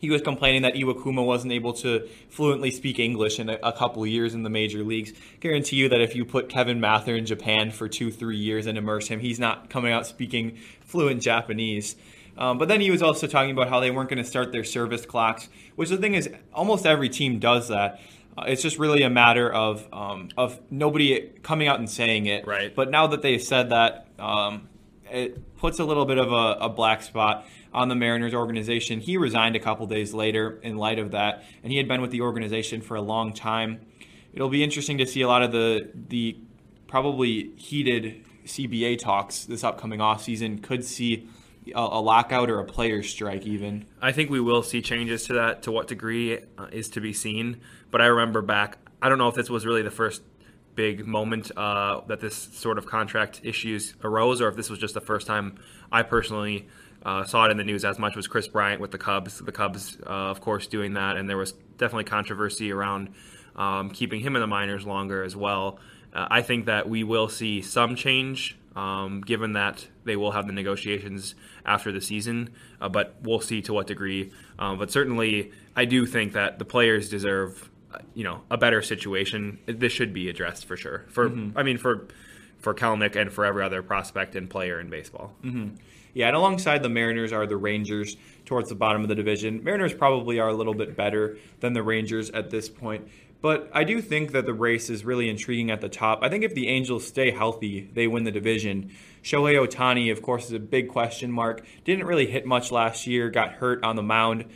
he 0.00 0.10
was 0.10 0.22
complaining 0.22 0.62
that 0.62 0.74
Iwakuma 0.74 1.24
wasn't 1.24 1.52
able 1.52 1.72
to 1.74 2.08
fluently 2.28 2.70
speak 2.70 2.98
English 2.98 3.38
in 3.38 3.48
a, 3.48 3.58
a 3.62 3.72
couple 3.72 4.06
years 4.06 4.34
in 4.34 4.42
the 4.42 4.50
major 4.50 4.82
leagues. 4.82 5.12
Guarantee 5.40 5.76
you 5.76 5.88
that 5.88 6.00
if 6.00 6.14
you 6.14 6.24
put 6.24 6.48
Kevin 6.48 6.80
Mather 6.80 7.16
in 7.16 7.26
Japan 7.26 7.70
for 7.70 7.88
two, 7.88 8.10
three 8.10 8.36
years 8.36 8.66
and 8.66 8.78
immerse 8.78 9.08
him, 9.08 9.20
he's 9.20 9.38
not 9.38 9.70
coming 9.70 9.92
out 9.92 10.06
speaking 10.06 10.58
fluent 10.80 11.22
Japanese. 11.22 11.96
Um, 12.36 12.56
but 12.56 12.68
then 12.68 12.80
he 12.80 12.90
was 12.90 13.02
also 13.02 13.26
talking 13.26 13.50
about 13.50 13.68
how 13.68 13.80
they 13.80 13.90
weren't 13.90 14.08
going 14.08 14.22
to 14.22 14.28
start 14.28 14.52
their 14.52 14.64
service 14.64 15.04
clocks, 15.04 15.48
which 15.74 15.88
the 15.88 15.96
thing 15.96 16.14
is, 16.14 16.28
almost 16.54 16.86
every 16.86 17.08
team 17.08 17.40
does 17.40 17.68
that. 17.68 18.00
Uh, 18.36 18.44
it's 18.46 18.62
just 18.62 18.78
really 18.78 19.02
a 19.02 19.10
matter 19.10 19.52
of 19.52 19.84
um, 19.92 20.28
of 20.36 20.60
nobody 20.70 21.32
coming 21.42 21.66
out 21.66 21.80
and 21.80 21.90
saying 21.90 22.26
it. 22.26 22.46
Right. 22.46 22.72
But 22.72 22.90
now 22.90 23.08
that 23.08 23.22
they've 23.22 23.42
said 23.42 23.70
that, 23.70 24.06
um, 24.20 24.68
it 25.10 25.56
puts 25.56 25.78
a 25.78 25.84
little 25.84 26.04
bit 26.04 26.18
of 26.18 26.32
a, 26.32 26.64
a 26.64 26.68
black 26.68 27.02
spot 27.02 27.46
on 27.72 27.88
the 27.88 27.94
Mariners 27.94 28.34
organization. 28.34 29.00
He 29.00 29.16
resigned 29.16 29.56
a 29.56 29.60
couple 29.60 29.86
days 29.86 30.14
later 30.14 30.58
in 30.62 30.76
light 30.76 30.98
of 30.98 31.12
that, 31.12 31.44
and 31.62 31.70
he 31.70 31.78
had 31.78 31.88
been 31.88 32.00
with 32.00 32.10
the 32.10 32.20
organization 32.20 32.80
for 32.80 32.96
a 32.96 33.02
long 33.02 33.32
time. 33.32 33.80
It'll 34.32 34.48
be 34.48 34.62
interesting 34.62 34.98
to 34.98 35.06
see 35.06 35.22
a 35.22 35.28
lot 35.28 35.42
of 35.42 35.52
the 35.52 35.90
the 35.94 36.38
probably 36.86 37.50
heated 37.56 38.24
CBA 38.44 38.98
talks 38.98 39.44
this 39.44 39.62
upcoming 39.64 40.00
offseason. 40.00 40.62
Could 40.62 40.84
see 40.84 41.28
a, 41.74 41.80
a, 41.80 42.00
lockout 42.00 42.50
or 42.50 42.60
a 42.60 42.64
player 42.64 43.02
strike 43.02 43.46
even. 43.46 43.86
I 44.00 44.12
think 44.12 44.30
we 44.30 44.40
will 44.40 44.62
see 44.62 44.80
changes 44.80 45.24
to 45.26 45.34
that. 45.34 45.62
To 45.62 45.72
what 45.72 45.86
degree 45.86 46.38
uh, 46.56 46.66
is 46.72 46.88
to 46.90 47.00
be 47.00 47.12
seen. 47.12 47.60
But 47.90 48.00
I 48.00 48.06
remember 48.06 48.42
back. 48.42 48.78
I 49.00 49.08
don't 49.08 49.18
know 49.18 49.28
if 49.28 49.34
this 49.34 49.50
was 49.50 49.64
really 49.64 49.82
the 49.82 49.90
first 49.90 50.22
big 50.78 51.04
moment 51.04 51.50
uh, 51.56 52.00
that 52.06 52.20
this 52.20 52.36
sort 52.36 52.78
of 52.78 52.86
contract 52.86 53.40
issues 53.42 53.94
arose, 54.04 54.40
or 54.40 54.48
if 54.48 54.54
this 54.54 54.70
was 54.70 54.78
just 54.78 54.94
the 54.94 55.00
first 55.00 55.26
time 55.26 55.58
I 55.90 56.04
personally 56.04 56.68
uh, 57.02 57.24
saw 57.24 57.46
it 57.46 57.50
in 57.50 57.56
the 57.56 57.64
news 57.64 57.84
as 57.84 57.98
much 57.98 58.14
was 58.14 58.28
Kris 58.28 58.46
Bryant 58.46 58.80
with 58.80 58.92
the 58.92 58.98
Cubs. 58.98 59.40
The 59.40 59.50
Cubs, 59.50 59.98
uh, 60.06 60.30
of 60.30 60.40
course, 60.40 60.68
doing 60.68 60.94
that, 60.94 61.16
and 61.16 61.28
there 61.28 61.36
was 61.36 61.50
definitely 61.78 62.04
controversy 62.04 62.70
around 62.70 63.08
um, 63.56 63.90
keeping 63.90 64.20
him 64.20 64.36
in 64.36 64.40
the 64.40 64.46
minors 64.46 64.86
longer 64.86 65.24
as 65.24 65.34
well. 65.34 65.80
Uh, 66.14 66.28
I 66.30 66.42
think 66.42 66.66
that 66.66 66.88
we 66.88 67.02
will 67.02 67.28
see 67.28 67.60
some 67.60 67.96
change, 67.96 68.56
um, 68.76 69.20
given 69.20 69.54
that 69.54 69.88
they 70.04 70.14
will 70.14 70.30
have 70.30 70.46
the 70.46 70.52
negotiations 70.52 71.34
after 71.66 71.90
the 71.90 72.00
season, 72.00 72.50
uh, 72.80 72.88
but 72.88 73.16
we'll 73.22 73.40
see 73.40 73.62
to 73.62 73.72
what 73.72 73.88
degree. 73.88 74.30
Um, 74.60 74.78
but 74.78 74.92
certainly, 74.92 75.50
I 75.74 75.86
do 75.86 76.06
think 76.06 76.34
that 76.34 76.60
the 76.60 76.64
players 76.64 77.08
deserve, 77.08 77.50
uh, 77.60 77.77
you 78.14 78.24
know, 78.24 78.42
a 78.50 78.56
better 78.56 78.82
situation. 78.82 79.58
This 79.66 79.92
should 79.92 80.12
be 80.12 80.28
addressed 80.28 80.66
for 80.66 80.76
sure. 80.76 81.04
For 81.08 81.30
mm-hmm. 81.30 81.56
I 81.56 81.62
mean, 81.62 81.78
for 81.78 82.08
for 82.58 82.74
Kelenic 82.74 83.16
and 83.16 83.32
for 83.32 83.44
every 83.44 83.64
other 83.64 83.82
prospect 83.82 84.34
and 84.34 84.50
player 84.50 84.80
in 84.80 84.90
baseball. 84.90 85.34
Mm-hmm. 85.44 85.76
Yeah, 86.14 86.28
and 86.28 86.36
alongside 86.36 86.82
the 86.82 86.88
Mariners 86.88 87.32
are 87.32 87.46
the 87.46 87.56
Rangers 87.56 88.16
towards 88.44 88.68
the 88.68 88.74
bottom 88.74 89.02
of 89.02 89.08
the 89.08 89.14
division. 89.14 89.62
Mariners 89.62 89.94
probably 89.94 90.40
are 90.40 90.48
a 90.48 90.54
little 90.54 90.74
bit 90.74 90.96
better 90.96 91.38
than 91.60 91.74
the 91.74 91.82
Rangers 91.82 92.30
at 92.30 92.50
this 92.50 92.68
point. 92.68 93.08
But 93.40 93.70
I 93.72 93.84
do 93.84 94.00
think 94.00 94.32
that 94.32 94.46
the 94.46 94.52
race 94.52 94.90
is 94.90 95.04
really 95.04 95.28
intriguing 95.28 95.70
at 95.70 95.80
the 95.80 95.88
top. 95.88 96.20
I 96.22 96.28
think 96.28 96.42
if 96.42 96.54
the 96.54 96.66
Angels 96.66 97.06
stay 97.06 97.30
healthy, 97.30 97.88
they 97.92 98.08
win 98.08 98.24
the 98.24 98.32
division. 98.32 98.90
Shohei 99.22 99.64
Ohtani, 99.64 100.10
of 100.10 100.22
course, 100.22 100.46
is 100.46 100.52
a 100.52 100.58
big 100.58 100.88
question 100.88 101.30
mark. 101.30 101.64
Didn't 101.84 102.06
really 102.06 102.26
hit 102.26 102.46
much 102.46 102.72
last 102.72 103.06
year, 103.06 103.30
got 103.30 103.52
hurt 103.52 103.84
on 103.84 103.94
the 103.94 104.02
mound. 104.02 104.46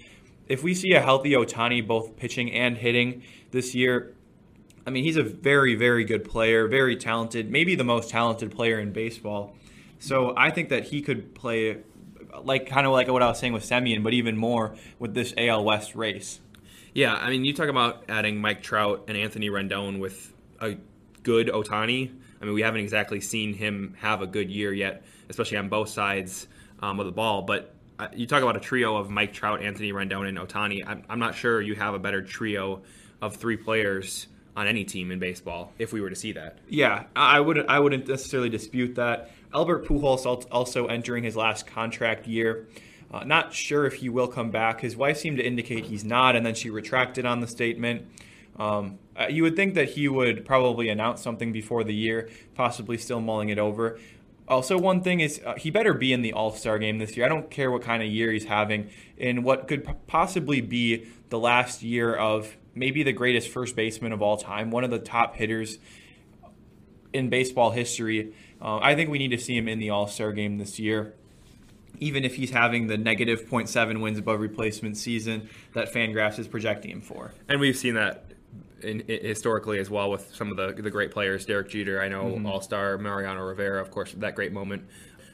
If 0.49 0.63
we 0.63 0.75
see 0.75 0.93
a 0.93 1.01
healthy 1.01 1.33
Ohtani 1.33 1.87
both 1.87 2.17
pitching 2.17 2.53
and 2.53 2.77
hitting 2.77 3.23
this 3.51 3.75
year, 3.75 4.15
I 4.87 4.91
mean, 4.91 5.05
he's 5.05 5.17
a 5.17 5.23
very, 5.23 5.75
very 5.75 6.05
good 6.05 6.25
player, 6.25 6.67
very 6.67 6.97
talented, 6.97 7.51
maybe 7.51 7.75
the 7.75 7.85
most 7.85 8.11
talented 8.11 8.51
player 8.51 8.81
in 8.81 8.93
baseball. 8.93 9.55
So 9.99 10.35
I 10.37 10.51
think 10.51 10.71
that 10.71 10.85
he 10.85 11.01
could 11.03 11.35
play 11.35 11.79
like 12.43 12.67
kind 12.67 12.87
of 12.87 12.93
like 12.93 13.09
what 13.09 13.23
I 13.23 13.29
was 13.29 13.39
saying 13.39 13.53
with 13.53 13.65
Semien, 13.65 14.03
but 14.03 14.15
even 14.15 14.37
more 14.37 14.75
with 14.99 15.15
this 15.15 15.33
AL 15.37 15.65
West 15.65 15.95
race. 15.95 16.41
Yeah, 16.95 17.15
I 17.15 17.31
mean, 17.31 17.45
you 17.45 17.55
talk 17.55 17.69
about 17.69 18.05
adding 18.09 18.41
Mike 18.41 18.63
Trout 18.63 19.05
and 19.09 19.17
Anthony 19.17 19.49
Rendon 19.49 19.99
with 19.99 20.33
a 20.61 20.77
good 21.23 21.49
Ohtani. 21.49 22.11
I 22.41 22.45
mean, 22.45 22.55
we 22.55 22.63
haven't 22.63 22.81
exactly 22.81 23.21
seen 23.21 23.55
him 23.55 23.95
have 24.01 24.21
a 24.21 24.27
good 24.27 24.51
year 24.51 24.73
yet, 24.73 25.05
especially 25.29 25.57
on 25.59 25.69
both 25.69 25.89
sides 25.89 26.49
um, 26.81 26.99
of 26.99 27.07
the 27.07 27.13
ball. 27.13 27.43
But 27.43 27.75
you 28.15 28.27
talk 28.27 28.43
about 28.43 28.57
a 28.57 28.61
trio 28.61 28.97
of 28.97 29.11
Mike 29.11 29.33
Trout, 29.33 29.63
Anthony 29.63 29.93
Rendon, 29.93 30.29
and 30.29 30.39
Ohtani. 30.39 30.87
I'm, 30.87 31.05
I'm 31.09 31.19
not 31.19 31.35
sure 31.35 31.61
you 31.61 31.75
have 31.75 31.95
a 31.95 31.99
better 31.99 32.23
trio 32.23 32.83
of 33.21 33.37
three 33.37 33.57
players 33.57 34.29
on 34.57 34.67
any 34.67 34.85
team 34.85 35.11
in 35.11 35.19
baseball 35.19 35.73
if 35.79 35.93
we 35.93 36.01
were 36.01 36.11
to 36.11 36.17
see 36.17 36.33
that. 36.33 36.59
Yeah, 36.69 37.05
I 37.17 37.41
wouldn't. 37.41 37.69
I 37.69 37.79
wouldn't 37.79 38.09
necessarily 38.09 38.51
dispute 38.51 38.97
that. 38.97 39.31
Albert 39.55 39.87
Pujols 39.87 40.47
also 40.51 40.87
entering 40.87 41.25
his 41.25 41.37
last 41.37 41.67
contract 41.67 42.27
year. 42.27 42.67
Uh, 43.13 43.25
not 43.25 43.53
sure 43.53 43.85
if 43.85 43.95
he 43.95 44.09
will 44.09 44.29
come 44.29 44.51
back. 44.51 44.81
His 44.81 44.97
wife 44.97 45.19
seemed 45.19 45.37
to 45.37 45.45
indicate 45.45 45.85
he's 45.85 46.05
not, 46.05 46.35
and 46.35 46.45
then 46.47 46.55
she 46.55 46.71
retracted 46.71 47.27
on 47.27 47.41
the 47.41 47.47
statement. 47.47 48.07
Um, 48.59 48.99
uh, 49.19 49.27
you 49.29 49.43
would 49.43 49.57
think 49.57 49.75
that 49.75 49.91
he 49.91 50.09
would 50.09 50.45
probably 50.45 50.89
announce 50.89 51.21
something 51.23 51.53
before 51.53 51.85
the 51.85 51.95
year, 51.95 52.31
possibly 52.55 52.97
still 52.97 53.21
mulling 53.21 53.51
it 53.51 53.59
over. 53.59 53.99
Also, 54.53 54.79
one 54.79 55.01
thing 55.01 55.21
is 55.21 55.41
uh, 55.47 55.55
he 55.55 55.71
better 55.71 55.95
be 55.95 56.13
in 56.13 56.21
the 56.21 56.35
All 56.35 56.53
Star 56.53 56.79
game 56.79 56.99
this 56.99 57.17
year. 57.17 57.25
I 57.25 57.29
don't 57.31 57.51
care 57.51 57.71
what 57.71 57.81
kind 57.81 58.03
of 58.03 58.09
year 58.11 58.31
he's 58.31 58.45
having 58.45 58.91
in 59.17 59.43
what 59.43 59.67
could 59.67 59.89
possibly 60.07 60.61
be 60.61 61.07
the 61.31 61.39
last 61.39 61.83
year 61.83 62.15
of 62.15 62.55
maybe 62.75 63.03
the 63.03 63.13
greatest 63.13 63.49
first 63.49 63.75
baseman 63.75 64.13
of 64.13 64.21
all 64.21 64.37
time, 64.37 64.71
one 64.71 64.85
of 64.85 64.91
the 64.91 64.99
top 64.99 65.37
hitters 65.37 65.79
in 67.15 67.31
baseball 67.31 67.71
history. 67.71 68.35
Uh, 68.61 68.77
I 68.77 68.95
think 68.95 69.09
we 69.09 69.19
need 69.19 69.31
to 69.31 69.39
see 69.39 69.57
him 69.57 69.69
in 69.69 69.79
the 69.79 69.89
All 69.89 70.07
Star 70.07 70.33
game 70.33 70.59
this 70.59 70.79
year 70.79 71.15
even 72.01 72.25
if 72.25 72.35
he's 72.35 72.51
having 72.51 72.89
the 72.89 72.97
negative 72.97 73.47
0.7 73.49 74.01
wins 74.01 74.19
above 74.19 74.41
replacement 74.41 74.97
season 74.97 75.49
that 75.75 75.93
Fangraphs 75.93 76.39
is 76.39 76.49
projecting 76.49 76.91
him 76.91 77.01
for. 77.01 77.33
And 77.49 77.61
we've 77.61 77.77
seen 77.77 77.95
that 77.95 78.32
in, 78.83 79.01
in, 79.01 79.25
historically 79.25 79.79
as 79.79 79.91
well 79.91 80.11
with 80.11 80.35
some 80.35 80.51
of 80.51 80.57
the 80.57 80.83
the 80.83 80.91
great 80.91 81.11
players. 81.11 81.47
Derek 81.47 81.69
Jeter, 81.69 82.01
I 82.01 82.09
know, 82.09 82.25
mm-hmm. 82.25 82.47
All 82.47 82.61
Star 82.61 82.99
Mariano 82.99 83.43
Rivera, 83.43 83.81
of 83.81 83.91
course, 83.91 84.13
that 84.13 84.35
great 84.35 84.53
moment. 84.53 84.85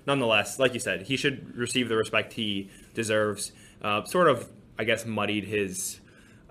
Nonetheless, 0.06 0.58
like 0.58 0.74
you 0.74 0.80
said, 0.80 1.02
he 1.02 1.16
should 1.16 1.54
receive 1.56 1.88
the 1.88 1.96
respect 1.96 2.32
he 2.32 2.70
deserves. 2.94 3.52
Uh, 3.82 4.04
sort 4.04 4.28
of, 4.28 4.48
I 4.78 4.84
guess, 4.84 5.04
muddied 5.04 5.44
his 5.44 6.00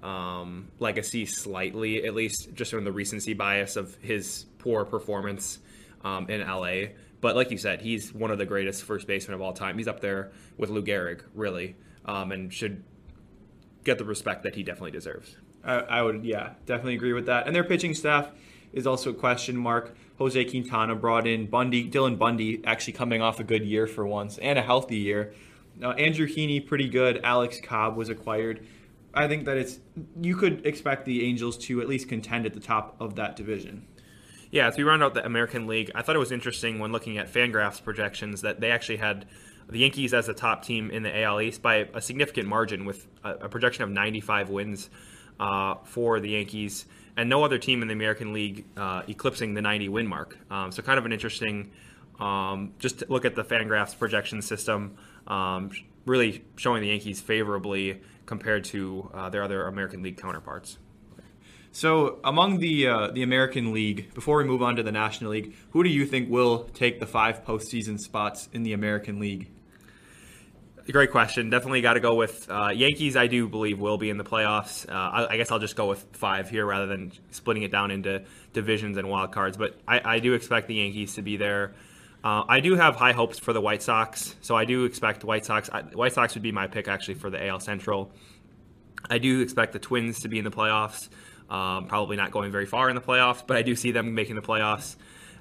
um, 0.04 0.68
legacy 0.80 1.26
slightly, 1.26 2.06
at 2.06 2.14
least 2.14 2.54
just 2.54 2.72
from 2.72 2.84
the 2.84 2.92
recency 2.92 3.34
bias 3.34 3.76
of 3.76 3.96
his 3.96 4.46
poor 4.60 4.86
performance 4.86 5.60
um, 6.04 6.30
in 6.30 6.42
LA. 6.42 6.90
But 7.20 7.36
like 7.36 7.50
you 7.50 7.58
said, 7.58 7.82
he's 7.82 8.14
one 8.14 8.30
of 8.30 8.38
the 8.38 8.46
greatest 8.46 8.84
first 8.84 9.08
basemen 9.08 9.36
of 9.36 9.42
all 9.42 9.54
time. 9.54 9.78
He's 9.78 9.88
up 9.88 10.02
there 10.02 10.32
with 10.58 10.70
Lou 10.70 10.84
Gehrig, 10.84 11.22
really, 11.34 11.76
um, 12.06 12.32
and 12.32 12.54
should 12.54 12.84
get 13.84 13.98
the 13.98 14.06
respect 14.06 14.44
that 14.44 14.56
he 14.56 14.64
definitely 14.64 14.92
deserves. 14.92 15.36
I, 15.64 15.76
I, 15.76 16.02
would, 16.02 16.24
yeah, 16.24 16.54
definitely 16.66 16.96
agree 16.96 17.14
with 17.14 17.26
that. 17.26 17.48
And 17.48 17.56
their 17.56 17.64
pitching 17.64 17.94
staff 17.94 18.32
is 18.74 18.88
also 18.88 19.12
a 19.12 19.14
question 19.14 19.58
mark. 19.58 19.96
Jose 20.18 20.46
Quintana 20.46 20.96
brought 20.96 21.28
in 21.28 21.48
Bundy, 21.48 21.90
Dylan 21.90 22.18
Bundy, 22.18 22.62
actually 22.66 22.94
coming 22.94 23.22
off 23.22 23.40
a 23.40 23.44
good 23.44 23.64
year 23.64 23.86
for 23.86 24.06
once 24.06 24.38
and 24.40 24.58
a 24.58 24.62
healthy 24.62 24.98
year. 24.98 25.34
Uh, 25.82 25.90
Andrew 25.92 26.28
Heaney, 26.28 26.66
pretty 26.66 26.90
good. 26.90 27.22
Alex 27.24 27.60
Cobb 27.62 27.96
was 27.96 28.10
acquired. 28.10 28.66
I 29.14 29.28
think 29.28 29.46
that 29.46 29.58
it's 29.58 29.80
you 30.22 30.36
could 30.36 30.66
expect 30.66 31.06
the 31.06 31.26
Angels 31.26 31.58
to 31.60 31.82
at 31.82 31.88
least 31.88 32.10
contend 32.10 32.46
at 32.46 32.54
the 32.54 32.60
top 32.60 32.96
of 33.00 33.16
that 33.16 33.36
division. 33.36 33.86
Yeah, 34.50 34.68
as 34.68 34.78
we 34.78 34.84
round 34.84 35.04
out 35.04 35.14
the 35.14 35.26
American 35.26 35.68
League, 35.68 35.92
I 35.94 36.02
thought 36.02 36.16
it 36.16 36.20
was 36.20 36.32
interesting 36.32 36.80
when 36.80 36.92
looking 36.92 37.18
at 37.18 37.32
Fangraphs 37.32 37.84
projections 37.84 38.42
that 38.42 38.60
they 38.60 38.72
actually 38.72 38.98
had 38.98 39.26
the 39.70 39.80
Yankees 39.80 40.14
as 40.14 40.28
the 40.28 40.34
top 40.34 40.64
team 40.64 40.90
in 40.90 41.04
the 41.04 41.24
AL 41.24 41.42
East 41.42 41.62
by 41.62 41.90
a 41.94 42.02
significant 42.02 42.48
margin 42.48 42.86
with 42.86 43.08
a, 43.24 43.32
a 43.32 43.50
projection 43.50 43.84
of 43.84 43.90
95 43.90 44.50
wins 44.50 44.90
uh, 45.40 45.76
for 45.84 46.20
the 46.20 46.30
Yankees, 46.30 46.86
and 47.16 47.30
no 47.30 47.44
other 47.44 47.58
team 47.58 47.82
in 47.82 47.88
the 47.88 47.94
American 47.94 48.34
League 48.34 48.66
uh, 48.78 49.02
eclipsing 49.08 49.54
the 49.54 49.62
90 49.62 49.90
win 49.90 50.08
mark. 50.08 50.38
Um, 50.52 50.72
so, 50.72 50.82
kind 50.82 51.00
of 51.00 51.06
an 51.06 51.12
interesting, 51.12 51.72
um, 52.20 52.74
just 52.80 53.10
look 53.10 53.26
at 53.26 53.36
the 53.36 53.44
Fangraphs 53.44 53.98
projection 53.98 54.42
system, 54.42 54.98
um, 55.28 55.72
really 56.06 56.44
showing 56.56 56.82
the 56.82 56.90
Yankees 56.90 57.22
favorably 57.22 58.02
compared 58.26 58.64
to 58.66 59.10
uh, 59.14 59.30
their 59.30 59.44
other 59.44 59.68
American 59.68 60.04
League 60.04 60.18
counterparts. 60.18 60.78
So, 61.72 62.20
among 62.24 62.58
the 62.58 62.88
uh, 62.88 63.08
the 63.12 63.24
American 63.24 63.72
League, 63.74 64.14
before 64.14 64.38
we 64.38 64.46
move 64.46 64.64
on 64.64 64.76
to 64.78 64.84
the 64.84 64.92
National 64.92 65.32
League, 65.32 65.56
who 65.72 65.84
do 65.84 65.90
you 65.90 66.06
think 66.06 66.30
will 66.30 66.64
take 66.74 67.00
the 67.00 67.06
five 67.06 67.44
postseason 67.46 68.00
spots 68.00 68.50
in 68.52 68.64
the 68.64 68.74
American 68.74 69.20
League? 69.20 69.52
Great 70.92 71.12
question. 71.12 71.50
Definitely 71.50 71.82
got 71.82 71.96
to 71.96 72.00
go 72.00 72.16
with 72.16 72.50
uh, 72.50 72.70
Yankees. 72.74 73.18
I 73.18 73.28
do 73.28 73.50
believe 73.50 73.78
will 73.78 73.98
be 73.98 74.10
in 74.10 74.18
the 74.18 74.24
playoffs. 74.24 74.90
Uh, 74.90 74.94
I, 74.94 75.34
I, 75.34 75.38
guess 75.38 75.52
I'll 75.52 75.60
just 75.60 75.76
go 75.76 75.88
with 75.88 76.06
five 76.14 76.50
here 76.50 76.66
rather 76.66 76.86
than 76.86 77.12
splitting 77.32 77.64
it 77.64 77.72
down 77.72 77.92
into 77.92 78.24
divisions 78.54 78.96
and 78.96 79.10
wild 79.10 79.34
cards. 79.34 79.58
But 79.58 79.78
I, 79.86 80.16
I 80.16 80.20
do 80.20 80.34
expect 80.34 80.68
the 80.68 80.76
Yankees 80.76 81.16
to 81.16 81.22
be 81.22 81.36
there. 81.36 81.74
Uh, 82.24 82.46
I 82.48 82.62
do 82.62 82.76
have 82.76 82.96
high 82.96 83.12
hopes 83.12 83.38
for 83.38 83.52
the 83.52 83.60
White 83.60 83.84
Sox, 83.84 84.36
so 84.40 84.56
I 84.56 84.64
do 84.64 84.86
expect 84.86 85.26
White 85.26 85.46
Sox. 85.46 85.70
I, 85.70 85.82
White 85.82 86.14
Sox 86.14 86.36
would 86.36 86.44
be 86.44 86.54
my 86.54 86.68
pick 86.68 86.88
actually 86.88 87.16
for 87.16 87.30
the 87.30 87.46
AL 87.48 87.60
Central. 87.60 88.12
I 89.10 89.18
do 89.18 89.42
expect 89.42 89.74
the 89.74 89.80
Twins 89.80 90.22
to 90.22 90.30
be 90.30 90.38
in 90.38 90.46
the 90.46 90.52
playoffs. 90.52 91.10
Um, 91.50 91.88
probably 91.88 92.16
not 92.16 92.32
going 92.32 92.52
very 92.52 92.66
far 92.66 92.90
in 92.90 92.96
the 92.96 93.02
playoffs, 93.02 93.44
but 93.46 93.58
I 93.58 93.62
do 93.62 93.76
see 93.76 93.92
them 93.92 94.16
making 94.16 94.36
the 94.36 94.42
playoffs. 94.42 94.96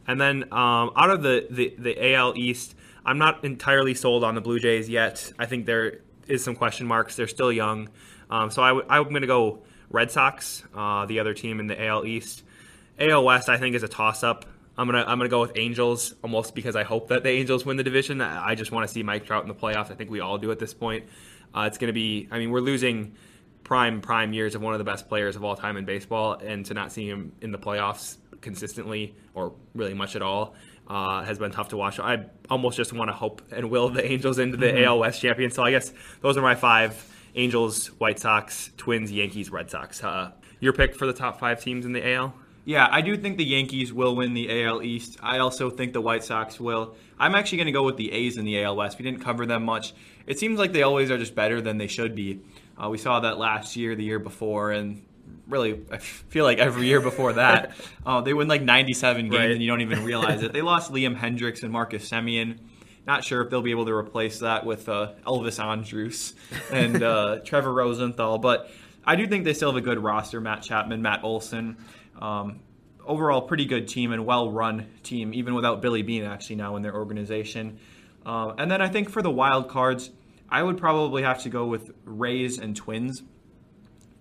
And 0.09 0.21
then 0.21 0.45
um, 0.53 0.91
out 0.97 1.11
of 1.11 1.23
the, 1.23 1.47
the, 1.51 1.75
the 1.79 2.15
AL 2.15 2.37
East, 2.37 2.75
I'm 3.07 3.19
not 3.19 3.45
entirely 3.45 3.95
sold 3.95 4.25
on 4.25 4.35
the 4.35 4.41
Blue 4.41 4.59
Jays 4.59 4.89
yet. 4.89 5.33
I 5.39 5.47
think 5.47 5.65
there 5.65 6.01
is 6.27 6.43
some 6.43 6.57
question 6.57 6.89
marks. 6.89 7.15
They're 7.15 7.29
still 7.29 7.53
young. 7.53 7.89
Um, 8.29 8.51
so 8.51 8.63
i 8.63 8.69
w- 8.69 8.87
I'm 8.91 9.05
going 9.05 9.21
to 9.21 9.29
go 9.29 9.63
Red 9.91 10.11
Sox, 10.11 10.65
uh, 10.75 11.07
the 11.07 11.21
other 11.21 11.33
team 11.33 11.61
in 11.61 11.69
the 11.69 11.87
AL 11.87 12.05
East. 12.05 12.43
AL 12.99 13.25
West, 13.25 13.49
I 13.49 13.59
think, 13.59 13.77
is 13.77 13.85
a 13.85 13.89
toss 13.89 14.25
up. 14.25 14.45
I'm 14.79 14.87
gonna 14.87 15.05
I'm 15.07 15.19
gonna 15.19 15.31
go 15.31 15.41
with 15.41 15.53
Angels 15.57 16.15
almost 16.23 16.55
because 16.55 16.77
I 16.77 16.83
hope 16.83 17.09
that 17.09 17.23
the 17.23 17.31
Angels 17.31 17.65
win 17.65 17.79
the 17.79 17.83
division. 17.83 18.21
I 18.21 18.55
just 18.55 18.73
want 18.73 18.87
to 18.87 18.93
see 18.93 19.03
Mike 19.03 19.25
Trout 19.25 19.43
in 19.43 19.49
the 19.49 19.55
playoffs. 19.55 19.91
I 19.91 19.95
think 19.95 20.11
we 20.11 20.21
all 20.21 20.37
do 20.37 20.51
at 20.51 20.59
this 20.59 20.75
point. 20.75 21.07
Uh, 21.55 21.63
it's 21.63 21.79
gonna 21.79 21.95
be. 21.95 22.29
I 22.31 22.39
mean, 22.39 22.51
we're 22.51 22.61
losing 22.61 23.15
prime 23.65 24.03
prime 24.03 24.35
years 24.35 24.55
of 24.55 24.61
one 24.61 24.75
of 24.75 24.79
the 24.79 24.85
best 24.85 25.09
players 25.09 25.35
of 25.35 25.45
all 25.45 25.57
time 25.57 25.79
in 25.79 25.87
baseball, 25.87 26.35
and 26.35 26.67
to 26.67 26.75
not 26.75 26.93
see 26.93 27.09
him 27.09 27.33
in 27.41 27.53
the 27.53 27.59
playoffs 27.59 28.19
consistently 28.43 29.15
or 29.35 29.55
really 29.75 29.95
much 29.95 30.15
at 30.15 30.21
all 30.21 30.55
uh, 30.89 31.25
has 31.25 31.39
been 31.39 31.51
tough 31.51 31.71
to 31.71 31.77
watch. 31.77 31.99
I 31.99 32.27
almost 32.51 32.77
just 32.77 32.93
want 32.93 33.09
to 33.09 33.15
hope 33.15 33.43
and 33.53 33.71
will 33.71 33.89
the 33.89 34.05
Angels 34.05 34.39
into 34.39 34.57
the 34.57 34.67
mm-hmm. 34.67 34.85
AL 34.85 34.99
West 35.01 35.21
champion. 35.21 35.51
So 35.51 35.63
I 35.63 35.71
guess 35.71 35.93
those 36.21 36.37
are 36.37 36.43
my 36.43 36.55
five: 36.55 37.13
Angels, 37.35 37.89
White 37.99 38.19
Sox, 38.19 38.71
Twins, 38.77 39.11
Yankees, 39.11 39.51
Red 39.51 39.71
Sox. 39.71 40.03
Uh, 40.03 40.33
your 40.61 40.73
pick 40.73 40.95
for 40.95 41.07
the 41.07 41.13
top 41.13 41.39
five 41.39 41.61
teams 41.63 41.85
in 41.85 41.93
the 41.93 42.15
AL? 42.15 42.35
Yeah, 42.65 42.89
I 42.91 43.01
do 43.01 43.17
think 43.17 43.37
the 43.37 43.45
Yankees 43.45 43.93
will 43.93 44.17
win 44.17 44.35
the 44.35 44.65
AL 44.65 44.83
East. 44.83 45.19
I 45.23 45.39
also 45.39 45.71
think 45.71 45.93
the 45.93 46.01
White 46.01 46.25
Sox 46.25 46.59
will. 46.59 46.97
I'm 47.19 47.37
actually 47.37 47.59
going 47.59 47.67
to 47.67 47.73
go 47.73 47.85
with 47.85 47.97
the 47.97 48.11
A's 48.11 48.37
in 48.37 48.45
the 48.45 48.61
AL 48.63 48.75
West. 48.77 48.99
We 48.99 49.05
didn't 49.05 49.21
cover 49.21 49.47
them 49.47 49.65
much. 49.65 49.95
It 50.27 50.41
seems 50.41 50.59
like 50.59 50.73
they 50.73 50.83
always 50.83 51.11
are 51.11 51.17
just 51.17 51.37
better 51.37 51.61
than 51.61 51.79
they 51.79 51.87
should 51.87 52.17
be. 52.17 52.41
Uh, 52.77 52.89
we 52.89 52.99
saw 52.99 53.21
that 53.21 53.39
last 53.39 53.77
year, 53.77 53.95
the 53.95 54.03
year 54.03 54.19
before, 54.19 54.73
and 54.73 55.05
really, 55.49 55.81
I 55.91 55.99
feel 55.99 56.45
like 56.45 56.59
every 56.59 56.87
year 56.87 57.01
before 57.01 57.35
that, 57.35 57.73
uh, 58.07 58.21
they 58.21 58.35
win 58.35 58.49
like 58.49 58.63
97 58.63 59.29
games 59.29 59.35
right. 59.35 59.51
and 59.51 59.63
you 59.63 59.69
don't 59.69 59.81
even 59.81 60.05
realize 60.05 60.43
it. 60.43 60.53
They 60.53 60.63
lost 60.63 60.93
Liam 60.93 61.17
Hendriks 61.17 61.63
and 61.63 61.73
Marcus 61.73 62.09
Semien. 62.09 62.59
Not 63.07 63.23
sure 63.25 63.41
if 63.43 63.51
they'll 63.51 63.63
be 63.63 63.71
able 63.71 63.87
to 63.87 63.93
replace 63.93 64.41
that 64.41 64.67
with 64.67 64.89
uh, 64.89 65.13
Elvis 65.25 65.63
Andrus 65.63 66.35
and 66.73 67.03
uh, 67.03 67.39
Trevor 67.45 67.73
Rosenthal, 67.73 68.39
but 68.39 68.71
I 69.05 69.15
do 69.15 69.27
think 69.29 69.45
they 69.45 69.55
still 69.55 69.71
have 69.71 69.77
a 69.77 69.85
good 69.85 70.03
roster. 70.03 70.41
Matt 70.41 70.63
Chapman, 70.63 71.01
Matt 71.01 71.23
Olson. 71.23 71.77
Um, 72.21 72.61
overall, 73.05 73.43
pretty 73.43 73.65
good 73.65 73.87
team 73.87 74.13
and 74.13 74.27
well 74.27 74.51
run 74.51 74.87
team, 75.05 75.33
even 75.33 75.55
without 75.55 75.81
Billy 75.81 76.03
Beane 76.03 76.25
actually 76.25 76.57
now 76.57 76.75
in 76.75 76.83
their 76.83 76.95
organization. 76.95 77.79
Uh, 78.25 78.55
and 78.59 78.69
then 78.69 78.83
I 78.83 78.89
think 78.89 79.09
for 79.09 79.23
the 79.23 79.31
wild 79.31 79.69
cards, 79.69 80.11
I 80.49 80.63
would 80.63 80.79
probably 80.79 81.23
have 81.23 81.43
to 81.43 81.49
go 81.49 81.67
with 81.67 81.93
Rays 82.05 82.59
and 82.59 82.75
Twins. 82.75 83.23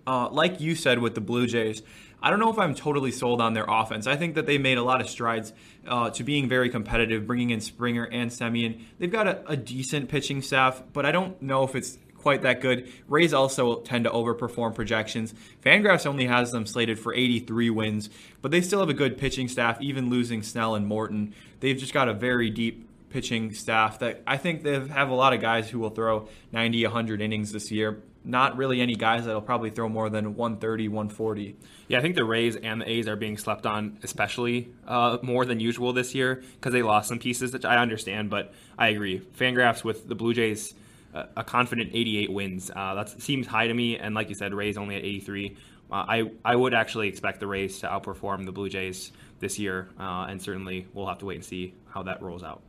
Uh, 0.08 0.30
like 0.30 0.60
you 0.60 0.76
said 0.76 1.00
with 1.00 1.15
the 1.15 1.22
Blue 1.22 1.48
Jays, 1.48 1.82
I 2.22 2.30
don't 2.30 2.39
know 2.39 2.52
if 2.52 2.58
I'm 2.58 2.74
totally 2.74 3.12
sold 3.12 3.41
on 3.41 3.54
their 3.54 3.65
offense. 3.68 4.08
I 4.08 4.15
think 4.15 4.36
that 4.36 4.46
they 4.46 4.58
made 4.58 4.78
a 4.78 4.84
lot 4.84 5.02
of 5.02 5.10
strides 5.10 5.54
uh, 5.88 6.10
to 6.12 6.24
being 6.24 6.50
very 6.50 6.70
competitive, 6.70 7.28
bringing 7.28 7.52
in 7.52 7.62
Springer 7.62 8.06
and 8.06 8.32
Semien. 8.32 8.82
They've 8.98 9.12
got 9.12 9.28
a, 9.28 9.48
a, 9.48 9.56
decent 9.56 10.10
pitching 10.10 10.41
staff, 10.41 10.82
but 10.91 11.06
I 11.06 11.12
don't 11.12 11.39
know 11.41 11.63
if 11.63 11.76
it's 11.76 12.00
quite 12.18 12.41
that 12.41 12.62
good. 12.62 12.91
Rays 13.08 13.34
also 13.34 13.82
tend 13.82 14.06
to 14.06 14.10
overperform 14.10 14.74
projections. 14.74 15.36
Fangraphs 15.63 16.08
only 16.08 16.26
has 16.26 16.52
them 16.52 16.65
slated 16.65 16.98
for 16.98 17.13
83 17.13 17.70
wins, 17.70 18.10
but 18.41 18.50
they 18.50 18.62
still 18.62 18.80
have 18.80 18.89
a 18.89 18.96
good 18.96 19.20
pitching 19.20 19.48
staff, 19.48 19.80
even 19.80 20.10
losing 20.10 20.41
Snell 20.41 20.74
and 20.74 20.88
Morton. 20.88 21.36
They've 21.60 21.78
just 21.78 21.94
got 21.94 22.10
a 22.10 22.13
very 22.13 22.50
deep 22.50 22.89
pitching 23.12 23.54
staff 23.54 24.00
that 24.00 24.24
I 24.26 24.38
think 24.38 24.63
they 24.63 24.80
have 24.88 25.10
a 25.10 25.13
lot 25.13 25.34
of 25.34 25.41
guys 25.41 25.70
who 25.70 25.78
will 25.78 25.91
throw 25.91 26.28
90, 26.52 26.84
100 26.86 27.22
innings 27.22 27.52
this 27.52 27.72
year. 27.72 28.02
Not 28.25 28.57
really 28.57 28.81
any 28.81 28.95
guys 28.95 29.25
that'll 29.25 29.41
probably 29.41 29.69
throw 29.69 29.88
more 29.88 30.09
than 30.09 30.35
130, 30.35 30.88
140. 30.88 31.55
Yeah, 31.88 31.99
I 31.99 32.01
think 32.01 32.15
the 32.15 32.25
Rays 32.25 32.55
and 32.55 32.81
the 32.81 32.89
A's 32.89 33.07
are 33.07 33.15
being 33.15 33.38
slept 33.38 33.65
on, 33.67 33.99
especially 34.01 34.69
uh, 34.88 35.19
more 35.21 35.45
than 35.45 35.59
usual 35.59 35.93
this 35.93 36.15
year 36.15 36.43
because 36.55 36.73
they 36.73 36.81
lost 36.81 37.09
some 37.09 37.19
pieces, 37.19 37.53
which 37.53 37.65
I 37.65 37.77
understand, 37.77 38.31
but 38.31 38.51
I 38.79 38.88
agree. 38.88 39.19
Fangraphs 39.19 39.83
with 39.83 40.07
the 40.07 40.15
Blue 40.15 40.33
Jays, 40.33 40.73
uh, 41.13 41.25
a 41.38 41.43
confident 41.43 41.91
88 41.93 42.31
wins. 42.31 42.71
Uh, 42.75 42.95
that 42.95 43.21
seems 43.21 43.45
high 43.45 43.67
to 43.67 43.73
me, 43.73 43.97
and 43.99 44.15
like 44.15 44.29
you 44.29 44.35
said, 44.35 44.53
Rays 44.53 44.77
only 44.77 44.95
at 44.95 45.03
83. 45.03 45.55
uh, 45.91 45.93
I 45.93 46.31
I 46.43 46.55
would 46.55 46.73
actually 46.73 47.07
expect 47.07 47.39
the 47.39 47.47
Rays 47.47 47.79
to 47.81 47.88
outperform 47.88 48.45
the 48.45 48.51
Blue 48.51 48.69
Jays 48.69 49.11
this 49.39 49.59
year, 49.59 49.89
uh, 49.99 50.25
and 50.27 50.41
certainly 50.41 50.88
we'll 50.93 51.07
have 51.07 51.19
to 51.19 51.25
wait 51.25 51.35
and 51.35 51.45
see 51.45 51.75
how 51.89 52.01
that 52.03 52.21
rolls 52.23 52.41
out. 52.43 52.61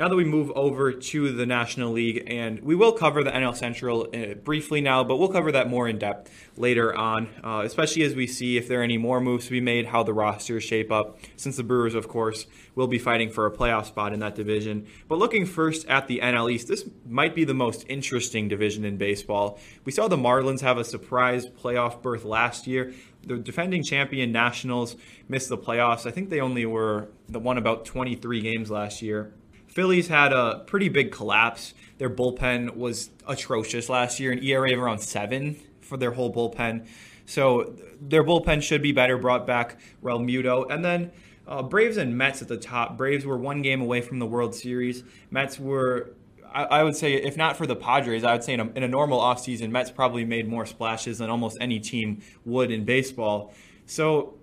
Now 0.00 0.08
that 0.08 0.16
we 0.16 0.24
move 0.24 0.50
over 0.52 0.92
to 0.92 1.30
the 1.30 1.44
National 1.44 1.92
League, 1.92 2.24
and 2.26 2.58
we 2.60 2.74
will 2.74 2.92
cover 2.92 3.22
the 3.22 3.32
NL 3.32 3.54
Central 3.54 4.08
uh, 4.14 4.32
briefly 4.32 4.80
now, 4.80 5.04
but 5.04 5.18
we'll 5.18 5.28
cover 5.28 5.52
that 5.52 5.68
more 5.68 5.86
in 5.86 5.98
depth 5.98 6.30
later 6.56 6.96
on, 6.96 7.28
uh, 7.44 7.60
especially 7.66 8.04
as 8.04 8.14
we 8.14 8.26
see 8.26 8.56
if 8.56 8.66
there 8.66 8.80
are 8.80 8.82
any 8.82 8.96
more 8.96 9.20
moves 9.20 9.44
to 9.44 9.50
be 9.50 9.60
made, 9.60 9.84
how 9.84 10.02
the 10.02 10.14
rosters 10.14 10.64
shape 10.64 10.90
up, 10.90 11.18
since 11.36 11.58
the 11.58 11.62
Brewers, 11.62 11.94
of 11.94 12.08
course, 12.08 12.46
will 12.74 12.86
be 12.86 12.98
fighting 12.98 13.28
for 13.28 13.44
a 13.44 13.50
playoff 13.50 13.84
spot 13.84 14.14
in 14.14 14.20
that 14.20 14.34
division. 14.34 14.86
But 15.06 15.18
looking 15.18 15.44
first 15.44 15.86
at 15.86 16.08
the 16.08 16.20
NL 16.20 16.50
East, 16.50 16.66
this 16.68 16.88
might 17.06 17.34
be 17.34 17.44
the 17.44 17.52
most 17.52 17.84
interesting 17.86 18.48
division 18.48 18.86
in 18.86 18.96
baseball. 18.96 19.58
We 19.84 19.92
saw 19.92 20.08
the 20.08 20.16
Marlins 20.16 20.62
have 20.62 20.78
a 20.78 20.84
surprise 20.84 21.44
playoff 21.44 22.00
berth 22.00 22.24
last 22.24 22.66
year. 22.66 22.94
The 23.26 23.36
defending 23.36 23.82
champion 23.82 24.32
Nationals 24.32 24.96
missed 25.28 25.50
the 25.50 25.58
playoffs. 25.58 26.06
I 26.06 26.10
think 26.10 26.30
they 26.30 26.40
only 26.40 26.64
were 26.64 27.10
the 27.28 27.38
one 27.38 27.58
about 27.58 27.84
23 27.84 28.40
games 28.40 28.70
last 28.70 29.02
year. 29.02 29.34
Phillies 29.70 30.08
had 30.08 30.32
a 30.32 30.64
pretty 30.66 30.88
big 30.88 31.12
collapse. 31.12 31.74
Their 31.98 32.10
bullpen 32.10 32.76
was 32.76 33.10
atrocious 33.26 33.88
last 33.88 34.18
year, 34.18 34.32
an 34.32 34.42
ERA 34.42 34.72
of 34.72 34.80
around 34.80 34.98
seven 34.98 35.56
for 35.80 35.96
their 35.96 36.10
whole 36.10 36.32
bullpen. 36.32 36.86
So 37.24 37.74
their 38.00 38.24
bullpen 38.24 38.62
should 38.62 38.82
be 38.82 38.90
better. 38.90 39.16
Brought 39.16 39.46
back 39.46 39.78
Realmuto, 40.02 40.68
and 40.68 40.84
then 40.84 41.12
uh, 41.46 41.62
Braves 41.62 41.96
and 41.96 42.18
Mets 42.18 42.42
at 42.42 42.48
the 42.48 42.56
top. 42.56 42.96
Braves 42.96 43.24
were 43.24 43.38
one 43.38 43.62
game 43.62 43.80
away 43.80 44.00
from 44.00 44.18
the 44.18 44.26
World 44.26 44.56
Series. 44.56 45.04
Mets 45.30 45.58
were, 45.58 46.14
I, 46.52 46.82
would 46.82 46.96
say, 46.96 47.14
if 47.14 47.36
not 47.36 47.56
for 47.56 47.66
the 47.66 47.76
Padres, 47.76 48.24
I 48.24 48.32
would 48.32 48.42
say 48.42 48.54
in 48.54 48.60
a, 48.60 48.68
in 48.70 48.82
a 48.82 48.88
normal 48.88 49.20
offseason, 49.20 49.70
Mets 49.70 49.92
probably 49.92 50.24
made 50.24 50.48
more 50.48 50.66
splashes 50.66 51.18
than 51.18 51.30
almost 51.30 51.56
any 51.60 51.78
team 51.78 52.22
would 52.44 52.72
in 52.72 52.84
baseball. 52.84 53.54
So 53.86 54.34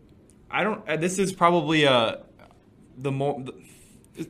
I 0.49 0.63
don't. 0.63 0.85
This 1.01 1.19
is 1.19 1.33
probably 1.33 1.83
a 1.83 1.91
uh, 1.91 2.23
the 2.97 3.11
more 3.11 3.43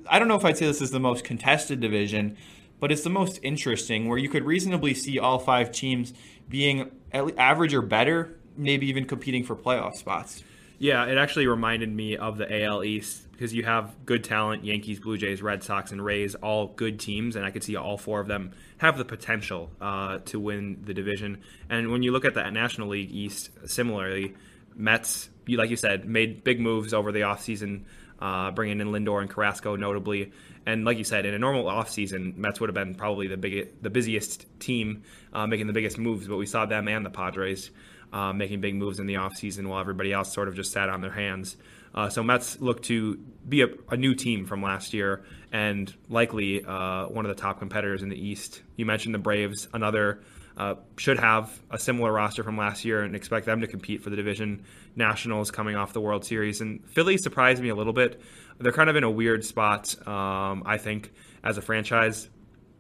I 0.10 0.20
don't 0.20 0.28
know 0.28 0.36
if 0.36 0.46
I'd 0.46 0.58
say 0.58 0.66
this 0.66 0.82
is 0.82 0.92
the 0.92 1.00
most 1.00 1.24
contested 1.24 1.80
division, 1.80 2.38
but 2.80 2.92
it's 2.92 3.04
the 3.04 3.10
most 3.10 3.40
interesting 3.44 4.08
where 4.08 4.18
you 4.18 4.30
could 4.30 4.46
reasonably 4.46 4.94
see 4.94 5.20
all 5.20 5.40
five 5.40 5.72
teams 5.72 6.14
being 6.50 6.92
average 7.14 7.74
or 7.74 7.82
better, 7.82 8.38
maybe 8.56 8.88
even 8.88 9.06
competing 9.06 9.44
for 9.44 9.56
playoff 9.56 9.96
spots. 9.96 10.44
Yeah, 10.80 11.06
it 11.06 11.18
actually 11.18 11.48
reminded 11.48 11.94
me 11.94 12.18
of 12.18 12.38
the 12.38 12.64
AL 12.64 12.84
East 12.84 13.32
because 13.32 13.54
you 13.54 13.64
have 13.64 14.06
good 14.06 14.24
talent 14.24 14.64
Yankees, 14.64 15.00
Blue 15.00 15.18
Jays, 15.18 15.42
Red 15.42 15.64
Sox, 15.64 15.92
and 15.92 16.04
Rays, 16.04 16.36
all 16.36 16.68
good 16.68 17.00
teams, 17.00 17.36
and 17.36 17.44
I 17.44 17.52
could 17.52 17.64
see 17.64 17.76
all 17.76 17.98
four 17.98 18.20
of 18.20 18.28
them 18.28 18.52
have 18.78 18.98
the 18.98 19.06
potential 19.06 19.72
uh, 19.82 20.20
to 20.26 20.40
win 20.40 20.82
the 20.84 20.94
division. 20.94 21.40
And 21.70 21.92
when 21.92 22.04
you 22.04 22.12
look 22.12 22.26
at 22.26 22.36
the 22.36 22.48
National 22.52 22.90
League 22.90 23.12
East, 23.12 23.50
similarly, 23.66 24.36
Mets, 24.76 25.30
like 25.48 25.72
you 25.72 25.76
said, 25.78 26.06
made 26.06 26.44
big 26.44 26.60
moves 26.60 26.94
over 26.94 27.12
the 27.12 27.22
offseason 27.22 27.86
uh, 28.20 28.52
bringing 28.52 28.82
in 28.82 28.88
Lindor 28.88 29.22
and 29.22 29.30
Carrasco 29.30 29.76
notably. 29.76 30.32
And 30.66 30.84
like 30.84 30.98
you 30.98 31.04
said, 31.04 31.26
in 31.26 31.34
a 31.34 31.40
normal 31.40 31.66
offseason, 31.66 32.36
Mets 32.36 32.60
would 32.60 32.70
have 32.70 32.76
been 32.76 32.96
probably 32.96 33.28
the 33.28 33.38
biggest, 33.38 33.82
the 33.82 33.90
busiest 33.90 34.46
team 34.60 35.04
uh, 35.34 35.48
making 35.48 35.68
the 35.68 35.74
biggest 35.74 35.98
moves, 35.98 36.28
but 36.28 36.38
we 36.38 36.46
saw 36.46 36.66
them 36.66 36.88
and 36.88 37.06
the 37.06 37.10
Padres 37.10 37.72
uh, 38.12 38.34
making 38.34 38.62
big 38.62 38.76
moves 38.76 39.00
in 39.00 39.06
the 39.06 39.16
offseason 39.16 39.68
while 39.68 39.80
everybody 39.80 40.14
else 40.14 40.34
sort 40.34 40.48
of 40.48 40.56
just 40.56 40.72
sat 40.72 40.90
on 40.90 41.02
their 41.02 41.12
hands. 41.12 41.58
Uh, 41.94 42.10
so 42.10 42.22
Mets 42.22 42.60
look 42.62 42.84
to 42.84 43.18
be 43.48 43.62
a, 43.62 43.68
a, 43.90 43.98
new 43.98 44.14
team 44.14 44.46
from 44.46 44.62
last 44.62 44.94
year 44.94 45.24
and 45.52 45.94
likely 46.10 46.64
uh, 46.64 47.08
one 47.08 47.26
of 47.26 47.36
the 47.36 47.42
top 47.42 47.60
competitors 47.60 48.04
in 48.04 48.10
the 48.10 48.16
East. 48.16 48.62
You 48.76 48.86
mentioned 48.86 49.16
the 49.16 49.20
Braves, 49.20 49.68
another 49.74 50.20
uh, 50.58 50.76
should 50.98 51.20
have 51.20 51.62
a 51.70 51.78
similar 51.78 52.12
roster 52.12 52.44
from 52.44 52.58
last 52.58 52.84
year 52.84 53.04
and 53.04 53.16
expect 53.16 53.46
them 53.46 53.62
to 53.62 53.68
compete 53.68 54.02
for 54.02 54.10
the 54.10 54.16
division. 54.16 54.64
Nationals 54.96 55.52
coming 55.52 55.76
off 55.76 55.94
the 55.94 56.02
World 56.02 56.26
Series. 56.26 56.62
And 56.62 56.84
Philly 56.90 57.18
surprised 57.18 57.62
me 57.62 57.70
a 57.70 57.76
little 57.76 57.94
bit. 57.94 58.20
They're 58.60 58.72
kind 58.72 58.90
of 58.90 58.96
in 58.96 59.04
a 59.04 59.12
weird 59.12 59.46
spot, 59.46 59.96
um, 60.08 60.64
I 60.66 60.78
think, 60.78 61.14
as 61.44 61.58
a 61.58 61.62
franchise. 61.62 62.28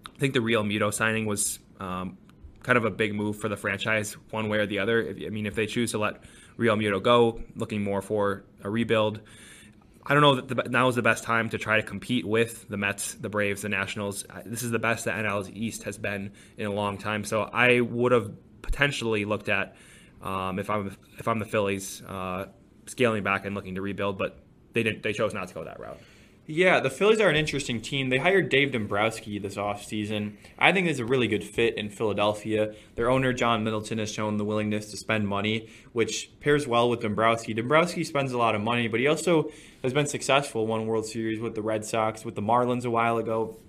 I 0.08 0.20
think 0.20 0.34
the 0.34 0.40
Realmuto 0.40 0.92
signing 0.92 1.28
was 1.28 1.60
um, 1.80 2.18
kind 2.63 2.78
of 2.78 2.86
a 2.86 2.90
big 2.90 3.13
move 3.13 3.38
for 3.38 3.48
the 3.48 3.58
franchise, 3.58 4.13
one 4.32 4.50
way 4.50 4.58
or 4.58 4.66
the 4.66 4.80
other. 4.80 5.08
I 5.08 5.30
mean, 5.30 5.46
if 5.46 5.54
they 5.54 5.68
choose 5.68 5.92
to 5.92 6.00
let 6.00 6.24
Realmuto 6.58 7.02
go, 7.02 7.42
looking 7.56 7.84
more 7.84 8.02
for 8.02 8.44
a 8.63 8.70
rebuild, 8.70 9.22
I 10.10 10.13
don't 10.13 10.22
know 10.22 10.36
that 10.36 10.48
the, 10.48 10.70
now 10.70 10.88
is 10.88 10.96
the 10.96 11.02
best 11.02 11.26
time 11.26 11.50
to 11.50 11.58
try 11.58 11.76
to 11.78 11.84
compete 11.84 12.26
with 12.26 12.67
the 12.70 12.78
Mets, 12.78 13.15
the 13.15 13.28
Braves, 13.28 13.63
the 13.63 13.70
Nationals. 13.70 14.26
This 14.46 14.63
is 14.63 14.72
the 14.72 14.80
best 14.80 15.06
that 15.06 15.24
NL 15.24 15.54
East 15.54 15.84
has 15.84 15.98
been 15.98 16.32
in 16.58 16.65
a 16.65 16.72
long 16.72 16.98
time. 16.98 17.26
So 17.26 17.41
I 17.41 17.82
would 17.82 18.13
have 18.13 18.32
potentially 18.62 19.26
looked 19.26 19.50
at 19.50 19.76
um, 20.22 20.60
if 20.60 20.70
I'm 20.70 20.96
if 21.20 21.28
I'm 21.28 21.39
the 21.39 21.46
Phillies 21.46 22.02
uh, 22.04 22.46
scaling 22.86 23.24
back 23.24 23.46
and 23.46 23.54
looking 23.54 23.76
to 23.76 23.82
rebuild, 23.82 24.17
but 24.17 24.39
they 24.74 24.84
didn't. 24.84 25.04
They 25.04 25.12
chose 25.12 25.34
not 25.34 25.50
to 25.50 25.54
go 25.54 25.65
that 25.65 25.80
route. 25.80 26.00
Yeah, 26.50 26.80
the 26.80 26.90
Phillies 26.90 27.20
are 27.20 27.28
an 27.28 27.36
interesting 27.36 27.82
team. 27.82 28.08
They 28.08 28.20
hired 28.20 28.48
Dave 28.48 28.72
Dombrowski 28.72 29.38
this 29.38 29.58
offseason. 29.58 30.38
I 30.58 30.72
think 30.72 30.88
he's 30.88 31.02
a 31.02 31.06
really 31.06 31.28
good 31.28 31.44
fit 31.44 31.78
in 31.78 31.90
Philadelphia. 31.90 32.74
Their 32.96 33.12
owner, 33.12 33.34
John 33.34 33.66
Middleton, 33.66 33.98
has 33.98 34.10
shown 34.10 34.38
the 34.38 34.46
willingness 34.46 34.90
to 34.92 34.98
spend 34.98 35.28
money, 35.28 35.68
which 35.92 36.32
pairs 36.40 36.66
well 36.66 36.90
with 36.90 37.02
Dombrowski. 37.02 37.54
Dombrowski 37.54 38.06
spends 38.06 38.32
a 38.32 38.38
lot 38.38 38.56
of 38.56 38.62
money, 38.62 38.88
but 38.88 39.02
he 39.02 39.08
also 39.08 39.52
has 39.84 39.92
been 39.92 40.08
successful, 40.08 40.66
won 40.66 40.88
World 40.88 41.06
Series 41.06 41.42
with 41.42 41.54
the 41.54 41.62
Red 41.62 41.84
Sox, 41.84 42.24
with 42.24 42.36
the 42.36 42.42
Marlins 42.42 42.86
a 42.86 42.90
while 42.90 43.18
ago, 43.18 43.60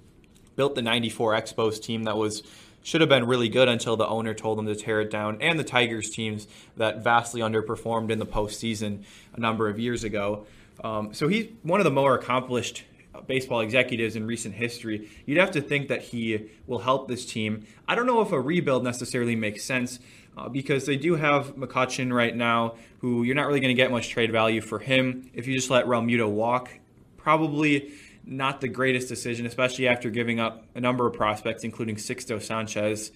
built 0.55 0.77
the 0.77 0.83
94 0.83 1.33
Expos 1.33 1.83
team 1.83 2.05
that 2.05 2.17
was 2.17 2.45
should 2.85 3.01
have 3.01 3.11
been 3.11 3.27
really 3.27 3.49
good 3.49 3.69
until 3.69 3.97
the 3.97 4.07
owner 4.07 4.33
told 4.35 4.57
them 4.57 4.67
to 4.67 4.77
tear 4.77 5.01
it 5.01 5.11
down, 5.11 5.37
and 5.41 5.59
the 5.59 5.65
Tigers 5.65 6.11
teams 6.11 6.47
that 6.77 7.03
vastly 7.03 7.41
underperformed 7.41 8.11
in 8.11 8.21
the 8.21 8.25
postseason 8.25 9.03
a 9.35 9.41
number 9.41 9.69
of 9.69 9.81
years 9.81 10.05
ago. 10.05 10.47
Um, 10.83 11.13
so 11.13 11.29
he's 11.29 11.49
one 11.63 11.81
of 11.81 11.85
the 11.85 11.91
more 11.91 12.15
accomplished 12.15 12.85
baseball 13.27 13.61
executives 13.61 14.17
in 14.17 14.27
recent 14.27 14.55
history. 14.55 15.09
You'd 15.27 15.39
have 15.39 15.51
to 15.53 15.61
think 15.61 15.89
that 15.89 16.03
he 16.03 16.51
will 16.67 16.79
help 16.79 17.09
this 17.09 17.27
team. 17.27 17.67
I 17.87 17.95
don't 17.95 18.07
know 18.07 18.21
if 18.21 18.33
a 18.33 18.41
rebuild 18.41 18.85
necessarily 18.85 19.35
makes 19.35 19.65
sense 19.65 19.99
uh, 20.37 20.49
because 20.49 20.87
they 20.87 20.97
do 20.97 21.17
have 21.17 21.57
McCutchen 21.57 22.13
right 22.13 22.35
now, 22.35 22.77
who 23.01 23.23
you're 23.25 23.35
not 23.35 23.47
really 23.47 23.61
going 23.61 23.75
to 23.75 23.81
get 23.83 23.91
much 23.91 24.09
trade 24.09 24.31
value 24.31 24.61
for 24.61 24.79
him 24.79 25.31
if 25.35 25.47
you 25.47 25.55
just 25.55 25.71
let 25.71 25.87
Realmuto 25.87 26.31
walk. 26.31 26.71
Probably 27.17 27.93
not 28.25 28.61
the 28.61 28.69
greatest 28.69 29.09
decision, 29.09 29.47
especially 29.47 29.89
after 29.89 30.11
giving 30.11 30.39
up 30.39 30.65
a 30.75 30.81
number 30.81 31.07
of 31.07 31.15
prospects, 31.15 31.65
including 31.65 31.97
Sixto 31.97 32.41
Sanchez, 32.41 33.11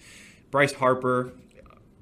Bryce 0.51 0.73
Harper, 0.73 1.33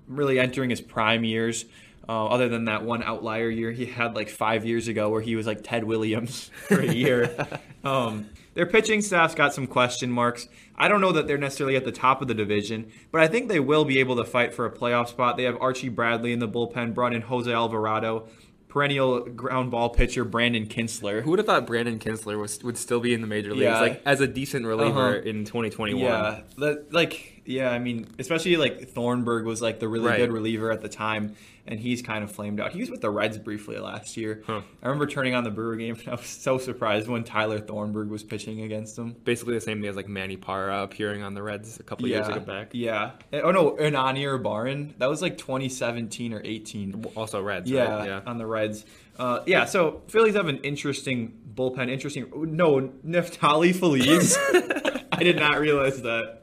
really 0.08 0.40
entering 0.40 0.70
his 0.70 0.82
prime 0.82 1.24
years. 1.24 1.66
Uh, 2.12 2.26
other 2.26 2.50
than 2.50 2.66
that 2.66 2.84
one 2.84 3.02
outlier 3.02 3.50
year 3.50 3.72
he 3.72 3.86
had 3.86 4.18
like 4.18 4.28
five 4.28 4.66
years 4.66 4.90
ago 4.90 5.08
where 5.08 5.22
he 5.22 5.38
was 5.38 5.48
like 5.48 5.64
Ted 5.64 5.86
Williams 5.86 6.52
for 6.68 6.82
a 6.82 6.94
year. 6.94 7.48
um, 7.86 8.28
their 8.54 8.66
pitching 8.66 9.00
staff's 9.00 9.34
got 9.34 9.54
some 9.54 9.66
question 9.66 10.12
marks. 10.12 10.50
I 10.76 10.90
don't 10.90 11.00
know 11.00 11.14
that 11.14 11.28
they're 11.28 11.38
necessarily 11.38 11.78
at 11.78 11.86
the 11.86 11.92
top 11.94 12.22
of 12.22 12.28
the 12.28 12.34
division, 12.34 12.92
but 13.14 13.22
I 13.22 13.30
think 13.30 13.48
they 13.48 13.62
will 13.62 13.86
be 13.86 14.02
able 14.02 14.18
to 14.18 14.26
fight 14.26 14.54
for 14.54 14.66
a 14.66 14.72
playoff 14.72 15.08
spot. 15.08 15.38
They 15.38 15.44
have 15.44 15.56
Archie 15.62 15.88
Bradley 15.88 16.34
in 16.34 16.40
the 16.40 16.50
bullpen, 16.50 16.94
brought 16.94 17.14
in 17.14 17.22
Jose 17.22 17.50
Alvarado, 17.50 18.28
perennial 18.68 19.22
ground 19.22 19.72
ball 19.72 19.88
pitcher 19.88 20.26
Brandon 20.26 20.66
Kintzler. 20.66 21.22
Who 21.22 21.30
would 21.30 21.40
have 21.40 21.46
thought 21.46 21.66
Brandon 21.66 21.98
Kintzler 21.98 22.38
was, 22.38 22.62
would 22.62 22.78
still 22.78 23.00
be 23.00 23.14
in 23.14 23.22
the 23.22 23.28
major 23.28 23.52
leagues, 23.52 23.64
yeah. 23.64 23.80
like 23.80 24.02
as 24.06 24.20
a 24.20 24.28
decent 24.28 24.66
reliever 24.66 25.20
uh-huh. 25.20 25.30
in 25.30 25.46
2021? 25.46 26.04
Yeah, 26.04 26.42
that, 26.58 26.92
like 26.92 27.31
yeah, 27.46 27.70
I 27.72 27.80
mean, 27.80 28.08
especially 28.20 28.58
like 28.58 28.90
Thornburg 28.90 29.46
was 29.46 29.62
like 29.62 29.80
the 29.80 29.88
really 29.88 30.08
right. 30.08 30.18
good 30.18 30.32
reliever 30.32 30.72
at 30.72 30.82
the 30.82 30.90
time 30.90 31.36
and 31.68 31.80
he's 31.80 32.02
kind 32.02 32.24
of 32.24 32.32
flamed 32.32 32.60
out. 32.60 32.72
He 32.72 32.80
was 32.80 32.90
with 32.90 33.02
the 33.02 33.10
Reds 33.10 33.38
briefly 33.38 33.78
last 33.78 34.18
year. 34.18 34.44
Huh. 34.46 34.62
I 34.82 34.88
remember 34.88 35.06
turning 35.06 35.36
on 35.36 35.44
the 35.44 35.52
Brewer 35.52 35.76
game, 35.76 35.96
and 35.96 36.08
I 36.10 36.16
was 36.16 36.26
so 36.26 36.58
surprised 36.58 37.08
when 37.08 37.24
Tyler 37.24 37.60
Thornburg 37.60 38.10
was 38.10 38.24
pitching 38.24 38.62
against 38.62 38.98
him. 38.98 39.16
Basically 39.24 39.54
the 39.54 39.62
same 39.62 39.82
day 39.82 39.88
as 39.88 39.96
like 39.96 40.08
Manny 40.08 40.38
Parra 40.38 40.84
appearing 40.84 41.24
on 41.24 41.34
the 41.34 41.44
Reds 41.44 41.80
a 41.80 41.84
couple 41.84 42.08
yeah, 42.08 42.18
years 42.18 42.28
ago 42.28 42.40
back. 42.40 42.70
Yeah. 42.74 43.12
Oh 43.34 43.52
no, 43.52 43.76
Hernan 43.78 44.16
Iribarren. 44.16 44.98
That 44.98 45.10
was 45.10 45.22
like 45.22 45.38
2017 45.38 46.34
or 46.34 46.42
18. 46.44 47.06
Also 47.16 47.42
Reds. 47.42 47.70
Yeah, 47.70 47.96
right? 47.96 48.08
yeah. 48.08 48.22
on 48.26 48.38
the 48.38 48.46
Reds. 48.46 48.86
Uh, 49.20 49.44
yeah, 49.46 49.66
so 49.66 50.02
Phillies 50.08 50.36
have 50.36 50.48
an 50.48 50.58
interesting 50.60 51.38
bullpen. 51.54 51.90
Interesting. 51.90 52.32
No, 52.56 52.92
Neftali 53.06 53.76
Feliz. 53.76 54.38
I 55.12 55.24
did 55.24 55.36
not 55.36 55.60
realize 55.60 56.02
that. 56.02 56.42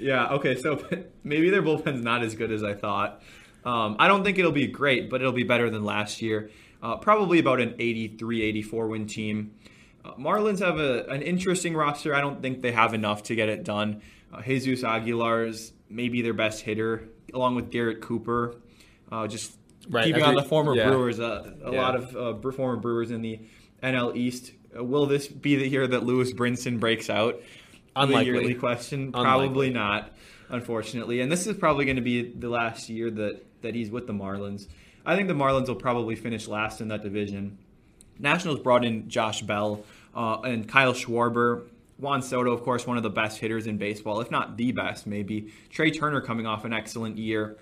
Yeah. 0.00 0.34
Okay. 0.34 0.56
So 0.56 0.84
maybe 1.24 1.50
their 1.50 1.62
bullpen's 1.62 2.02
not 2.02 2.22
as 2.22 2.34
good 2.34 2.50
as 2.50 2.62
I 2.62 2.74
thought. 2.74 3.22
Um, 3.64 3.96
I 3.98 4.08
don't 4.08 4.24
think 4.24 4.38
it'll 4.38 4.52
be 4.52 4.66
great, 4.66 5.10
but 5.10 5.20
it'll 5.20 5.32
be 5.32 5.42
better 5.42 5.68
than 5.68 5.84
last 5.84 6.22
year. 6.22 6.50
Uh, 6.82 6.96
probably 6.96 7.38
about 7.38 7.60
an 7.60 7.74
83 7.78 8.42
84 8.42 8.86
win 8.86 9.06
team. 9.06 9.54
Uh, 10.04 10.12
Marlins 10.14 10.60
have 10.60 10.78
a, 10.78 11.04
an 11.06 11.22
interesting 11.22 11.74
roster. 11.74 12.14
I 12.14 12.20
don't 12.20 12.40
think 12.40 12.62
they 12.62 12.72
have 12.72 12.94
enough 12.94 13.24
to 13.24 13.34
get 13.34 13.48
it 13.48 13.64
done. 13.64 14.00
Uh, 14.32 14.42
Jesus 14.42 14.84
Aguilar 14.84 15.46
is 15.46 15.72
maybe 15.88 16.22
their 16.22 16.34
best 16.34 16.62
hitter, 16.62 17.08
along 17.34 17.56
with 17.56 17.70
Garrett 17.70 18.00
Cooper. 18.00 18.54
Uh, 19.10 19.26
just 19.26 19.56
right. 19.90 20.04
keeping 20.04 20.22
on 20.22 20.34
the 20.34 20.42
former 20.42 20.74
yeah. 20.74 20.88
Brewers, 20.88 21.18
uh, 21.18 21.52
a 21.64 21.72
yeah. 21.72 21.80
lot 21.80 21.96
of 21.96 22.16
uh, 22.44 22.52
former 22.52 22.76
Brewers 22.76 23.10
in 23.10 23.22
the 23.22 23.40
NL 23.82 24.16
East. 24.16 24.52
will 24.74 25.06
this 25.06 25.26
be 25.26 25.56
the 25.56 25.68
year 25.68 25.86
that 25.86 26.04
Lewis 26.04 26.32
Brinson 26.32 26.78
breaks 26.78 27.10
out? 27.10 27.40
Unlikely. 28.02 28.26
Yearly 28.26 28.54
question, 28.54 29.10
Unlikely. 29.14 29.22
probably 29.22 29.70
not. 29.70 30.12
unfortunately. 30.50 31.20
And 31.20 31.30
this 31.30 31.46
is 31.46 31.56
probably 31.56 31.84
going 31.84 31.96
to 31.96 32.02
be 32.02 32.22
the 32.22 32.48
last 32.48 32.88
year 32.88 33.10
that, 33.10 33.44
that 33.62 33.74
he's 33.74 33.90
with 33.90 34.06
the 34.06 34.12
Marlins. 34.12 34.66
I 35.04 35.16
think 35.16 35.28
the 35.28 35.34
Marlins 35.34 35.68
will 35.68 35.74
probably 35.74 36.16
finish 36.16 36.48
last 36.48 36.80
in 36.80 36.88
that 36.88 37.02
division. 37.02 37.58
Nationals 38.18 38.60
brought 38.60 38.84
in 38.84 39.08
Josh 39.08 39.42
Bell 39.42 39.84
uh, 40.14 40.40
and 40.40 40.68
Kyle 40.68 40.92
Schwarber. 40.92 41.64
Juan 41.98 42.22
Soto, 42.22 42.52
of 42.52 42.62
course, 42.62 42.86
one 42.86 42.96
of 42.96 43.02
the 43.02 43.10
best 43.10 43.38
hitters 43.38 43.66
in 43.66 43.76
baseball, 43.76 44.20
if 44.20 44.30
not 44.30 44.56
the 44.56 44.70
best, 44.72 45.06
maybe. 45.06 45.52
Trea 45.70 45.90
Turner 45.90 46.20
coming 46.20 46.46
off 46.46 46.64
an 46.64 46.72
excellent 46.72 47.18
year. 47.18 47.56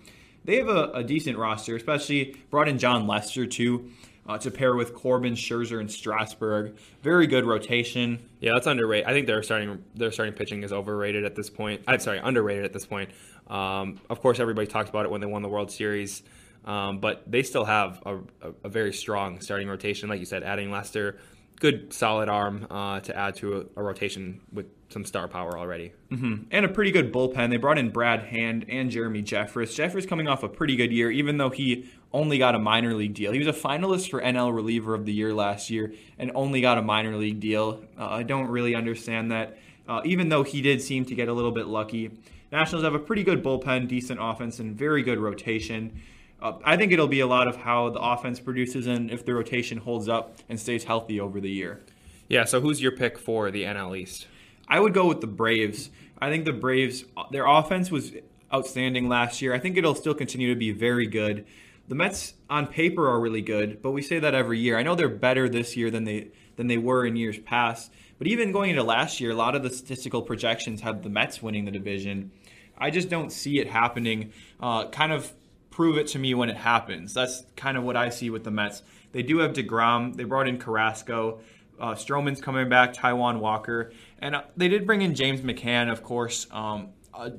They 0.44 0.57
have 0.57 0.68
a, 0.68 0.90
a 0.92 1.03
decent 1.03 1.38
roster, 1.38 1.75
especially 1.75 2.37
brought 2.51 2.68
in 2.68 2.79
Jon 2.79 3.07
Lester, 3.07 3.46
too 3.46 3.90
uh, 4.29 4.39
to 4.39 4.51
pair 4.51 4.75
with 4.75 4.95
Corbin, 4.95 5.35
Scherzer, 5.35 5.81
and 5.81 5.91
Strasburg. 5.91 6.77
Very 7.03 7.27
good 7.27 7.45
rotation. 7.45 8.29
Yeah, 8.41 8.53
that's 8.55 8.67
underrated. 8.67 9.07
I 9.07 9.12
think 9.12 9.27
their 9.27 9.43
starting 9.43 9.83
their 9.95 10.11
starting 10.11 10.35
pitching 10.35 10.62
is 10.62 10.73
overrated 10.73 11.25
at 11.25 11.35
this 11.35 11.51
point. 11.51 11.83
I'm 11.87 12.01
sorry, 12.01 12.19
underrated 12.19 12.65
at 12.65 12.73
this 12.73 12.87
point. 12.87 13.11
Um, 13.47 14.01
of 14.11 14.21
course, 14.21 14.41
everybody 14.41 14.67
talked 14.67 14.89
about 14.89 15.05
it 15.05 15.11
when 15.11 15.21
they 15.21 15.27
won 15.27 15.43
the 15.43 15.49
World 15.49 15.71
Series, 15.71 16.23
um, 16.65 16.99
but 16.99 17.31
they 17.31 17.43
still 17.43 17.65
have 17.65 18.03
a, 18.05 18.17
a, 18.17 18.53
a, 18.65 18.69
very 18.69 18.93
strong 18.93 19.41
starting 19.41 19.69
rotation. 19.69 20.09
Like 20.09 20.19
you 20.19 20.27
said, 20.27 20.43
adding 20.43 20.73
Lester, 20.73 21.19
good 21.61 21.93
solid 21.93 22.29
arm 22.29 22.67
uh, 22.71 23.01
to 23.01 23.17
add 23.17 23.37
to 23.37 23.59
a, 23.77 23.81
a, 23.81 23.83
rotation 23.85 24.41
with 24.53 24.67
some 24.89 25.05
star 25.05 25.29
power 25.29 25.57
already. 25.57 25.93
Mm-hmm. 26.11 26.45
And 26.51 26.65
a 26.65 26.69
pretty 26.69 26.91
good 26.91 27.12
bullpen. 27.12 27.51
They 27.51 27.57
brought 27.57 27.79
in 27.79 27.91
Brad 27.91 28.25
Hand 28.25 28.67
and 28.69 28.91
Jeremy 28.91 29.23
Jeffress. 29.23 29.75
Jeffress 29.75 30.09
coming 30.09 30.27
off 30.27 30.43
a 30.43 30.49
pretty 30.49 30.75
good 30.75 30.93
year, 30.93 31.11
even 31.11 31.37
though 31.37 31.51
he 31.51 31.89
only 32.16 32.38
got 32.38 32.55
a 32.55 32.59
minor 32.59 32.94
league 32.94 33.12
deal. 33.12 33.31
He 33.31 33.38
was 33.38 33.46
a 33.46 33.52
finalist 33.52 34.09
for 34.09 34.22
NL 34.22 34.55
Reliever 34.55 34.94
of 34.94 35.05
the 35.05 35.12
Year 35.12 35.35
last 35.35 35.68
year 35.68 35.92
and 36.18 36.33
only 36.35 36.62
got 36.62 36.79
a 36.79 36.83
minor 36.83 37.14
league 37.14 37.40
deal. 37.40 37.83
Uh, 37.98 38.07
I 38.07 38.22
don't 38.22 38.48
really 38.48 38.74
understand 38.74 39.31
that, 39.33 39.59
uh, 39.87 40.00
even 40.05 40.31
though 40.31 40.42
he 40.42 40.62
did 40.62 40.81
seem 40.81 41.05
to 41.05 41.14
get 41.14 41.29
a 41.29 41.33
little 41.35 41.52
bit 41.52 41.66
lucky. 41.66 42.11
Nationals 42.50 42.85
have 42.85 42.94
a 42.94 42.98
pretty 42.98 43.22
good 43.22 43.44
bullpen, 43.44 43.87
decent 43.87 44.18
offense, 44.22 44.61
and 44.61 44.74
very 44.74 45.02
good 45.02 45.18
rotation. 45.18 46.00
Uh, 46.40 46.55
I 46.64 46.79
think 46.79 46.90
it'll 46.90 47.07
be 47.07 47.20
a 47.20 47.26
lot 47.26 47.48
of 47.48 47.57
how 47.57 47.90
the 47.90 48.00
offense 48.00 48.40
produces 48.40 48.87
and 48.87 49.11
if 49.11 49.26
the 49.26 49.35
rotation 49.35 49.76
holds 49.76 50.09
up 50.09 50.37
and 50.48 50.59
stays 50.59 50.85
healthy 50.85 51.20
over 51.20 51.38
the 51.38 51.50
year. 51.50 51.83
Yeah, 52.29 52.44
so 52.44 52.62
who's 52.62 52.81
your 52.81 52.92
pick 52.92 53.18
for 53.18 53.50
the 53.50 53.64
NL 53.64 53.96
East? 53.96 54.26
I 54.68 54.81
would 54.81 54.94
go 54.94 55.07
with 55.07 55.20
the 55.20 55.26
Braves. 55.26 55.90
I 56.18 56.31
think 56.31 56.46
the 56.46 56.52
Braves, 56.52 57.05
their 57.31 57.46
offense 57.46 57.90
was 57.90 58.12
outstanding 58.52 59.07
last 59.07 59.42
year. 59.42 59.52
I 59.52 59.59
think 59.59 59.76
it'll 59.76 59.94
still 59.94 60.14
continue 60.14 60.48
to 60.48 60.59
be 60.59 60.72
very 60.72 61.07
good. 61.07 61.44
The 61.88 61.94
Mets 61.94 62.35
on 62.51 62.66
paper 62.66 63.09
are 63.09 63.20
really 63.20 63.42
good, 63.42 63.81
but 63.81 63.92
we 63.92 64.03
say 64.03 64.18
that 64.18 64.35
every 64.35 64.59
year. 64.59 64.77
I 64.77 64.83
know 64.83 64.94
they're 64.94 65.09
better 65.09 65.49
this 65.49 65.77
year 65.77 65.90
than 65.90 66.05
they 66.05 66.31
than 66.57 66.66
they 66.66 66.79
were 66.79 67.07
in 67.07 67.16
years 67.16 67.38
past. 67.38 67.92
But 68.18 68.27
even 68.27 68.51
going 68.51 68.70
into 68.70 68.83
last 68.83 69.20
year, 69.20 69.31
a 69.31 69.35
lot 69.35 69.55
of 69.55 69.62
the 69.62 69.70
statistical 69.70 70.22
projections 70.22 70.81
have 70.81 71.03
the 71.03 71.11
Mets 71.11 71.42
winning 71.42 71.66
the 71.66 71.70
division. 71.70 72.33
I 72.79 72.90
just 72.90 73.09
don't 73.09 73.31
see 73.31 73.59
it 73.59 73.68
happening. 73.68 74.33
Uh, 74.59 74.88
kind 74.88 75.12
of 75.12 75.33
prove 75.70 75.99
it 75.99 76.09
to 76.09 76.18
me 76.18 76.35
when 76.35 76.49
it 76.49 76.57
happens. 76.57 77.12
That's 77.12 77.44
kind 77.57 77.77
of 77.77 77.85
what 77.85 77.96
I 77.96 78.09
see 78.09 78.31
with 78.31 78.44
the 78.44 78.51
Mets. 78.51 78.83
They 79.12 79.22
do 79.22 79.38
have 79.38 79.53
DeGrom. 79.53 80.16
They 80.16 80.25
brought 80.25 80.49
in 80.49 80.59
Carrasco. 80.59 81.40
Uh, 81.79 81.94
Stroman's 81.94 82.40
coming 82.40 82.70
back, 82.70 82.94
Taijuan 82.94 83.38
Walker. 83.38 83.92
And 84.18 84.35
uh, 84.35 84.42
they 84.57 84.68
did 84.68 84.87
bring 84.87 85.03
in 85.03 85.14
James 85.14 85.42
McCann, 85.42 85.92
of 85.92 86.03
course, 86.03 86.46
um, 86.51 86.88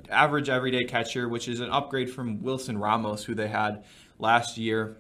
average 0.09 0.49
everyday 0.49 0.85
catcher, 0.85 1.27
which 1.27 1.47
is 1.47 1.59
an 1.59 1.71
upgrade 1.71 2.11
from 2.11 2.43
Wilson 2.43 2.77
Ramos, 2.77 3.23
who 3.23 3.33
they 3.33 3.47
had 3.47 3.83
last 4.19 4.57
year. 4.57 4.97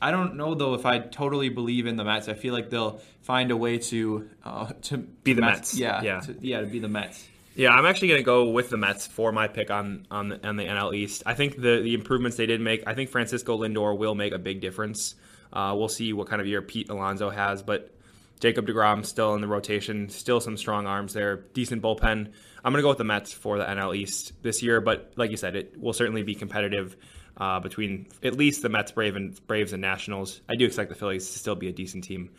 I 0.00 0.10
don't 0.10 0.36
know 0.36 0.54
though 0.54 0.74
if 0.74 0.84
I 0.84 0.98
totally 0.98 1.48
believe 1.48 1.86
in 1.86 1.96
the 1.96 2.04
Mets. 2.04 2.28
I 2.28 2.34
feel 2.34 2.52
like 2.52 2.70
they'll 2.70 3.00
find 3.22 3.50
a 3.50 3.56
way 3.56 3.78
to 3.78 4.28
uh, 4.44 4.72
to 4.82 4.98
be 4.98 5.32
the 5.32 5.40
Mets. 5.40 5.72
Mets. 5.72 5.78
Yeah, 5.78 6.02
yeah, 6.02 6.20
to, 6.20 6.36
yeah, 6.40 6.60
to 6.60 6.66
be 6.66 6.78
the 6.78 6.88
Mets. 6.88 7.26
Yeah, 7.56 7.70
I'm 7.70 7.86
actually 7.86 8.08
going 8.08 8.20
to 8.20 8.24
go 8.24 8.50
with 8.50 8.68
the 8.68 8.76
Mets 8.76 9.06
for 9.06 9.30
my 9.30 9.46
pick 9.46 9.70
on 9.70 10.06
on 10.10 10.28
the, 10.28 10.46
on 10.46 10.56
the 10.56 10.64
NL 10.64 10.94
East. 10.94 11.22
I 11.24 11.34
think 11.34 11.56
the 11.56 11.80
the 11.80 11.94
improvements 11.94 12.36
they 12.36 12.46
did 12.46 12.60
make. 12.60 12.82
I 12.86 12.94
think 12.94 13.10
Francisco 13.10 13.56
Lindor 13.56 13.96
will 13.96 14.14
make 14.14 14.32
a 14.32 14.38
big 14.38 14.60
difference. 14.60 15.14
Uh, 15.52 15.74
we'll 15.76 15.88
see 15.88 16.12
what 16.12 16.28
kind 16.28 16.40
of 16.40 16.48
year 16.48 16.60
Pete 16.60 16.90
Alonso 16.90 17.30
has, 17.30 17.62
but 17.62 17.94
Jacob 18.40 18.66
DeGrom 18.66 19.06
still 19.06 19.34
in 19.34 19.40
the 19.40 19.46
rotation, 19.46 20.08
still 20.08 20.40
some 20.40 20.56
strong 20.56 20.86
arms 20.86 21.14
there, 21.14 21.36
decent 21.54 21.80
bullpen. 21.80 22.32
I'm 22.64 22.72
going 22.72 22.76
to 22.76 22.82
go 22.82 22.88
with 22.88 22.98
the 22.98 23.04
Mets 23.04 23.32
for 23.32 23.58
the 23.58 23.64
NL 23.64 23.96
East 23.96 24.32
this 24.42 24.62
year, 24.62 24.80
but 24.80 25.12
like 25.16 25.30
you 25.30 25.36
said, 25.36 25.54
it 25.54 25.80
will 25.80 25.92
certainly 25.92 26.22
be 26.22 26.34
competitive 26.34 26.96
uh, 27.36 27.60
between 27.60 28.06
at 28.22 28.36
least 28.36 28.62
the 28.62 28.68
Mets, 28.68 28.92
Brave 28.92 29.16
and, 29.16 29.46
Braves, 29.46 29.72
and 29.72 29.80
Nationals. 29.80 30.40
I 30.48 30.56
do 30.56 30.66
expect 30.66 30.88
the 30.88 30.94
Phillies 30.94 31.30
to 31.32 31.38
still 31.38 31.54
be 31.54 31.68
a 31.68 31.72
decent 31.72 32.04
team 32.04 32.30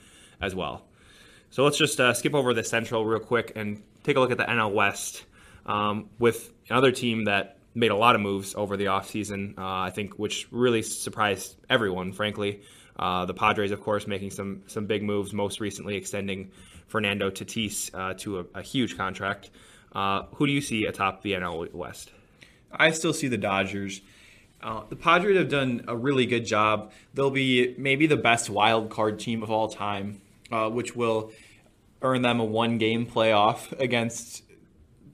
as 0.41 0.55
well. 0.55 0.86
So 1.49 1.63
let's 1.63 1.77
just 1.77 1.99
uh, 1.99 2.13
skip 2.13 2.34
over 2.34 2.53
the 2.53 2.63
Central 2.63 3.05
real 3.05 3.19
quick 3.19 3.53
and 3.55 3.81
take 4.03 4.17
a 4.17 4.19
look 4.19 4.31
at 4.31 4.38
the 4.38 4.43
NL 4.43 4.73
West 4.73 5.25
um, 5.65 6.10
with 6.19 6.51
another 6.69 6.91
team 6.91 7.25
that 7.25 7.58
made 7.73 7.91
a 7.91 7.95
lot 7.95 8.15
of 8.15 8.21
moves 8.21 8.55
over 8.55 8.77
the 8.77 8.86
offseason, 8.86 9.58
uh, 9.58 9.62
I 9.81 9.91
think, 9.91 10.17
which 10.17 10.47
really 10.51 10.81
surprised 10.81 11.58
everyone, 11.69 12.13
frankly. 12.13 12.62
Uh, 12.97 13.25
the 13.25 13.34
Padres, 13.34 13.71
of 13.71 13.81
course, 13.81 14.08
making 14.08 14.31
some 14.31 14.63
some 14.67 14.86
big 14.86 15.03
moves, 15.03 15.34
most 15.34 15.60
recently 15.60 15.97
extending 15.97 16.51
Fernando 16.88 17.29
Tatis 17.29 17.93
uh, 17.93 18.13
to 18.19 18.39
a, 18.39 18.45
a, 18.55 18.62
huge 18.62 18.95
contract. 18.95 19.49
Uh, 19.91 20.23
who 20.36 20.47
do 20.47 20.53
you 20.53 20.62
see 20.62 20.86
atop 20.86 21.21
the 21.21 21.34
NL 21.34 21.73
West? 21.73 22.12
I 22.71 22.91
still 22.91 23.13
see 23.13 23.27
the 23.27 23.38
Dodgers. 23.38 24.01
Uh, 24.62 24.84
the 24.89 24.96
Padres 24.96 25.38
have 25.38 25.50
done 25.50 25.86
a 25.88 25.96
really 25.96 26.26
good 26.26 26.46
job. 26.46 26.91
They'll 27.13 27.30
be 27.30 27.76
maybe 27.78 28.08
the 28.08 28.18
best 28.18 28.50
wild 28.50 28.89
card 28.89 29.20
team 29.20 29.44
of 29.44 29.52
all 29.52 29.68
time, 29.68 30.22
uh, 30.52 30.70
which 30.70 30.96
will 30.96 31.32
earn 32.02 32.22
them 32.22 32.39
a 32.39 32.46
one 32.46 32.78
game 32.78 33.06
playoff 33.06 33.78
against 33.80 34.44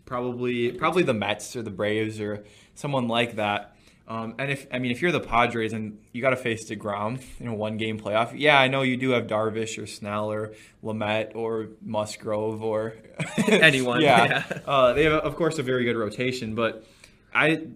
probably 0.06 0.72
probably 0.72 1.04
the 1.04 1.14
Mets 1.14 1.56
or 1.56 1.62
the 1.62 1.70
Braves 1.70 2.20
or 2.20 2.44
someone 2.76 3.08
like 3.08 3.36
that. 3.36 3.76
Um, 4.08 4.36
and 4.40 4.52
if 4.52 4.68
I 4.74 4.80
mean 4.80 4.92
if 4.92 5.02
you're 5.02 5.14
the 5.14 5.22
Padres 5.22 5.72
and 5.72 5.98
you 6.12 6.22
got 6.22 6.32
to 6.32 6.36
face 6.36 6.70
Degrom 6.70 7.22
in 7.40 7.48
a 7.48 7.54
one 7.54 7.78
game 7.78 7.98
playoff, 7.98 8.34
yeah, 8.36 8.60
I 8.60 8.68
know 8.68 8.82
you 8.82 8.98
do 8.98 9.12
have 9.12 9.28
Darvish 9.28 9.82
or 9.82 9.88
Snell 9.88 10.32
or 10.32 10.54
Lamet 10.84 11.34
or 11.34 11.70
Musgrove 11.82 12.62
or 12.62 12.96
anyone. 13.48 14.02
yeah, 14.02 14.44
yeah. 14.52 14.60
Uh, 14.66 14.94
they 14.94 15.06
have 15.06 15.14
of 15.14 15.36
course 15.38 15.60
a 15.60 15.64
very 15.64 15.86
good 15.86 15.96
rotation, 15.96 16.56
but 16.56 16.86
I 17.34 17.68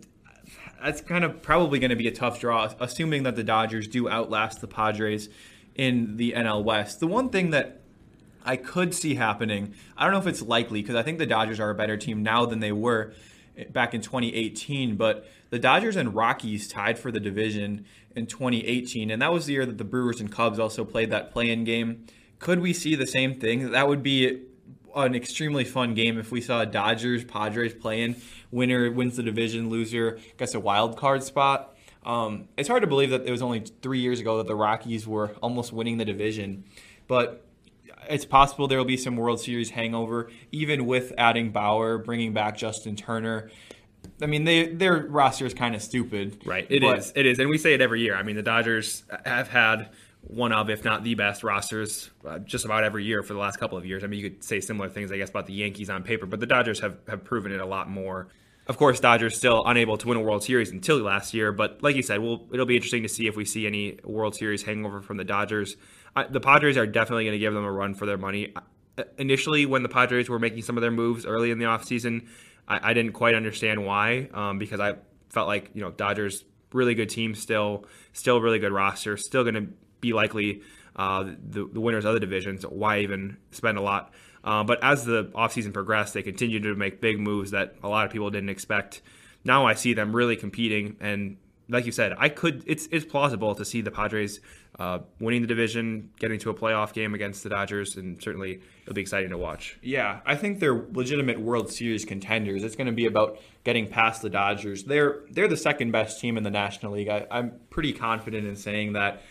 that's 0.86 1.02
kind 1.02 1.24
of 1.24 1.42
probably 1.42 1.80
going 1.80 1.90
to 1.90 1.96
be 1.96 2.08
a 2.08 2.12
tough 2.12 2.40
draw, 2.40 2.72
assuming 2.80 3.24
that 3.24 3.36
the 3.36 3.44
Dodgers 3.44 3.88
do 3.88 4.08
outlast 4.08 4.62
the 4.62 4.68
Padres 4.68 5.30
in 5.74 6.18
the 6.18 6.34
NL 6.34 6.64
West. 6.64 7.00
The 7.00 7.08
one 7.08 7.30
thing 7.30 7.50
that 7.50 7.82
I 8.46 8.56
could 8.56 8.94
see 8.94 9.16
happening, 9.16 9.74
I 9.98 10.04
don't 10.04 10.14
know 10.14 10.20
if 10.20 10.28
it's 10.28 10.44
likely 10.44 10.84
because 10.84 10.96
I 10.96 11.02
think 11.02 11.18
the 11.18 11.26
Dodgers 11.26 11.60
are 11.60 11.72
a 11.72 11.76
better 11.76 11.98
team 11.98 12.22
now 12.22 12.46
than 12.46 12.60
they 12.60 12.72
were 12.72 13.14
back 13.72 13.96
in 13.96 14.02
2018, 14.02 14.96
but 14.96 15.28
the 15.50 15.58
Dodgers 15.58 15.96
and 15.96 16.14
Rockies 16.14 16.68
tied 16.68 17.00
for 17.00 17.12
the 17.12 17.20
division 17.20 17.86
in 18.16 18.28
2018, 18.28 19.10
and 19.10 19.22
that 19.24 19.34
was 19.34 19.48
the 19.48 19.54
year 19.54 19.66
that 19.66 19.80
the 19.80 19.84
Brewers 19.84 20.22
and 20.22 20.32
Cubs 20.32 20.60
also 20.60 20.86
played 20.86 21.10
that 21.10 21.32
play-in 21.34 21.64
game. 21.64 22.06
Could 22.38 22.60
we 22.60 22.74
see 22.74 22.94
the 22.94 23.08
same 23.08 23.40
thing? 23.40 23.72
That 23.72 23.88
would 23.88 24.04
be 24.04 24.44
an 24.96 25.16
extremely 25.16 25.64
fun 25.64 25.94
game 25.94 26.18
if 26.18 26.32
we 26.32 26.42
saw 26.42 26.66
Dodgers 26.66 27.24
Padres 27.24 27.74
playing. 27.74 28.16
Winner 28.52 28.90
wins 28.92 29.18
the 29.18 29.24
division, 29.24 29.70
loser 29.70 30.20
gets 30.38 30.54
a 30.54 30.60
wild 30.60 30.98
card 30.98 31.24
spot. 31.24 31.76
Um, 32.06 32.48
it's 32.56 32.70
hard 32.70 32.82
to 32.82 32.88
believe 32.88 33.10
that 33.10 33.26
it 33.26 33.32
was 33.32 33.42
only 33.42 33.66
three 33.82 34.00
years 34.00 34.20
ago 34.20 34.38
that 34.38 34.48
the 34.48 34.56
Rockies 34.56 35.08
were 35.08 35.36
almost 35.42 35.74
winning 35.74 35.98
the 35.98 36.06
division, 36.06 36.64
but 37.08 37.46
it's 38.10 38.26
possible 38.26 38.68
there 38.68 38.78
will 38.78 38.86
be 38.86 38.98
some 38.98 39.16
World 39.16 39.42
Series 39.42 39.72
hangover, 39.72 40.30
even 40.52 40.86
with 40.86 41.12
adding 41.18 41.52
Bauer, 41.52 41.98
bringing 41.98 42.34
back 42.34 42.58
Justin 42.58 42.96
Turner. 42.96 43.50
I 44.22 44.28
mean, 44.28 44.44
they 44.44 44.68
their 44.68 45.08
roster 45.08 45.48
is 45.48 45.56
kind 45.56 45.76
of 45.76 45.82
stupid. 45.82 46.38
Right. 46.46 46.68
It 46.70 46.84
is. 46.84 47.12
It 47.16 47.26
is, 47.26 47.40
and 47.40 47.50
we 47.50 47.58
say 47.58 47.74
it 47.74 47.82
every 47.82 48.02
year. 48.02 48.16
I 48.16 48.24
mean, 48.24 48.36
the 48.36 48.44
Dodgers 48.44 49.04
have 49.26 49.48
had 49.48 49.90
one 50.28 50.52
of, 50.52 50.70
if 50.70 50.84
not 50.84 51.04
the 51.04 51.16
best 51.16 51.44
rosters 51.44 52.10
uh, 52.26 52.40
just 52.40 52.66
about 52.66 52.84
every 52.84 53.04
year 53.04 53.24
for 53.24 53.34
the 53.34 53.40
last 53.40 53.58
couple 53.58 53.78
of 53.78 53.86
years. 53.86 54.04
I 54.04 54.08
mean, 54.08 54.20
you 54.20 54.30
could 54.30 54.44
say 54.44 54.60
similar 54.60 54.90
things, 54.90 55.12
I 55.12 55.18
guess, 55.18 55.30
about 55.30 55.46
the 55.46 55.54
Yankees 55.54 55.90
on 55.90 56.04
paper, 56.04 56.26
but 56.26 56.40
the 56.40 56.46
Dodgers 56.46 56.80
have, 56.80 56.98
have 57.08 57.24
proven 57.24 57.52
it 57.52 57.62
a 57.62 57.66
lot 57.66 57.90
more. 57.90 58.28
Of 58.68 58.78
course, 58.78 59.00
Dodgers 59.00 59.38
still 59.38 59.64
unable 59.66 59.98
to 59.98 60.08
win 60.08 60.18
a 60.18 60.22
World 60.22 60.44
Series 60.44 60.72
until 60.72 60.98
last 60.98 61.36
year, 61.36 61.52
but 61.52 61.84
like 61.84 61.96
you 61.96 62.02
said, 62.02 62.20
we'll, 62.20 62.48
it'll 62.52 62.66
be 62.66 62.76
interesting 62.76 63.04
to 63.04 63.10
see 63.10 63.28
if 63.28 63.36
we 63.36 63.46
see 63.46 63.68
any 63.68 64.00
World 64.04 64.36
Series 64.36 64.64
hangover 64.64 65.02
from 65.02 65.18
the 65.18 65.24
Dodgers. 65.24 65.78
I, 66.16 66.24
the 66.24 66.40
Padres 66.40 66.76
are 66.76 66.88
definitely 66.88 67.26
going 67.26 67.34
to 67.34 67.40
give 67.40 67.54
them 67.54 67.64
a 67.64 67.72
run 67.72 67.94
for 67.94 68.08
their 68.08 68.18
money. 68.18 68.54
Initially, 69.20 69.68
when 69.68 69.84
the 69.84 69.90
Padres 69.90 70.30
were 70.30 70.40
making 70.40 70.64
some 70.64 70.78
of 70.78 70.82
their 70.82 70.92
moves 70.92 71.26
early 71.26 71.52
in 71.52 71.60
the 71.60 71.66
offseason, 71.66 72.26
I, 72.68 72.92
I 72.92 72.94
didn't 72.94 73.12
quite 73.12 73.36
understand 73.36 73.86
why, 73.86 74.30
um, 74.34 74.58
because 74.58 74.80
I 74.80 74.96
felt 75.30 75.48
like, 75.48 75.70
you 75.76 75.82
know, 75.82 75.92
Dodgers 75.92 76.44
really 76.74 76.96
good 76.96 77.10
team 77.10 77.36
still, 77.36 77.86
still 78.14 78.42
really 78.42 78.60
good 78.60 78.72
roster, 78.72 79.16
still 79.16 79.44
going 79.44 79.56
to 79.56 79.68
be 80.06 80.14
likely 80.14 80.62
uh, 80.96 81.24
the, 81.24 81.68
the 81.72 81.82
winners 81.82 82.06
of 82.06 82.14
the 82.14 82.20
divisions. 82.20 82.66
Why 82.66 83.00
even 83.00 83.38
spend 83.52 83.78
a 83.78 83.82
lot? 83.82 84.14
Uh, 84.44 84.64
but 84.64 84.84
as 84.84 85.06
the 85.06 85.26
offseason 85.36 85.74
progressed, 85.74 86.14
they 86.14 86.22
continued 86.22 86.64
to 86.64 86.76
make 86.76 87.02
big 87.02 87.20
moves 87.20 87.52
that 87.52 87.76
a 87.84 87.90
lot 87.90 88.06
of 88.06 88.12
people 88.12 88.30
didn't 88.30 88.50
expect. 88.50 89.02
Now 89.44 89.66
I 89.66 89.74
see 89.74 89.94
them 89.94 90.16
really 90.16 90.36
competing 90.36 90.98
and 91.00 91.38
like 91.70 91.86
you 91.86 91.92
said, 91.92 92.14
I 92.18 92.30
could. 92.30 92.64
It's 92.68 92.88
it's 92.92 93.06
plausible 93.06 93.56
to 93.56 93.66
see 93.66 93.82
the 93.82 93.92
Padres 93.92 94.40
uh, 94.78 95.00
winning 95.20 95.42
the 95.42 95.48
division, 95.48 96.12
getting 96.20 96.40
to 96.40 96.50
a 96.50 96.54
playoff 96.54 96.94
game 96.94 97.14
against 97.14 97.44
the 97.44 97.50
Dodgers, 97.50 97.96
and 97.96 98.22
certainly 98.22 98.62
it'll 98.84 98.94
be 98.94 99.02
exciting 99.02 99.30
to 99.32 99.38
watch. 99.38 99.78
Yeah, 99.82 100.20
I 100.26 100.36
think 100.36 100.60
they're 100.60 100.86
legitimate 100.92 101.40
World 101.40 101.72
Series 101.72 102.06
contenders. 102.06 102.64
It's 102.64 102.76
going 102.76 102.88
to 102.88 102.94
be 102.94 103.06
about 103.06 103.40
getting 103.64 103.88
past 103.88 104.22
the 104.22 104.30
Dodgers. 104.30 104.84
They're 104.84 105.24
they're 105.32 105.48
the 105.48 105.58
second 105.58 105.92
best 105.92 106.20
team 106.20 106.38
in 106.38 106.44
the 106.44 106.52
National 106.52 106.94
League. 106.94 107.10
I, 107.10 107.26
I'm 107.32 107.54
pretty 107.70 107.94
confident 107.94 108.48
in 108.48 108.56
saying 108.56 108.94
that. 108.94 109.24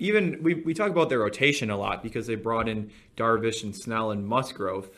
Even 0.00 0.42
we, 0.42 0.54
we 0.54 0.74
talk 0.74 0.90
about 0.90 1.10
their 1.10 1.20
rotation 1.20 1.70
a 1.70 1.76
lot 1.76 2.02
because 2.02 2.26
they 2.26 2.34
brought 2.34 2.68
in 2.68 2.90
Darvish 3.16 3.62
and 3.62 3.76
Snell 3.76 4.10
and 4.10 4.26
Musgrove, 4.26 4.90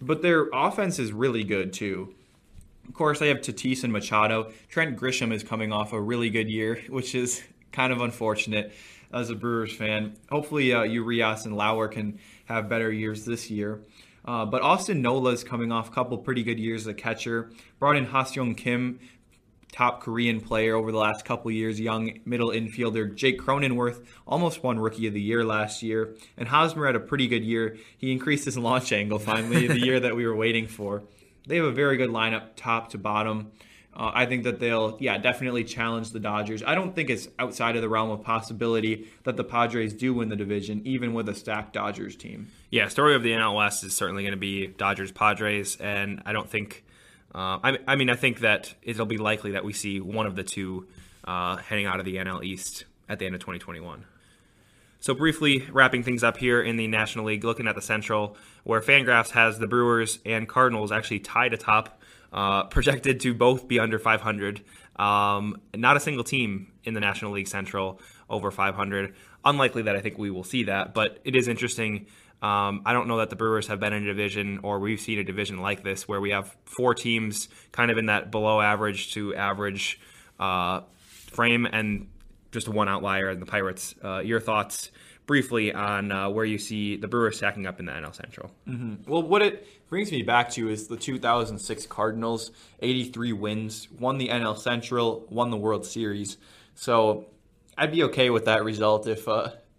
but 0.00 0.20
their 0.20 0.48
offense 0.52 0.98
is 0.98 1.12
really 1.12 1.44
good 1.44 1.72
too. 1.72 2.12
Of 2.88 2.94
course, 2.94 3.20
they 3.20 3.28
have 3.28 3.38
Tatis 3.38 3.84
and 3.84 3.92
Machado. 3.92 4.52
Trent 4.68 4.98
Grisham 4.98 5.32
is 5.32 5.44
coming 5.44 5.72
off 5.72 5.92
a 5.92 6.00
really 6.00 6.28
good 6.28 6.50
year, 6.50 6.82
which 6.88 7.14
is 7.14 7.42
kind 7.70 7.92
of 7.92 8.00
unfortunate 8.00 8.72
as 9.12 9.30
a 9.30 9.34
Brewers 9.34 9.72
fan. 9.72 10.16
Hopefully, 10.30 10.74
uh, 10.74 10.82
Urias 10.82 11.46
and 11.46 11.56
Lauer 11.56 11.88
can 11.88 12.18
have 12.46 12.68
better 12.68 12.90
years 12.90 13.24
this 13.24 13.50
year. 13.50 13.80
Uh, 14.24 14.44
but 14.44 14.62
Austin 14.62 15.02
Nola 15.02 15.30
is 15.30 15.42
coming 15.42 15.72
off 15.72 15.88
a 15.88 15.92
couple 15.92 16.16
pretty 16.18 16.42
good 16.42 16.58
years 16.58 16.82
as 16.82 16.86
a 16.88 16.94
catcher. 16.94 17.50
Brought 17.78 17.96
in 17.96 18.06
Ha-Seong 18.06 18.56
Kim, 18.56 19.00
top 19.72 20.02
Korean 20.02 20.40
player 20.40 20.76
over 20.76 20.92
the 20.92 20.98
last 20.98 21.24
couple 21.24 21.50
years, 21.50 21.80
young 21.80 22.20
middle 22.24 22.50
infielder. 22.50 23.12
Jake 23.14 23.40
Cronenworth 23.40 24.04
almost 24.26 24.62
won 24.62 24.78
Rookie 24.78 25.08
of 25.08 25.14
the 25.14 25.20
Year 25.20 25.44
last 25.44 25.82
year. 25.82 26.14
And 26.36 26.46
Hosmer 26.46 26.86
had 26.86 26.94
a 26.94 27.00
pretty 27.00 27.26
good 27.26 27.42
year. 27.42 27.78
He 27.98 28.12
increased 28.12 28.44
his 28.44 28.56
launch 28.56 28.92
angle 28.92 29.18
finally, 29.18 29.66
the 29.66 29.80
year 29.80 29.98
that 29.98 30.14
we 30.14 30.26
were 30.26 30.36
waiting 30.36 30.68
for 30.68 31.02
they 31.46 31.56
have 31.56 31.64
a 31.64 31.72
very 31.72 31.96
good 31.96 32.10
lineup, 32.10 32.50
top 32.56 32.90
to 32.90 32.98
bottom. 32.98 33.52
Uh, 33.94 34.10
I 34.14 34.24
think 34.24 34.44
that 34.44 34.58
they'll, 34.58 34.96
yeah, 35.00 35.18
definitely 35.18 35.64
challenge 35.64 36.12
the 36.12 36.20
Dodgers. 36.20 36.62
I 36.62 36.74
don't 36.74 36.94
think 36.94 37.10
it's 37.10 37.28
outside 37.38 37.76
of 37.76 37.82
the 37.82 37.90
realm 37.90 38.10
of 38.10 38.22
possibility 38.22 39.08
that 39.24 39.36
the 39.36 39.44
Padres 39.44 39.92
do 39.92 40.14
win 40.14 40.30
the 40.30 40.36
division, 40.36 40.80
even 40.86 41.12
with 41.12 41.28
a 41.28 41.34
stacked 41.34 41.74
Dodgers 41.74 42.16
team. 42.16 42.48
Yeah, 42.70 42.88
story 42.88 43.14
of 43.14 43.22
the 43.22 43.32
NL 43.32 43.54
West 43.54 43.84
is 43.84 43.94
certainly 43.94 44.22
going 44.22 44.32
to 44.32 44.38
be 44.38 44.68
Dodgers 44.68 45.12
Padres, 45.12 45.76
and 45.76 46.22
I 46.24 46.32
don't 46.32 46.48
think, 46.48 46.84
uh, 47.34 47.58
I, 47.62 47.78
I, 47.86 47.96
mean, 47.96 48.10
I 48.10 48.16
think 48.16 48.40
that 48.40 48.74
it'll 48.82 49.06
be 49.06 49.18
likely 49.18 49.52
that 49.52 49.64
we 49.64 49.72
see 49.72 50.00
one 50.00 50.26
of 50.26 50.36
the 50.36 50.42
two 50.42 50.86
uh, 51.24 51.56
heading 51.56 51.86
out 51.86 51.98
of 51.98 52.04
the 52.04 52.16
NL 52.16 52.44
East 52.44 52.84
at 53.08 53.18
the 53.18 53.26
end 53.26 53.34
of 53.34 53.40
2021. 53.40 54.04
So 55.00 55.14
briefly 55.14 55.66
wrapping 55.72 56.04
things 56.04 56.22
up 56.22 56.36
here 56.36 56.62
in 56.62 56.76
the 56.76 56.86
National 56.86 57.24
League, 57.24 57.42
looking 57.42 57.66
at 57.66 57.74
the 57.74 57.82
Central, 57.82 58.36
where 58.64 58.80
Fangraphs 58.80 59.30
has 59.30 59.58
the 59.58 59.66
Brewers 59.66 60.20
and 60.24 60.48
Cardinals 60.48 60.92
actually 60.92 61.18
tied 61.18 61.52
atop, 61.52 62.00
uh, 62.32 62.64
projected 62.64 63.18
to 63.20 63.34
both 63.34 63.66
be 63.66 63.80
under 63.80 63.98
500. 63.98 64.62
Um, 64.96 65.60
not 65.74 65.96
a 65.96 66.00
single 66.00 66.22
team 66.22 66.70
in 66.84 66.94
the 66.94 67.00
National 67.00 67.32
League 67.32 67.48
Central 67.48 68.00
over 68.30 68.50
500. 68.50 69.14
Unlikely 69.44 69.82
that 69.82 69.96
I 69.96 70.00
think 70.00 70.18
we 70.18 70.30
will 70.30 70.44
see 70.44 70.64
that, 70.64 70.94
but 70.94 71.18
it 71.24 71.34
is 71.34 71.48
interesting. 71.48 72.06
Um, 72.42 72.82
I 72.84 72.92
don't 72.92 73.06
know 73.06 73.18
that 73.18 73.30
the 73.30 73.36
Brewers 73.36 73.68
have 73.68 73.78
been 73.78 73.92
in 73.92 74.02
a 74.02 74.06
division 74.06 74.58
or 74.64 74.80
we've 74.80 75.00
seen 75.00 75.20
a 75.20 75.24
division 75.24 75.60
like 75.60 75.84
this 75.84 76.08
where 76.08 76.20
we 76.20 76.30
have 76.30 76.56
four 76.64 76.92
teams 76.92 77.48
kind 77.70 77.90
of 77.90 77.98
in 77.98 78.06
that 78.06 78.32
below 78.32 78.60
average 78.60 79.14
to 79.14 79.32
average 79.36 80.00
uh, 80.40 80.80
frame, 81.32 81.66
and 81.66 82.08
just 82.50 82.68
one 82.68 82.88
outlier 82.88 83.30
in 83.30 83.38
the 83.38 83.46
Pirates. 83.46 83.94
Uh, 84.04 84.18
your 84.18 84.40
thoughts 84.40 84.90
briefly 85.26 85.72
on 85.72 86.10
uh, 86.10 86.28
where 86.28 86.44
you 86.44 86.58
see 86.58 86.96
the 86.96 87.06
Brewers 87.06 87.36
stacking 87.36 87.64
up 87.64 87.78
in 87.78 87.86
the 87.86 87.92
NL 87.92 88.14
Central? 88.14 88.50
Mm-hmm. 88.68 89.08
Well, 89.08 89.22
what 89.22 89.40
it 89.40 89.66
brings 89.88 90.10
me 90.10 90.22
back 90.22 90.50
to 90.50 90.68
is 90.68 90.88
the 90.88 90.96
2006 90.96 91.86
Cardinals, 91.86 92.50
83 92.80 93.32
wins, 93.34 93.88
won 94.00 94.18
the 94.18 94.28
NL 94.28 94.58
Central, 94.58 95.24
won 95.30 95.50
the 95.50 95.56
World 95.56 95.86
Series. 95.86 96.38
So 96.74 97.26
I'd 97.78 97.92
be 97.92 98.02
okay 98.04 98.30
with 98.30 98.46
that 98.46 98.64
result 98.64 99.06
if. 99.06 99.28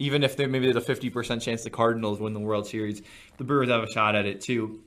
Even 0.03 0.21
if 0.23 0.35
there 0.35 0.49
maybe 0.49 0.69
there's 0.69 0.89
a 0.89 0.93
50% 0.93 1.41
chance 1.41 1.63
the 1.63 1.69
Cardinals 1.69 2.19
win 2.19 2.33
the 2.33 2.39
World 2.39 2.67
Series, 2.67 3.01
the 3.37 3.45
Brewers 3.45 3.69
have 3.69 3.83
a 3.83 3.89
shot 3.89 4.15
at 4.15 4.25
it 4.25 4.41
too. 4.41 4.81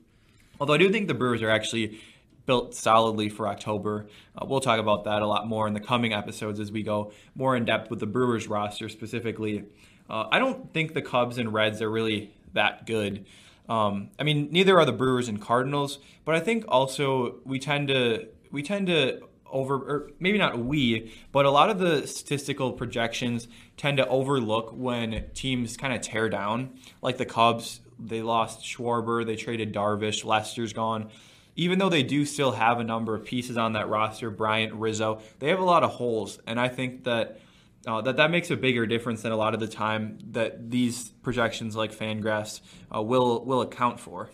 Although 0.60 0.74
I 0.74 0.78
do 0.78 0.90
think 0.90 1.08
the 1.08 1.14
Brewers 1.14 1.40
are 1.40 1.48
actually 1.48 2.00
built 2.44 2.74
solidly 2.74 3.30
for 3.30 3.48
October. 3.48 4.06
Uh, 4.36 4.44
we'll 4.46 4.60
talk 4.60 4.78
about 4.78 5.04
that 5.04 5.22
a 5.22 5.26
lot 5.26 5.46
more 5.46 5.66
in 5.66 5.72
the 5.72 5.80
coming 5.80 6.12
episodes 6.12 6.60
as 6.60 6.70
we 6.70 6.82
go 6.82 7.12
more 7.34 7.56
in 7.56 7.64
depth 7.64 7.88
with 7.88 7.98
the 7.98 8.06
Brewers 8.06 8.46
roster 8.46 8.90
specifically. 8.90 9.64
Uh, 10.08 10.26
I 10.30 10.38
don't 10.38 10.72
think 10.74 10.92
the 10.92 11.02
Cubs 11.02 11.38
and 11.38 11.52
Reds 11.52 11.80
are 11.80 11.90
really 11.90 12.32
that 12.52 12.86
good. 12.86 13.24
Um, 13.70 14.10
I 14.18 14.22
mean, 14.22 14.48
neither 14.50 14.78
are 14.78 14.84
the 14.84 14.92
Brewers 14.92 15.28
and 15.28 15.40
Cardinals, 15.40 15.98
but 16.26 16.34
I 16.34 16.40
think 16.40 16.66
also 16.68 17.36
we 17.44 17.58
tend 17.58 17.88
to 17.88 18.28
we 18.50 18.62
tend 18.62 18.86
to 18.88 19.22
over 19.56 19.74
or 19.74 20.10
maybe 20.20 20.38
not 20.38 20.58
we, 20.58 21.12
but 21.32 21.46
a 21.46 21.50
lot 21.50 21.70
of 21.70 21.78
the 21.78 22.06
statistical 22.06 22.72
projections 22.72 23.48
tend 23.76 23.96
to 23.96 24.06
overlook 24.08 24.70
when 24.72 25.24
teams 25.34 25.76
kind 25.76 25.92
of 25.92 26.00
tear 26.00 26.28
down. 26.28 26.78
Like 27.02 27.16
the 27.16 27.26
Cubs, 27.26 27.80
they 27.98 28.22
lost 28.22 28.64
Schwarber, 28.64 29.24
they 29.24 29.36
traded 29.36 29.72
Darvish, 29.72 30.24
Lester's 30.24 30.72
gone 30.72 31.10
even 31.56 31.78
though 31.78 31.88
they 31.88 32.02
do 32.02 32.24
still 32.24 32.52
have 32.52 32.78
a 32.78 32.84
number 32.84 33.14
of 33.14 33.24
pieces 33.24 33.56
on 33.56 33.72
that 33.72 33.88
roster, 33.88 34.30
Bryant, 34.30 34.74
Rizzo, 34.74 35.22
they 35.38 35.48
have 35.48 35.58
a 35.58 35.64
lot 35.64 35.82
of 35.82 35.90
holes, 35.90 36.38
and 36.46 36.60
I 36.60 36.68
think 36.68 37.04
that. 37.04 37.40
Uh, 37.86 38.00
that 38.00 38.16
that 38.16 38.32
makes 38.32 38.50
a 38.50 38.56
bigger 38.56 38.84
difference 38.84 39.22
than 39.22 39.30
a 39.30 39.36
lot 39.36 39.54
of 39.54 39.60
the 39.60 39.68
time 39.68 40.18
that 40.32 40.72
these 40.72 41.10
projections 41.22 41.76
like 41.76 41.94
Fangraphs 41.94 42.60
uh, 42.92 43.00
will 43.00 43.44
will 43.44 43.60
account 43.60 44.00
for. 44.00 44.28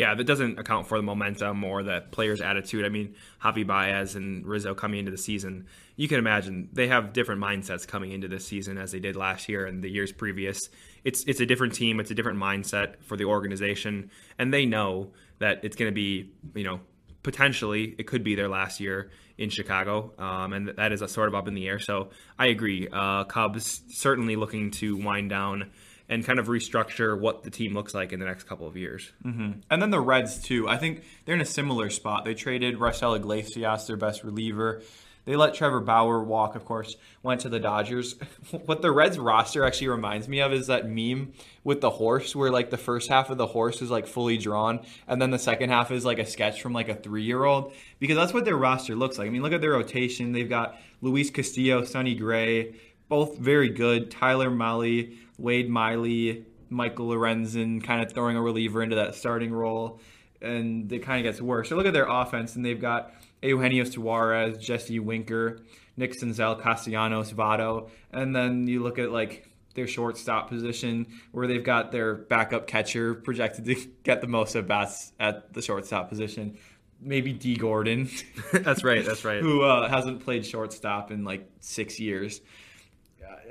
Yeah, 0.00 0.14
that 0.14 0.24
doesn't 0.24 0.58
account 0.58 0.86
for 0.86 0.96
the 0.96 1.02
momentum 1.02 1.62
or 1.62 1.82
the 1.82 2.02
players' 2.10 2.40
attitude. 2.40 2.86
I 2.86 2.88
mean, 2.88 3.16
Javi 3.44 3.66
Baez 3.66 4.14
and 4.14 4.46
Rizzo 4.46 4.74
coming 4.74 5.00
into 5.00 5.10
the 5.10 5.18
season, 5.18 5.66
you 5.94 6.08
can 6.08 6.18
imagine 6.18 6.70
they 6.72 6.88
have 6.88 7.12
different 7.12 7.42
mindsets 7.42 7.86
coming 7.86 8.10
into 8.10 8.26
this 8.26 8.46
season 8.46 8.78
as 8.78 8.92
they 8.92 8.98
did 8.98 9.14
last 9.14 9.46
year 9.46 9.66
and 9.66 9.84
the 9.84 9.90
years 9.90 10.10
previous. 10.10 10.58
It's 11.04 11.22
it's 11.26 11.40
a 11.40 11.44
different 11.44 11.74
team, 11.74 12.00
it's 12.00 12.10
a 12.10 12.14
different 12.14 12.38
mindset 12.38 13.02
for 13.02 13.18
the 13.18 13.26
organization, 13.26 14.10
and 14.38 14.54
they 14.54 14.64
know 14.64 15.10
that 15.38 15.66
it's 15.66 15.76
going 15.76 15.90
to 15.90 15.94
be, 15.94 16.32
you 16.54 16.64
know, 16.64 16.80
potentially 17.22 17.94
it 17.98 18.06
could 18.06 18.24
be 18.24 18.34
their 18.34 18.48
last 18.48 18.80
year 18.80 19.10
in 19.36 19.50
Chicago, 19.50 20.14
um, 20.18 20.54
and 20.54 20.68
that 20.78 20.92
is 20.92 21.02
a 21.02 21.08
sort 21.08 21.28
of 21.28 21.34
up 21.34 21.46
in 21.46 21.52
the 21.52 21.68
air. 21.68 21.78
So 21.78 22.08
I 22.38 22.46
agree. 22.46 22.88
Uh, 22.90 23.24
Cubs 23.24 23.82
certainly 23.88 24.36
looking 24.36 24.70
to 24.70 24.96
wind 24.96 25.28
down 25.28 25.72
and 26.10 26.26
kind 26.26 26.40
of 26.40 26.48
restructure 26.48 27.18
what 27.18 27.44
the 27.44 27.50
team 27.50 27.72
looks 27.72 27.94
like 27.94 28.12
in 28.12 28.18
the 28.18 28.26
next 28.26 28.44
couple 28.44 28.66
of 28.66 28.76
years. 28.76 29.12
Mm-hmm. 29.24 29.60
And 29.70 29.80
then 29.80 29.90
the 29.90 30.00
Reds 30.00 30.42
too. 30.42 30.68
I 30.68 30.76
think 30.76 31.04
they're 31.24 31.36
in 31.36 31.40
a 31.40 31.46
similar 31.46 31.88
spot. 31.88 32.24
They 32.24 32.34
traded 32.34 32.78
Raisel 32.78 33.16
Iglesias, 33.16 33.86
their 33.86 33.96
best 33.96 34.24
reliever. 34.24 34.82
They 35.24 35.36
let 35.36 35.54
Trevor 35.54 35.80
Bauer 35.80 36.24
walk, 36.24 36.56
of 36.56 36.64
course, 36.64 36.96
went 37.22 37.42
to 37.42 37.48
the 37.48 37.60
Dodgers. 37.60 38.16
what 38.64 38.82
the 38.82 38.90
Reds 38.90 39.18
roster 39.18 39.64
actually 39.64 39.88
reminds 39.88 40.26
me 40.26 40.40
of 40.40 40.52
is 40.52 40.66
that 40.66 40.88
meme 40.88 41.32
with 41.62 41.80
the 41.80 41.90
horse 41.90 42.34
where 42.34 42.50
like 42.50 42.70
the 42.70 42.78
first 42.78 43.08
half 43.08 43.30
of 43.30 43.38
the 43.38 43.46
horse 43.46 43.80
is 43.80 43.90
like 43.90 44.08
fully 44.08 44.36
drawn 44.36 44.80
and 45.06 45.22
then 45.22 45.30
the 45.30 45.38
second 45.38 45.70
half 45.70 45.92
is 45.92 46.04
like 46.04 46.18
a 46.18 46.26
sketch 46.26 46.60
from 46.60 46.72
like 46.72 46.88
a 46.88 46.94
3-year-old 46.96 47.72
because 48.00 48.16
that's 48.16 48.32
what 48.32 48.44
their 48.44 48.56
roster 48.56 48.96
looks 48.96 49.16
like. 49.16 49.28
I 49.28 49.30
mean, 49.30 49.42
look 49.42 49.52
at 49.52 49.60
their 49.60 49.72
rotation. 49.72 50.32
They've 50.32 50.48
got 50.48 50.80
Luis 51.02 51.30
Castillo, 51.30 51.84
Sonny 51.84 52.16
Gray, 52.16 52.74
both 53.08 53.36
very 53.36 53.68
good. 53.68 54.10
Tyler 54.10 54.50
Mahle, 54.50 55.14
Wade 55.40 55.68
Miley, 55.68 56.44
Michael 56.68 57.08
Lorenzen 57.08 57.82
kind 57.82 58.02
of 58.02 58.12
throwing 58.12 58.36
a 58.36 58.42
reliever 58.42 58.82
into 58.82 58.96
that 58.96 59.14
starting 59.14 59.52
role 59.52 60.00
and 60.40 60.90
it 60.92 61.00
kind 61.02 61.24
of 61.24 61.30
gets 61.30 61.42
worse. 61.42 61.68
So 61.68 61.76
look 61.76 61.86
at 61.86 61.92
their 61.92 62.08
offense 62.08 62.56
and 62.56 62.64
they've 62.64 62.80
got 62.80 63.12
Eugenio 63.42 63.84
Suarez, 63.84 64.58
Jesse 64.58 64.98
Winker, 64.98 65.60
Nick 65.96 66.12
Senzel, 66.18 66.60
Castellanos, 66.60 67.32
Votto, 67.32 67.90
and 68.12 68.34
then 68.34 68.66
you 68.66 68.82
look 68.82 68.98
at 68.98 69.10
like 69.10 69.48
their 69.74 69.86
shortstop 69.86 70.48
position 70.48 71.06
where 71.32 71.46
they've 71.46 71.64
got 71.64 71.92
their 71.92 72.14
backup 72.14 72.66
catcher 72.66 73.14
projected 73.14 73.64
to 73.64 73.74
get 74.02 74.20
the 74.20 74.26
most 74.26 74.56
at 74.56 74.66
bats 74.66 75.12
at 75.20 75.52
the 75.52 75.62
shortstop 75.62 76.08
position. 76.08 76.58
Maybe 77.02 77.32
Dee 77.32 77.56
Gordon. 77.56 78.10
that's 78.52 78.84
right. 78.84 79.04
That's 79.04 79.24
right. 79.24 79.40
who 79.42 79.62
uh, 79.62 79.88
hasn't 79.88 80.22
played 80.24 80.44
shortstop 80.44 81.10
in 81.10 81.24
like 81.24 81.48
six 81.60 81.98
years. 81.98 82.40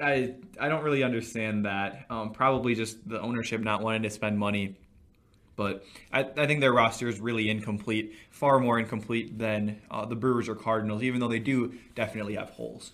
I 0.01 0.35
I 0.59 0.69
don't 0.69 0.83
really 0.83 1.03
understand 1.03 1.65
that. 1.65 2.05
Um, 2.09 2.31
probably 2.31 2.75
just 2.75 3.07
the 3.07 3.21
ownership 3.21 3.61
not 3.61 3.81
wanting 3.81 4.03
to 4.03 4.09
spend 4.09 4.37
money 4.37 4.75
but 5.59 5.83
I, 6.13 6.21
I, 6.37 6.47
think 6.47 6.61
their 6.61 6.71
roster 6.71 7.09
is 7.09 7.19
really 7.19 7.49
incomplete, 7.49 8.15
far 8.31 8.61
more 8.61 8.79
incomplete 8.79 9.37
than 9.37 9.81
uh, 9.91 10.05
the 10.05 10.15
Brewers 10.15 10.47
or 10.47 10.55
Cardinals, 10.55 11.03
even 11.03 11.19
though 11.19 11.27
they 11.27 11.39
do 11.39 11.73
definitely 11.95 12.35
have 12.35 12.51
holes. 12.51 12.93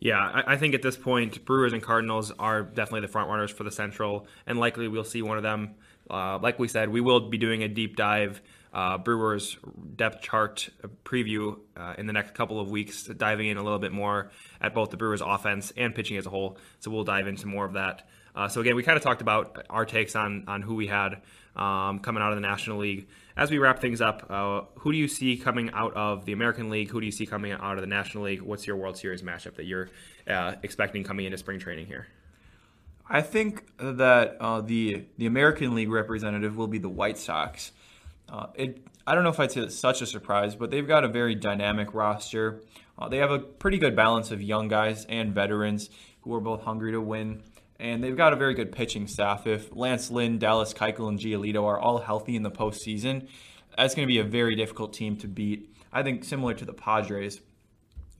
Yeah, 0.00 0.18
I, 0.18 0.54
I, 0.54 0.56
think 0.56 0.74
at 0.74 0.82
this 0.82 0.96
point, 0.96 1.44
Brewers 1.44 1.72
and 1.72 1.80
Cardinals 1.80 2.32
are 2.36 2.64
definitely 2.64 3.02
the 3.02 3.08
front 3.12 3.30
runners 3.30 3.52
for 3.52 3.62
the 3.62 3.70
Central, 3.70 4.26
and 4.44 4.58
likely 4.58 4.88
we'll 4.88 5.04
see 5.04 5.22
one 5.22 5.36
of 5.36 5.44
them. 5.44 5.76
Uh, 6.10 6.36
like 6.38 6.58
we 6.58 6.66
said, 6.66 6.88
we 6.88 7.00
will 7.00 7.30
be 7.30 7.38
doing 7.38 7.62
a 7.62 7.68
deep 7.68 7.94
dive 7.94 8.42
uh, 8.74 8.98
Brewers 8.98 9.56
depth 9.96 10.20
chart 10.20 10.68
preview 11.04 11.58
uh, 11.76 11.94
in 11.96 12.06
the 12.06 12.12
next 12.12 12.34
couple 12.34 12.60
of 12.60 12.70
weeks, 12.70 13.04
diving 13.04 13.48
in 13.48 13.56
a 13.56 13.62
little 13.62 13.78
bit 13.78 13.92
more 13.92 14.30
at 14.60 14.74
both 14.74 14.90
the 14.90 14.96
Brewers 14.96 15.20
offense 15.20 15.72
and 15.76 15.94
pitching 15.94 16.16
as 16.16 16.26
a 16.26 16.30
whole. 16.30 16.58
So 16.80 16.90
we'll 16.90 17.04
dive 17.04 17.28
into 17.28 17.46
more 17.46 17.64
of 17.64 17.74
that. 17.74 18.08
Uh, 18.34 18.48
so 18.48 18.60
again, 18.60 18.74
we 18.74 18.82
kind 18.82 18.96
of 18.96 19.02
talked 19.02 19.22
about 19.22 19.64
our 19.70 19.86
takes 19.86 20.16
on 20.16 20.44
on 20.48 20.60
who 20.60 20.74
we 20.74 20.88
had 20.88 21.22
um, 21.54 22.00
coming 22.00 22.22
out 22.22 22.32
of 22.32 22.36
the 22.36 22.46
National 22.46 22.78
League. 22.78 23.06
As 23.36 23.50
we 23.50 23.58
wrap 23.58 23.80
things 23.80 24.00
up, 24.00 24.26
uh, 24.28 24.62
who 24.80 24.92
do 24.92 24.98
you 24.98 25.08
see 25.08 25.36
coming 25.36 25.70
out 25.72 25.94
of 25.94 26.24
the 26.24 26.32
American 26.32 26.68
League? 26.68 26.90
Who 26.90 27.00
do 27.00 27.06
you 27.06 27.12
see 27.12 27.26
coming 27.26 27.52
out 27.52 27.76
of 27.76 27.80
the 27.80 27.86
National 27.86 28.24
League? 28.24 28.42
What's 28.42 28.66
your 28.66 28.76
World 28.76 28.96
Series 28.96 29.22
matchup 29.22 29.54
that 29.54 29.64
you're 29.64 29.88
uh, 30.28 30.54
expecting 30.62 31.04
coming 31.04 31.26
into 31.26 31.38
spring 31.38 31.60
training 31.60 31.86
here? 31.86 32.08
I 33.08 33.20
think 33.20 33.64
that 33.78 34.36
uh, 34.40 34.62
the 34.62 35.04
the 35.16 35.26
American 35.26 35.74
League 35.74 35.90
representative 35.90 36.56
will 36.56 36.68
be 36.68 36.78
the 36.78 36.88
White 36.88 37.18
Sox. 37.18 37.72
Uh, 38.28 38.46
it 38.54 38.86
I 39.06 39.14
don't 39.14 39.22
know 39.22 39.30
if 39.30 39.38
I'd 39.38 39.52
say 39.52 39.60
it's 39.60 39.78
such 39.78 40.00
a 40.00 40.06
surprise, 40.06 40.56
but 40.56 40.70
they've 40.70 40.88
got 40.88 41.04
a 41.04 41.08
very 41.08 41.34
dynamic 41.34 41.92
roster. 41.92 42.62
Uh, 42.98 43.08
they 43.08 43.18
have 43.18 43.30
a 43.30 43.38
pretty 43.38 43.76
good 43.76 43.94
balance 43.94 44.30
of 44.30 44.40
young 44.40 44.68
guys 44.68 45.04
and 45.06 45.34
veterans 45.34 45.90
who 46.22 46.32
are 46.34 46.40
both 46.40 46.62
hungry 46.62 46.92
to 46.92 47.00
win, 47.00 47.42
and 47.78 48.02
they've 48.02 48.16
got 48.16 48.32
a 48.32 48.36
very 48.36 48.54
good 48.54 48.72
pitching 48.72 49.06
staff. 49.06 49.46
If 49.46 49.76
Lance 49.76 50.10
Lynn, 50.10 50.38
Dallas 50.38 50.72
Keuchel, 50.72 51.08
and 51.08 51.18
Giolito 51.18 51.64
are 51.64 51.78
all 51.78 51.98
healthy 51.98 52.34
in 52.34 52.42
the 52.42 52.50
postseason, 52.50 53.28
that's 53.76 53.94
going 53.94 54.08
to 54.08 54.12
be 54.12 54.20
a 54.20 54.24
very 54.24 54.54
difficult 54.54 54.94
team 54.94 55.16
to 55.18 55.28
beat. 55.28 55.74
I 55.92 56.02
think 56.02 56.24
similar 56.24 56.54
to 56.54 56.64
the 56.64 56.72
Padres. 56.72 57.40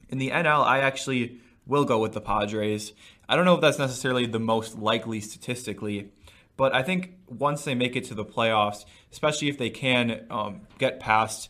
In 0.09 0.19
the 0.19 0.29
NL, 0.29 0.63
I 0.63 0.79
actually 0.79 1.39
will 1.65 1.85
go 1.85 1.97
with 1.99 2.13
the 2.13 2.21
Padres. 2.21 2.93
I 3.27 3.35
don't 3.35 3.45
know 3.45 3.55
if 3.55 3.61
that's 3.61 3.79
necessarily 3.79 4.27
the 4.27 4.39
most 4.39 4.77
likely 4.77 5.19
statistically, 5.19 6.11
but 6.57 6.73
I 6.73 6.83
think 6.83 7.15
once 7.27 7.63
they 7.63 7.75
make 7.75 7.95
it 7.95 8.05
to 8.05 8.15
the 8.15 8.25
playoffs, 8.25 8.85
especially 9.11 9.49
if 9.49 9.57
they 9.57 9.69
can 9.69 10.25
um, 10.29 10.61
get 10.77 10.99
past 10.99 11.49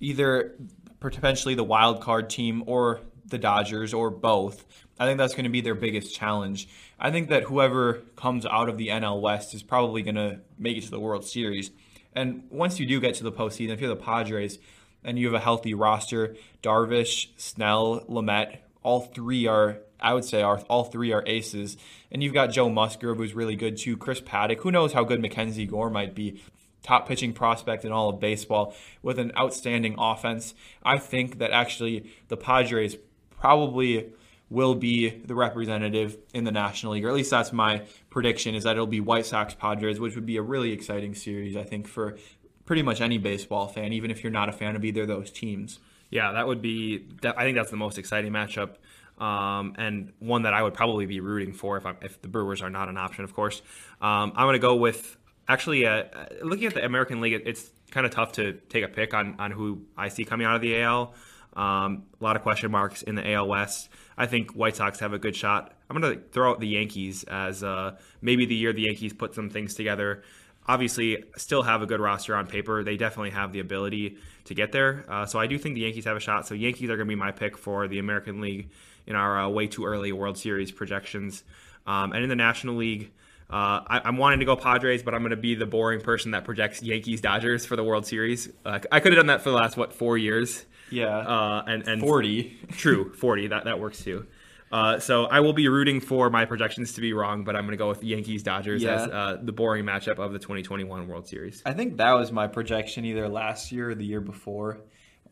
either 0.00 0.56
potentially 1.00 1.54
the 1.54 1.64
wild 1.64 2.00
card 2.00 2.28
team 2.30 2.64
or 2.66 3.00
the 3.26 3.38
Dodgers 3.38 3.94
or 3.94 4.10
both, 4.10 4.64
I 4.98 5.06
think 5.06 5.18
that's 5.18 5.34
going 5.34 5.44
to 5.44 5.50
be 5.50 5.60
their 5.60 5.74
biggest 5.74 6.14
challenge. 6.14 6.68
I 6.98 7.10
think 7.10 7.30
that 7.30 7.44
whoever 7.44 7.94
comes 8.16 8.46
out 8.46 8.68
of 8.68 8.78
the 8.78 8.88
NL 8.88 9.20
West 9.20 9.54
is 9.54 9.62
probably 9.62 10.02
going 10.02 10.16
to 10.16 10.40
make 10.58 10.76
it 10.76 10.84
to 10.84 10.90
the 10.90 11.00
World 11.00 11.24
Series. 11.24 11.70
And 12.14 12.44
once 12.50 12.78
you 12.78 12.86
do 12.86 13.00
get 13.00 13.14
to 13.16 13.24
the 13.24 13.32
postseason, 13.32 13.70
if 13.70 13.80
you're 13.80 13.88
the 13.88 13.96
Padres 13.96 14.58
and 15.02 15.18
you 15.18 15.26
have 15.26 15.34
a 15.34 15.40
healthy 15.40 15.74
roster, 15.74 16.36
Darvish, 16.62 17.28
Snell, 17.36 18.04
Lamet, 18.08 18.58
all 18.82 19.00
three 19.00 19.46
are 19.46 19.78
I 20.02 20.14
would 20.14 20.24
say 20.24 20.42
are 20.42 20.58
all 20.68 20.84
three 20.84 21.12
are 21.12 21.22
aces. 21.26 21.76
And 22.10 22.22
you've 22.22 22.34
got 22.34 22.48
Joe 22.48 22.68
Musgrove, 22.68 23.18
who's 23.18 23.34
really 23.34 23.56
good 23.56 23.76
too. 23.76 23.96
Chris 23.96 24.20
Paddack, 24.20 24.58
who 24.58 24.72
knows 24.72 24.92
how 24.92 25.04
good 25.04 25.22
Mackenzie 25.22 25.66
Gore 25.66 25.90
might 25.90 26.14
be. 26.14 26.42
Top 26.82 27.06
pitching 27.06 27.32
prospect 27.32 27.84
in 27.84 27.92
all 27.92 28.08
of 28.08 28.18
baseball 28.18 28.74
with 29.02 29.20
an 29.20 29.30
outstanding 29.38 29.94
offense. 29.98 30.54
I 30.84 30.98
think 30.98 31.38
that 31.38 31.52
actually 31.52 32.10
the 32.26 32.36
Padres 32.36 32.96
probably 33.30 34.12
will 34.50 34.74
be 34.74 35.08
the 35.08 35.34
representative 35.34 36.18
in 36.34 36.44
the 36.44 36.50
National 36.50 36.92
League, 36.92 37.04
or 37.04 37.08
at 37.08 37.14
least 37.14 37.30
that's 37.30 37.52
my 37.52 37.86
prediction, 38.10 38.54
is 38.54 38.64
that 38.64 38.72
it'll 38.72 38.86
be 38.86 39.00
White 39.00 39.24
Sox 39.24 39.54
Padres, 39.54 39.98
which 39.98 40.14
would 40.14 40.26
be 40.26 40.36
a 40.36 40.42
really 40.42 40.72
exciting 40.72 41.14
series, 41.14 41.56
I 41.56 41.62
think, 41.62 41.88
for 41.88 42.18
pretty 42.66 42.82
much 42.82 43.00
any 43.00 43.16
baseball 43.16 43.68
fan, 43.68 43.92
even 43.92 44.10
if 44.10 44.22
you're 44.22 44.32
not 44.32 44.48
a 44.48 44.52
fan 44.52 44.76
of 44.76 44.84
either 44.84 45.02
of 45.02 45.08
those 45.08 45.30
teams. 45.30 45.78
Yeah, 46.12 46.32
that 46.32 46.46
would 46.46 46.60
be. 46.60 47.06
I 47.24 47.42
think 47.42 47.56
that's 47.56 47.70
the 47.70 47.78
most 47.78 47.96
exciting 47.96 48.32
matchup, 48.32 48.74
um, 49.18 49.74
and 49.78 50.12
one 50.18 50.42
that 50.42 50.52
I 50.52 50.62
would 50.62 50.74
probably 50.74 51.06
be 51.06 51.20
rooting 51.20 51.54
for 51.54 51.78
if, 51.78 51.86
if 52.02 52.20
the 52.20 52.28
Brewers 52.28 52.60
are 52.60 52.68
not 52.68 52.90
an 52.90 52.98
option. 52.98 53.24
Of 53.24 53.34
course, 53.34 53.62
um, 54.02 54.32
I'm 54.36 54.44
going 54.44 54.52
to 54.52 54.58
go 54.58 54.76
with 54.76 55.16
actually 55.48 55.86
uh, 55.86 56.04
looking 56.42 56.66
at 56.66 56.74
the 56.74 56.84
American 56.84 57.22
League. 57.22 57.42
It's 57.46 57.70
kind 57.90 58.04
of 58.04 58.12
tough 58.12 58.32
to 58.32 58.52
take 58.68 58.84
a 58.84 58.88
pick 58.88 59.14
on 59.14 59.36
on 59.38 59.52
who 59.52 59.86
I 59.96 60.08
see 60.08 60.26
coming 60.26 60.46
out 60.46 60.54
of 60.54 60.60
the 60.60 60.82
AL. 60.82 61.14
Um, 61.54 62.04
a 62.20 62.24
lot 62.24 62.36
of 62.36 62.42
question 62.42 62.70
marks 62.70 63.00
in 63.00 63.14
the 63.14 63.32
AL 63.32 63.48
West. 63.48 63.88
I 64.18 64.26
think 64.26 64.52
White 64.52 64.76
Sox 64.76 65.00
have 65.00 65.14
a 65.14 65.18
good 65.18 65.34
shot. 65.34 65.72
I'm 65.88 65.98
going 65.98 66.18
to 66.18 66.22
throw 66.28 66.50
out 66.50 66.60
the 66.60 66.68
Yankees 66.68 67.24
as 67.24 67.64
uh, 67.64 67.96
maybe 68.20 68.44
the 68.44 68.54
year 68.54 68.74
the 68.74 68.82
Yankees 68.82 69.14
put 69.14 69.34
some 69.34 69.48
things 69.48 69.74
together 69.74 70.24
obviously 70.66 71.24
still 71.36 71.62
have 71.62 71.82
a 71.82 71.86
good 71.86 72.00
roster 72.00 72.36
on 72.36 72.46
paper. 72.46 72.84
They 72.84 72.96
definitely 72.96 73.30
have 73.30 73.52
the 73.52 73.60
ability 73.60 74.18
to 74.44 74.54
get 74.54 74.72
there. 74.72 75.04
Uh, 75.08 75.26
so 75.26 75.38
I 75.38 75.46
do 75.46 75.58
think 75.58 75.74
the 75.74 75.82
Yankees 75.82 76.04
have 76.04 76.16
a 76.16 76.20
shot. 76.20 76.46
So 76.46 76.54
Yankees 76.54 76.84
are 76.90 76.96
going 76.96 77.08
to 77.08 77.12
be 77.12 77.16
my 77.16 77.32
pick 77.32 77.56
for 77.56 77.88
the 77.88 77.98
American 77.98 78.40
League 78.40 78.70
in 79.06 79.16
our 79.16 79.40
uh, 79.40 79.48
way 79.48 79.66
too 79.66 79.84
early 79.84 80.12
World 80.12 80.38
Series 80.38 80.70
projections. 80.70 81.42
Um, 81.86 82.12
and 82.12 82.22
in 82.22 82.28
the 82.28 82.36
National 82.36 82.76
League, 82.76 83.10
uh, 83.50 83.82
I, 83.86 84.08
am 84.08 84.16
wanting 84.16 84.38
to 84.38 84.46
go 84.46 84.56
Padres, 84.56 85.02
but 85.02 85.14
I'm 85.14 85.20
going 85.20 85.30
to 85.30 85.36
be 85.36 85.54
the 85.54 85.66
boring 85.66 86.00
person 86.00 86.30
that 86.30 86.44
projects 86.44 86.82
Yankees 86.82 87.20
Dodgers 87.20 87.66
for 87.66 87.76
the 87.76 87.84
World 87.84 88.06
Series. 88.06 88.48
Uh, 88.64 88.78
I 88.90 89.00
could 89.00 89.12
have 89.12 89.18
done 89.18 89.26
that 89.26 89.42
for 89.42 89.50
the 89.50 89.56
last 89.56 89.76
what 89.76 89.92
four 89.92 90.16
years. 90.16 90.64
Yeah. 90.90 91.18
Uh, 91.18 91.64
and 91.66 91.86
and 91.86 92.00
forty. 92.00 92.58
true, 92.70 93.12
forty. 93.16 93.48
That 93.48 93.64
that 93.64 93.78
works 93.78 94.02
too. 94.02 94.26
Uh, 94.72 94.98
so 94.98 95.26
I 95.26 95.40
will 95.40 95.52
be 95.52 95.68
rooting 95.68 96.00
for 96.00 96.30
my 96.30 96.46
projections 96.46 96.94
to 96.94 97.02
be 97.02 97.12
wrong, 97.12 97.44
but 97.44 97.54
I'm 97.54 97.64
going 97.64 97.72
to 97.72 97.76
go 97.76 97.88
with 97.88 98.02
Yankees 98.02 98.42
Dodgers 98.42 98.82
yeah. 98.82 98.94
as 98.94 99.08
uh, 99.08 99.38
the 99.42 99.52
boring 99.52 99.84
matchup 99.84 100.18
of 100.18 100.32
the 100.32 100.38
2021 100.38 101.06
World 101.06 101.28
Series. 101.28 101.62
I 101.66 101.74
think 101.74 101.98
that 101.98 102.12
was 102.12 102.32
my 102.32 102.46
projection 102.46 103.04
either 103.04 103.28
last 103.28 103.70
year 103.70 103.90
or 103.90 103.94
the 103.94 104.04
year 104.04 104.22
before. 104.22 104.80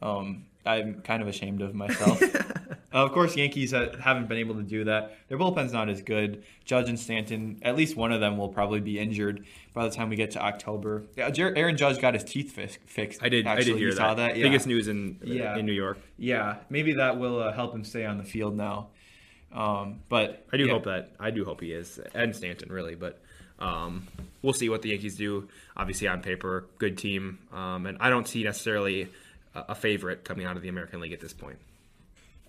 Um, 0.02 0.44
I'm 0.66 1.00
kind 1.00 1.22
of 1.22 1.28
ashamed 1.28 1.62
of 1.62 1.74
myself. 1.74 2.22
uh, 2.22 2.42
of 2.92 3.12
course, 3.12 3.34
Yankees 3.34 3.70
haven't 3.70 4.28
been 4.28 4.36
able 4.36 4.56
to 4.56 4.62
do 4.62 4.84
that. 4.84 5.16
Their 5.28 5.38
bullpen's 5.38 5.72
not 5.72 5.88
as 5.88 6.02
good. 6.02 6.44
Judge 6.66 6.90
and 6.90 7.00
Stanton, 7.00 7.60
at 7.62 7.76
least 7.76 7.96
one 7.96 8.12
of 8.12 8.20
them 8.20 8.36
will 8.36 8.50
probably 8.50 8.80
be 8.80 8.98
injured 8.98 9.46
by 9.72 9.88
the 9.88 9.94
time 9.94 10.10
we 10.10 10.16
get 10.16 10.32
to 10.32 10.42
October. 10.42 11.04
Yeah, 11.16 11.30
Aaron 11.38 11.78
Judge 11.78 11.98
got 11.98 12.12
his 12.12 12.24
teeth 12.24 12.52
fixed. 12.52 13.22
I 13.22 13.30
did. 13.30 13.46
Actually. 13.46 13.62
I 13.62 13.64
did 13.64 13.78
hear 13.78 13.88
you 13.88 13.94
that. 13.94 13.96
Saw 13.96 14.14
that? 14.14 14.36
Yeah. 14.36 14.42
Biggest 14.42 14.66
news 14.66 14.88
in 14.88 15.18
yeah. 15.24 15.56
in 15.56 15.64
New 15.64 15.72
York. 15.72 15.98
Yeah, 16.18 16.56
maybe 16.68 16.92
that 16.94 17.18
will 17.18 17.42
uh, 17.42 17.52
help 17.52 17.74
him 17.74 17.84
stay 17.84 18.04
on 18.04 18.18
the 18.18 18.24
field 18.24 18.54
now. 18.54 18.88
Um, 19.52 20.00
but 20.08 20.46
I 20.52 20.56
do 20.56 20.66
yeah. 20.66 20.72
hope 20.72 20.84
that 20.84 21.12
I 21.18 21.30
do 21.30 21.44
hope 21.44 21.60
he 21.60 21.72
is, 21.72 21.98
and 22.14 22.34
Stanton 22.34 22.70
really. 22.70 22.94
But 22.94 23.20
um, 23.58 24.06
we'll 24.42 24.52
see 24.52 24.68
what 24.68 24.82
the 24.82 24.90
Yankees 24.90 25.16
do. 25.16 25.48
Obviously, 25.76 26.08
on 26.08 26.22
paper, 26.22 26.66
good 26.78 26.98
team, 26.98 27.38
um, 27.52 27.86
and 27.86 27.98
I 28.00 28.10
don't 28.10 28.28
see 28.28 28.44
necessarily 28.44 29.08
a, 29.54 29.64
a 29.70 29.74
favorite 29.74 30.24
coming 30.24 30.46
out 30.46 30.56
of 30.56 30.62
the 30.62 30.68
American 30.68 31.00
League 31.00 31.12
at 31.12 31.20
this 31.20 31.32
point. 31.32 31.58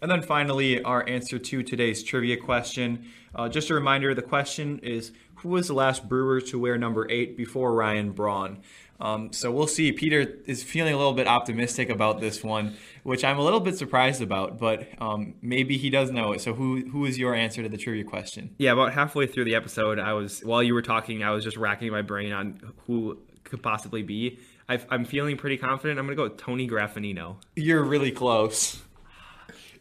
And 0.01 0.09
then 0.09 0.23
finally, 0.23 0.81
our 0.81 1.07
answer 1.07 1.37
to 1.37 1.61
today's 1.61 2.03
trivia 2.03 2.37
question. 2.37 3.05
Uh, 3.35 3.49
just 3.49 3.69
a 3.69 3.75
reminder 3.75 4.15
the 4.15 4.23
question 4.23 4.79
is 4.79 5.11
Who 5.35 5.49
was 5.49 5.67
the 5.67 5.75
last 5.75 6.09
Brewer 6.09 6.41
to 6.41 6.59
wear 6.59 6.77
number 6.77 7.07
eight 7.09 7.37
before 7.37 7.73
Ryan 7.73 8.11
Braun? 8.11 8.61
Um, 9.01 9.33
so 9.33 9.51
we'll 9.51 9.67
see. 9.67 9.91
Peter 9.91 10.35
is 10.45 10.61
feeling 10.63 10.93
a 10.93 10.97
little 10.97 11.13
bit 11.13 11.27
optimistic 11.27 11.89
about 11.89 12.21
this 12.21 12.43
one, 12.43 12.77
which 13.03 13.25
I'm 13.25 13.39
a 13.39 13.41
little 13.41 13.59
bit 13.59 13.75
surprised 13.75 14.21
about, 14.21 14.59
but 14.59 14.87
um, 15.01 15.33
maybe 15.41 15.77
he 15.77 15.89
does 15.89 16.11
know 16.11 16.33
it. 16.33 16.41
So 16.41 16.53
who 16.53 16.87
who 16.89 17.05
is 17.05 17.17
your 17.17 17.33
answer 17.33 17.63
to 17.63 17.69
the 17.69 17.77
trivia 17.77 18.03
question? 18.03 18.55
Yeah, 18.59 18.73
about 18.73 18.93
halfway 18.93 19.25
through 19.25 19.45
the 19.45 19.55
episode, 19.55 19.97
I 19.97 20.13
was 20.13 20.41
while 20.41 20.61
you 20.61 20.75
were 20.75 20.83
talking, 20.83 21.23
I 21.23 21.31
was 21.31 21.43
just 21.43 21.57
racking 21.57 21.91
my 21.91 22.03
brain 22.03 22.31
on 22.31 22.73
who 22.85 23.17
could 23.43 23.63
possibly 23.63 24.03
be. 24.03 24.39
i 24.69 24.79
am 24.91 25.03
feeling 25.03 25.35
pretty 25.35 25.57
confident. 25.57 25.99
I'm 25.99 26.05
going 26.05 26.15
to 26.15 26.23
go 26.23 26.29
with 26.29 26.37
Tony 26.37 26.69
Graffanino. 26.69 27.37
You're 27.55 27.83
really 27.83 28.11
close. 28.11 28.81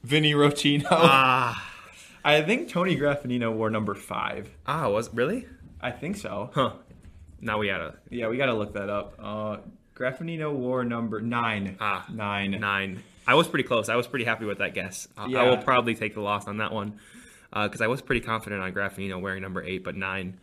Vinny 0.03 0.33
Rottino. 0.33 0.87
Ah. 0.91 1.67
I 2.25 2.43
think 2.43 2.69
Tony 2.69 2.97
Graffanino 2.97 3.53
wore 3.53 3.71
number 3.71 3.95
five. 3.95 4.51
Ah, 4.67 4.89
was 4.89 5.13
really? 5.15 5.47
I 5.81 5.91
think 5.91 6.17
so. 6.17 6.51
Huh. 6.55 6.73
Now 7.41 7.59
we 7.59 7.69
gotta. 7.69 7.95
Yeah, 8.11 8.29
we 8.29 8.37
gotta 8.37 8.55
look 8.55 8.75
that 8.75 8.89
up. 8.89 9.15
Uh, 9.19 9.57
Graffanino 9.95 10.53
wore 10.53 10.85
number 10.85 11.21
nine. 11.21 11.77
Ah, 11.81 12.07
nine. 12.13 12.53
Nine. 12.53 13.03
I 13.27 13.35
was 13.35 13.49
pretty 13.49 13.67
close. 13.69 13.89
I 13.89 13.97
was 13.97 14.07
pretty 14.07 14.25
happy 14.25 14.45
with 14.45 14.59
that 14.59 14.75
guess. 14.75 15.09
Yeah. 15.29 15.43
I 15.43 15.49
will 15.49 15.59
probably 15.59 15.95
take 15.95 16.15
the 16.15 16.21
loss 16.21 16.47
on 16.49 16.59
that 16.59 16.73
one 16.73 16.99
because 17.53 17.81
uh, 17.81 17.85
I 17.85 17.87
was 17.87 18.01
pretty 18.01 18.21
confident 18.21 18.63
on 18.63 18.73
Graffanino 18.73 19.21
wearing 19.21 19.43
number 19.43 19.63
eight, 19.63 19.85
but 19.85 19.97
nine 19.97 20.39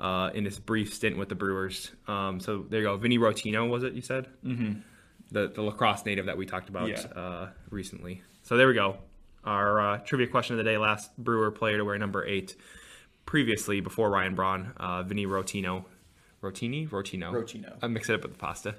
uh, 0.00 0.30
in 0.34 0.44
this 0.44 0.58
brief 0.58 0.94
stint 0.94 1.16
with 1.16 1.28
the 1.28 1.34
Brewers. 1.34 1.90
Um, 2.08 2.40
so 2.40 2.64
there 2.68 2.80
you 2.80 2.86
go. 2.86 2.96
Vinny 2.96 3.18
Rottino, 3.18 3.68
was 3.68 3.84
it? 3.84 3.92
You 3.92 4.02
said. 4.02 4.26
Mm-hmm. 4.44 4.80
The 5.32 5.48
the 5.48 5.62
La 5.62 5.72
Crosse 5.72 6.04
native 6.04 6.26
that 6.26 6.36
we 6.36 6.46
talked 6.46 6.68
about 6.68 6.88
yeah. 6.88 7.00
uh, 7.14 7.50
recently. 7.70 8.22
So 8.42 8.56
there 8.56 8.66
we 8.66 8.74
go. 8.74 8.98
Our 9.44 9.80
uh, 9.80 9.98
trivia 9.98 10.26
question 10.26 10.54
of 10.54 10.64
the 10.64 10.70
day: 10.70 10.78
Last 10.78 11.16
Brewer 11.16 11.50
player 11.50 11.78
to 11.78 11.84
wear 11.84 11.98
number 11.98 12.24
eight. 12.26 12.56
Previously, 13.26 13.80
before 13.80 14.10
Ryan 14.10 14.34
Braun, 14.34 14.72
uh, 14.76 15.04
Vinny 15.04 15.26
Rottino 15.26 15.84
Rotini? 16.42 16.88
Rottino. 16.88 17.32
Rottino. 17.32 17.76
I 17.82 17.86
mix 17.86 18.08
it 18.08 18.14
up 18.14 18.22
with 18.22 18.32
the 18.32 18.38
pasta. 18.38 18.74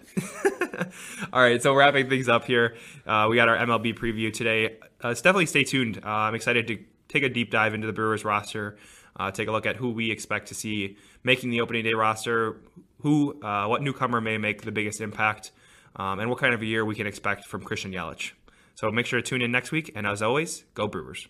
All 1.33 1.41
right, 1.41 1.61
so 1.61 1.75
wrapping 1.75 2.09
things 2.09 2.27
up 2.27 2.45
here, 2.45 2.75
uh, 3.05 3.27
we 3.29 3.35
got 3.35 3.49
our 3.49 3.57
MLB 3.57 3.95
preview 3.97 4.33
today. 4.33 4.77
Uh, 4.99 5.13
so 5.13 5.21
definitely 5.21 5.45
stay 5.45 5.63
tuned. 5.63 5.99
Uh, 6.03 6.09
I'm 6.09 6.33
excited 6.33 6.67
to 6.67 6.79
take 7.07 7.23
a 7.23 7.29
deep 7.29 7.51
dive 7.51 7.73
into 7.73 7.85
the 7.85 7.93
Brewers 7.93 8.25
roster, 8.25 8.77
uh, 9.15 9.29
take 9.29 9.47
a 9.47 9.51
look 9.51 9.67
at 9.67 9.75
who 9.75 9.91
we 9.91 10.09
expect 10.09 10.47
to 10.47 10.55
see 10.55 10.97
making 11.23 11.51
the 11.51 11.61
opening 11.61 11.83
day 11.83 11.93
roster, 11.93 12.57
who, 13.01 13.39
uh, 13.43 13.67
what 13.67 13.83
newcomer 13.83 14.21
may 14.21 14.37
make 14.39 14.63
the 14.63 14.71
biggest 14.71 14.99
impact, 14.99 15.51
um, 15.97 16.19
and 16.19 16.29
what 16.29 16.39
kind 16.39 16.55
of 16.55 16.61
a 16.61 16.65
year 16.65 16.83
we 16.83 16.95
can 16.95 17.05
expect 17.05 17.45
from 17.45 17.63
Christian 17.63 17.91
Yelich. 17.91 18.31
So 18.73 18.89
make 18.91 19.05
sure 19.05 19.21
to 19.21 19.27
tune 19.27 19.41
in 19.43 19.51
next 19.51 19.71
week, 19.71 19.91
and 19.95 20.07
as 20.07 20.23
always, 20.23 20.63
go 20.73 20.87
Brewers. 20.87 21.27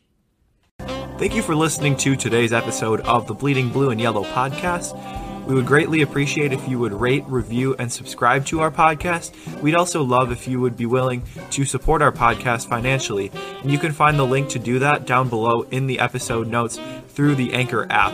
Thank 0.79 1.35
you 1.35 1.41
for 1.41 1.55
listening 1.55 1.97
to 1.97 2.15
today's 2.15 2.53
episode 2.53 3.01
of 3.01 3.27
the 3.27 3.33
Bleeding 3.33 3.69
Blue 3.69 3.89
and 3.89 3.99
Yellow 3.99 4.23
podcast. 4.23 5.20
We 5.47 5.55
would 5.55 5.65
greatly 5.65 6.01
appreciate 6.01 6.53
if 6.53 6.67
you 6.67 6.77
would 6.79 6.93
rate, 6.93 7.23
review, 7.27 7.75
and 7.77 7.91
subscribe 7.91 8.45
to 8.47 8.61
our 8.61 8.71
podcast. 8.71 9.31
We'd 9.61 9.75
also 9.75 10.03
love 10.03 10.31
if 10.31 10.47
you 10.47 10.59
would 10.61 10.77
be 10.77 10.85
willing 10.85 11.23
to 11.51 11.65
support 11.65 12.01
our 12.01 12.11
podcast 12.11 12.69
financially, 12.69 13.31
and 13.61 13.71
you 13.71 13.77
can 13.77 13.91
find 13.91 14.17
the 14.17 14.25
link 14.25 14.49
to 14.49 14.59
do 14.59 14.79
that 14.79 15.05
down 15.05 15.29
below 15.29 15.63
in 15.63 15.87
the 15.87 15.99
episode 15.99 16.47
notes 16.47 16.79
through 17.09 17.35
the 17.35 17.53
Anchor 17.53 17.85
app. 17.89 18.13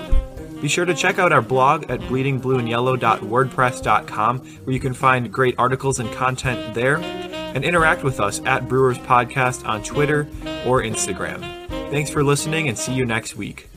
Be 0.61 0.67
sure 0.67 0.85
to 0.85 0.95
check 0.95 1.19
out 1.19 1.31
our 1.31 1.43
blog 1.43 1.91
at 1.91 1.99
bleedingblueandyellow.wordpress.com, 2.01 4.39
where 4.39 4.73
you 4.73 4.79
can 4.79 4.93
find 4.93 5.31
great 5.31 5.55
articles 5.59 5.99
and 5.99 6.11
content 6.13 6.73
there, 6.73 6.97
and 6.97 7.63
interact 7.63 8.03
with 8.03 8.19
us 8.19 8.41
at 8.45 8.67
Brewers 8.67 8.97
Podcast 8.99 9.67
on 9.67 9.83
Twitter 9.83 10.27
or 10.65 10.81
Instagram. 10.81 11.41
Thanks 11.91 12.09
for 12.09 12.23
listening, 12.23 12.67
and 12.67 12.75
see 12.77 12.93
you 12.93 13.05
next 13.05 13.35
week. 13.35 13.69